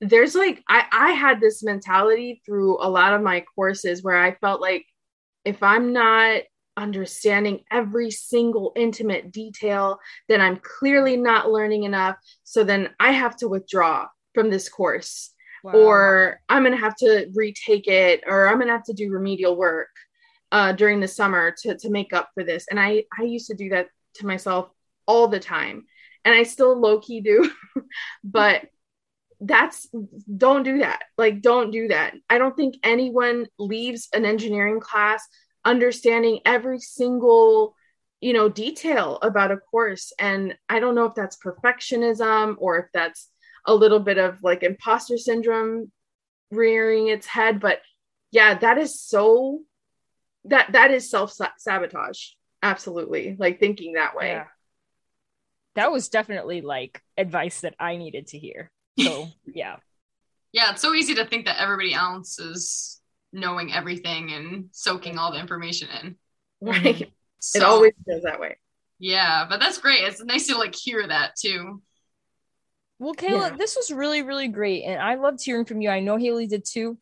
There's 0.00 0.34
like 0.34 0.62
i 0.68 0.84
i 0.92 1.10
had 1.12 1.40
this 1.40 1.62
mentality 1.62 2.42
through 2.44 2.82
a 2.82 2.88
lot 2.88 3.14
of 3.14 3.22
my 3.22 3.44
courses 3.54 4.02
where 4.02 4.16
i 4.16 4.34
felt 4.34 4.60
like 4.60 4.84
if 5.44 5.62
i'm 5.62 5.92
not 5.92 6.42
understanding 6.76 7.60
every 7.70 8.10
single 8.10 8.72
intimate 8.76 9.30
detail 9.30 9.98
then 10.28 10.40
i'm 10.40 10.58
clearly 10.78 11.16
not 11.16 11.50
learning 11.50 11.84
enough. 11.84 12.16
So 12.42 12.64
then 12.64 12.90
i 12.98 13.12
have 13.12 13.36
to 13.38 13.48
withdraw 13.48 14.08
from 14.34 14.50
this 14.50 14.68
course. 14.68 15.30
Or 15.72 16.40
I'm 16.48 16.62
gonna 16.62 16.76
have 16.76 16.96
to 16.96 17.26
retake 17.34 17.86
it, 17.86 18.22
or 18.26 18.48
I'm 18.48 18.58
gonna 18.58 18.72
have 18.72 18.84
to 18.84 18.92
do 18.92 19.10
remedial 19.10 19.56
work 19.56 19.88
uh, 20.52 20.72
during 20.72 21.00
the 21.00 21.08
summer 21.08 21.54
to 21.62 21.78
to 21.78 21.90
make 21.90 22.12
up 22.12 22.28
for 22.34 22.44
this. 22.44 22.66
And 22.70 22.78
I 22.78 23.04
I 23.18 23.22
used 23.22 23.46
to 23.46 23.54
do 23.54 23.70
that 23.70 23.88
to 24.16 24.26
myself 24.26 24.68
all 25.06 25.26
the 25.28 25.40
time, 25.40 25.86
and 26.24 26.34
I 26.34 26.42
still 26.44 26.78
low 26.78 27.00
key 27.00 27.20
do, 27.20 27.50
but 28.24 28.62
that's 29.40 29.88
don't 30.36 30.62
do 30.62 30.78
that. 30.78 31.04
Like 31.18 31.42
don't 31.42 31.70
do 31.70 31.88
that. 31.88 32.14
I 32.30 32.38
don't 32.38 32.56
think 32.56 32.76
anyone 32.82 33.46
leaves 33.58 34.08
an 34.12 34.24
engineering 34.24 34.80
class 34.80 35.26
understanding 35.64 36.40
every 36.44 36.78
single 36.78 37.74
you 38.20 38.32
know 38.32 38.48
detail 38.48 39.18
about 39.22 39.50
a 39.50 39.56
course 39.56 40.12
and 40.18 40.56
i 40.68 40.78
don't 40.78 40.94
know 40.94 41.06
if 41.06 41.14
that's 41.14 41.36
perfectionism 41.36 42.54
or 42.58 42.78
if 42.78 42.86
that's 42.92 43.28
a 43.66 43.74
little 43.74 44.00
bit 44.00 44.18
of 44.18 44.42
like 44.42 44.62
imposter 44.62 45.18
syndrome 45.18 45.90
rearing 46.50 47.08
its 47.08 47.26
head 47.26 47.60
but 47.60 47.80
yeah 48.30 48.56
that 48.58 48.78
is 48.78 49.00
so 49.00 49.60
that 50.44 50.72
that 50.72 50.90
is 50.90 51.10
self 51.10 51.34
sabotage 51.58 52.28
absolutely 52.62 53.36
like 53.38 53.58
thinking 53.58 53.94
that 53.94 54.14
way 54.14 54.28
Yeah. 54.28 54.44
That 55.74 55.92
was 55.92 56.08
definitely 56.08 56.60
like 56.60 57.02
advice 57.16 57.60
that 57.62 57.74
I 57.78 57.96
needed 57.96 58.28
to 58.28 58.38
hear. 58.38 58.70
So 58.98 59.28
yeah. 59.46 59.76
yeah. 60.52 60.72
It's 60.72 60.82
so 60.82 60.94
easy 60.94 61.14
to 61.16 61.26
think 61.26 61.46
that 61.46 61.60
everybody 61.60 61.94
else 61.94 62.38
is 62.38 63.00
knowing 63.32 63.72
everything 63.72 64.32
and 64.32 64.66
soaking 64.72 65.18
all 65.18 65.32
the 65.32 65.40
information 65.40 65.88
in. 66.02 66.16
right 66.60 67.02
it 67.02 67.12
So, 67.40 67.66
always 67.66 67.92
feels 68.06 68.22
that 68.22 68.40
way 68.40 68.56
yeah, 69.00 69.44
but 69.48 69.58
that's 69.60 69.78
great. 69.78 70.04
It's 70.04 70.22
nice 70.22 70.46
to 70.46 70.56
like 70.56 70.74
hear 70.74 71.06
that 71.06 71.32
too. 71.36 71.82
Well, 72.98 73.14
Kayla, 73.14 73.50
Yeah. 73.50 73.56
this 73.56 73.76
was 73.76 73.90
really, 73.90 74.22
really 74.22 74.48
great. 74.48 74.84
And 74.84 75.00
I 75.02 75.16
loved 75.16 75.44
hearing 75.44 75.64
from 75.64 75.80
you. 75.82 75.90
I 75.90 76.00
know 76.00 76.16
Haley 76.16 76.46
did 76.46 76.64
too. 76.64 76.96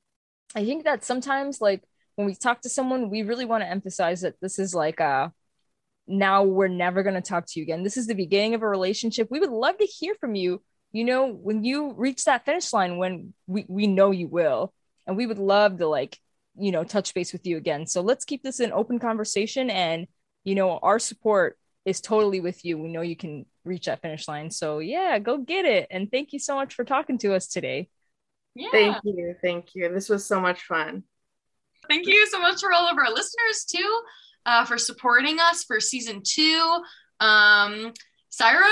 I 0.54 0.64
think 0.64 0.84
that 0.84 1.04
sometimes, 1.04 1.60
like, 1.60 1.82
when 2.16 2.26
we 2.26 2.34
talk 2.34 2.62
to 2.62 2.68
someone, 2.70 3.10
we 3.10 3.22
really 3.22 3.44
want 3.44 3.62
to 3.62 3.68
emphasize 3.68 4.22
that 4.22 4.36
this 4.40 4.58
is 4.58 4.74
like 4.74 5.00
uh 5.00 5.28
now 6.12 6.44
we're 6.44 6.68
never 6.68 7.02
going 7.02 7.14
to 7.14 7.20
talk 7.20 7.46
to 7.46 7.60
you 7.60 7.64
again. 7.64 7.82
This 7.82 7.96
is 7.96 8.06
the 8.06 8.14
beginning 8.14 8.54
of 8.54 8.62
a 8.62 8.68
relationship. 8.68 9.28
We 9.30 9.40
would 9.40 9.50
love 9.50 9.78
to 9.78 9.84
hear 9.84 10.14
from 10.14 10.34
you, 10.34 10.62
you 10.92 11.04
know, 11.04 11.26
when 11.26 11.64
you 11.64 11.92
reach 11.92 12.24
that 12.24 12.44
finish 12.44 12.72
line, 12.72 12.98
when 12.98 13.32
we, 13.46 13.64
we 13.68 13.86
know 13.86 14.10
you 14.10 14.28
will. 14.28 14.72
And 15.06 15.16
we 15.16 15.26
would 15.26 15.38
love 15.38 15.78
to, 15.78 15.88
like, 15.88 16.18
you 16.56 16.70
know, 16.70 16.84
touch 16.84 17.14
base 17.14 17.32
with 17.32 17.46
you 17.46 17.56
again. 17.56 17.86
So 17.86 18.02
let's 18.02 18.24
keep 18.24 18.42
this 18.42 18.60
an 18.60 18.72
open 18.72 18.98
conversation. 18.98 19.70
And, 19.70 20.06
you 20.44 20.54
know, 20.54 20.78
our 20.78 20.98
support 20.98 21.58
is 21.84 22.00
totally 22.00 22.40
with 22.40 22.64
you. 22.64 22.78
We 22.78 22.92
know 22.92 23.00
you 23.00 23.16
can 23.16 23.46
reach 23.64 23.86
that 23.86 24.02
finish 24.02 24.28
line. 24.28 24.50
So 24.50 24.78
yeah, 24.78 25.18
go 25.18 25.38
get 25.38 25.64
it. 25.64 25.88
And 25.90 26.10
thank 26.10 26.32
you 26.32 26.38
so 26.38 26.54
much 26.54 26.74
for 26.74 26.84
talking 26.84 27.18
to 27.18 27.34
us 27.34 27.48
today. 27.48 27.88
Yeah. 28.54 28.68
thank 28.70 28.96
you 29.04 29.34
thank 29.40 29.74
you 29.74 29.88
this 29.94 30.10
was 30.10 30.26
so 30.26 30.38
much 30.38 30.64
fun 30.64 31.04
Thank 31.88 32.06
you 32.06 32.26
so 32.28 32.40
much 32.40 32.60
for 32.60 32.72
all 32.72 32.88
of 32.88 32.96
our 32.96 33.10
listeners 33.10 33.64
too, 33.68 34.02
uh, 34.46 34.64
for 34.64 34.78
supporting 34.78 35.38
us 35.40 35.64
for 35.64 35.80
season 35.80 36.22
two. 36.24 36.82
Um, 37.20 37.92
Syra, 38.30 38.68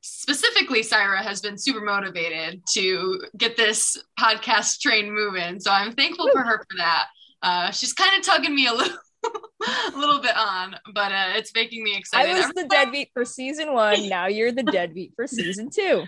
specifically, 0.00 0.82
Syra 0.82 1.22
has 1.22 1.40
been 1.40 1.58
super 1.58 1.80
motivated 1.80 2.62
to 2.74 3.20
get 3.36 3.56
this 3.56 3.96
podcast 4.18 4.80
train 4.80 5.12
moving. 5.12 5.60
So 5.60 5.70
I'm 5.70 5.92
thankful 5.92 6.30
for 6.32 6.40
her 6.40 6.58
for 6.58 6.76
that. 6.78 7.06
Uh, 7.42 7.70
she's 7.70 7.92
kind 7.92 8.18
of 8.18 8.24
tugging 8.24 8.54
me 8.54 8.66
a 8.66 8.72
little, 8.72 8.96
a 9.24 9.98
little 9.98 10.20
bit 10.20 10.36
on, 10.36 10.76
but 10.94 11.12
uh, 11.12 11.32
it's 11.34 11.52
making 11.54 11.82
me 11.82 11.96
excited. 11.96 12.30
I 12.30 12.34
was 12.34 12.48
the 12.54 12.66
deadbeat 12.68 13.10
for 13.12 13.24
season 13.24 13.72
one. 13.72 14.08
Now 14.08 14.26
you're 14.26 14.52
the 14.52 14.62
deadbeat 14.62 15.12
for 15.16 15.26
season 15.26 15.70
two. 15.70 16.04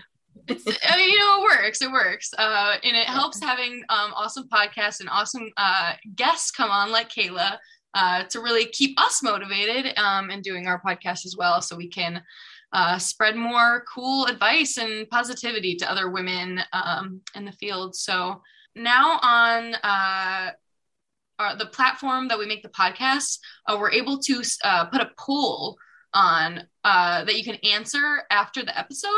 it's 0.47 0.65
I 0.89 0.97
mean, 0.97 1.09
you 1.09 1.19
know 1.19 1.39
it 1.39 1.61
works 1.61 1.81
it 1.81 1.91
works 1.91 2.31
uh 2.37 2.75
and 2.83 2.97
it 2.97 3.05
helps 3.05 3.41
having 3.41 3.83
um 3.89 4.11
awesome 4.15 4.47
podcasts 4.49 4.99
and 4.99 5.07
awesome 5.09 5.49
uh 5.57 5.93
guests 6.15 6.51
come 6.51 6.71
on 6.71 6.91
like 6.91 7.09
kayla 7.09 7.57
uh 7.93 8.23
to 8.23 8.39
really 8.39 8.65
keep 8.65 8.99
us 8.99 9.21
motivated 9.23 9.97
um 9.97 10.29
and 10.29 10.43
doing 10.43 10.67
our 10.67 10.81
podcast 10.81 11.25
as 11.25 11.35
well 11.37 11.61
so 11.61 11.75
we 11.75 11.87
can 11.87 12.21
uh 12.73 12.97
spread 12.97 13.35
more 13.35 13.85
cool 13.93 14.25
advice 14.25 14.77
and 14.77 15.09
positivity 15.09 15.75
to 15.75 15.89
other 15.89 16.09
women 16.09 16.59
um 16.73 17.21
in 17.35 17.45
the 17.45 17.51
field. 17.53 17.95
So 17.95 18.41
now 18.75 19.19
on 19.21 19.75
uh 19.83 20.51
our, 21.39 21.55
the 21.57 21.65
platform 21.65 22.27
that 22.27 22.37
we 22.37 22.45
make 22.45 22.63
the 22.63 22.69
podcast 22.69 23.39
uh, 23.67 23.77
we're 23.79 23.91
able 23.91 24.19
to 24.19 24.41
uh, 24.63 24.85
put 24.85 25.01
a 25.01 25.11
poll 25.17 25.77
on 26.13 26.63
uh, 26.83 27.23
that 27.23 27.37
you 27.37 27.43
can 27.43 27.55
answer 27.63 28.23
after 28.29 28.63
the 28.63 28.77
episode 28.77 29.09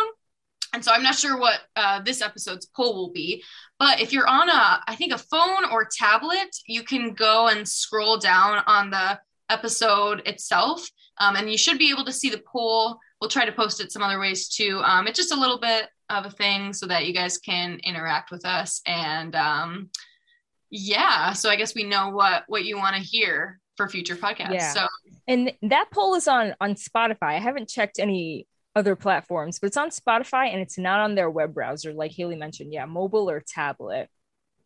and 0.76 0.84
so 0.84 0.92
I'm 0.92 1.02
not 1.02 1.16
sure 1.16 1.40
what 1.40 1.62
uh, 1.76 2.02
this 2.02 2.22
episode's 2.22 2.68
poll 2.68 2.94
will 2.96 3.12
be, 3.12 3.44
but 3.80 4.02
if 4.02 4.12
you're 4.14 4.28
on 4.28 4.50
a, 4.50 4.82
I 4.86 4.96
think 4.96 5.14
a 5.14 5.18
phone 5.18 5.66
or 5.72 5.88
tablet, 5.90 6.56
you 6.68 6.84
can 6.84 7.14
go 7.14 7.48
and 7.48 7.68
scroll 7.68 8.18
down 8.18 8.62
on 8.68 8.92
the 8.92 9.20
episode 9.50 10.22
itself 10.28 10.88
Um, 11.18 11.36
and 11.36 11.50
you 11.50 11.58
should 11.58 11.78
be 11.78 11.92
able 11.92 12.06
to 12.06 12.12
see 12.12 12.30
the 12.30 12.44
poll. 12.52 13.00
We'll 13.20 13.30
try 13.30 13.46
to 13.46 13.52
post 13.52 13.80
it 13.82 13.92
some 13.92 14.04
other 14.04 14.20
ways 14.20 14.50
too. 14.50 14.82
Um, 14.84 15.08
it's 15.08 15.18
just 15.18 15.32
a 15.32 15.40
little 15.40 15.60
bit 15.60 15.88
of 16.10 16.26
a 16.26 16.30
thing 16.30 16.74
so 16.74 16.86
that 16.88 17.06
you 17.06 17.14
guys 17.14 17.38
can 17.38 17.80
interact 17.84 18.32
with 18.32 18.46
us. 18.46 18.82
And 18.86 19.36
um, 19.36 19.90
yeah, 20.70 21.34
so 21.34 21.50
I 21.50 21.56
guess 21.56 21.74
we 21.74 21.84
know 21.84 22.10
what 22.10 22.44
what 22.48 22.66
you 22.66 22.78
want 22.78 22.96
to 22.96 23.02
hear 23.02 23.60
for 23.78 23.88
future 23.88 24.16
podcasts. 24.16 24.54
Yeah. 24.54 24.74
So 24.74 24.88
And 25.28 25.54
that 25.64 25.88
poll 25.92 26.16
is 26.16 26.28
on 26.28 26.56
on 26.60 26.76
Spotify. 26.76 27.36
I 27.36 27.40
haven't 27.40 27.70
checked 27.70 28.00
any 28.00 28.48
other 28.76 28.96
platforms, 28.96 29.60
but 29.60 29.68
it's 29.68 29.78
on 29.78 29.90
Spotify 29.90 30.52
and 30.52 30.62
it's 30.62 30.78
not 30.78 31.00
on 31.00 31.16
their 31.16 31.30
web 31.30 31.54
browser, 31.54 31.94
like 31.94 32.12
Haley 32.12 32.36
mentioned. 32.36 32.74
Yeah, 32.74 32.86
mobile 32.86 33.30
or 33.30 33.42
tablet. 33.46 34.10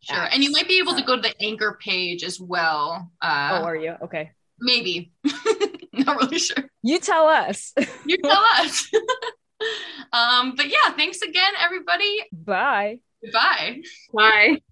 sure, 0.00 0.28
and 0.32 0.42
you 0.42 0.50
might 0.50 0.68
be 0.68 0.78
able 0.78 0.94
to 0.94 1.02
go 1.02 1.16
to 1.16 1.22
the 1.22 1.34
anchor 1.42 1.78
page 1.82 2.24
as 2.24 2.40
well. 2.40 3.10
Uh, 3.22 3.60
oh, 3.60 3.64
are 3.64 3.76
you? 3.76 3.94
Okay. 4.02 4.32
maybe. 4.60 5.12
Not 5.92 6.16
really 6.16 6.38
sure. 6.38 6.64
You 6.82 6.98
tell 6.98 7.26
us. 7.26 7.74
You 8.06 8.16
tell 8.18 8.44
us. 8.58 8.90
um, 10.12 10.54
but 10.56 10.66
yeah, 10.66 10.92
thanks 10.96 11.20
again, 11.22 11.52
everybody. 11.60 12.22
Bye. 12.32 13.00
Goodbye. 13.22 13.82
Bye. 14.14 14.62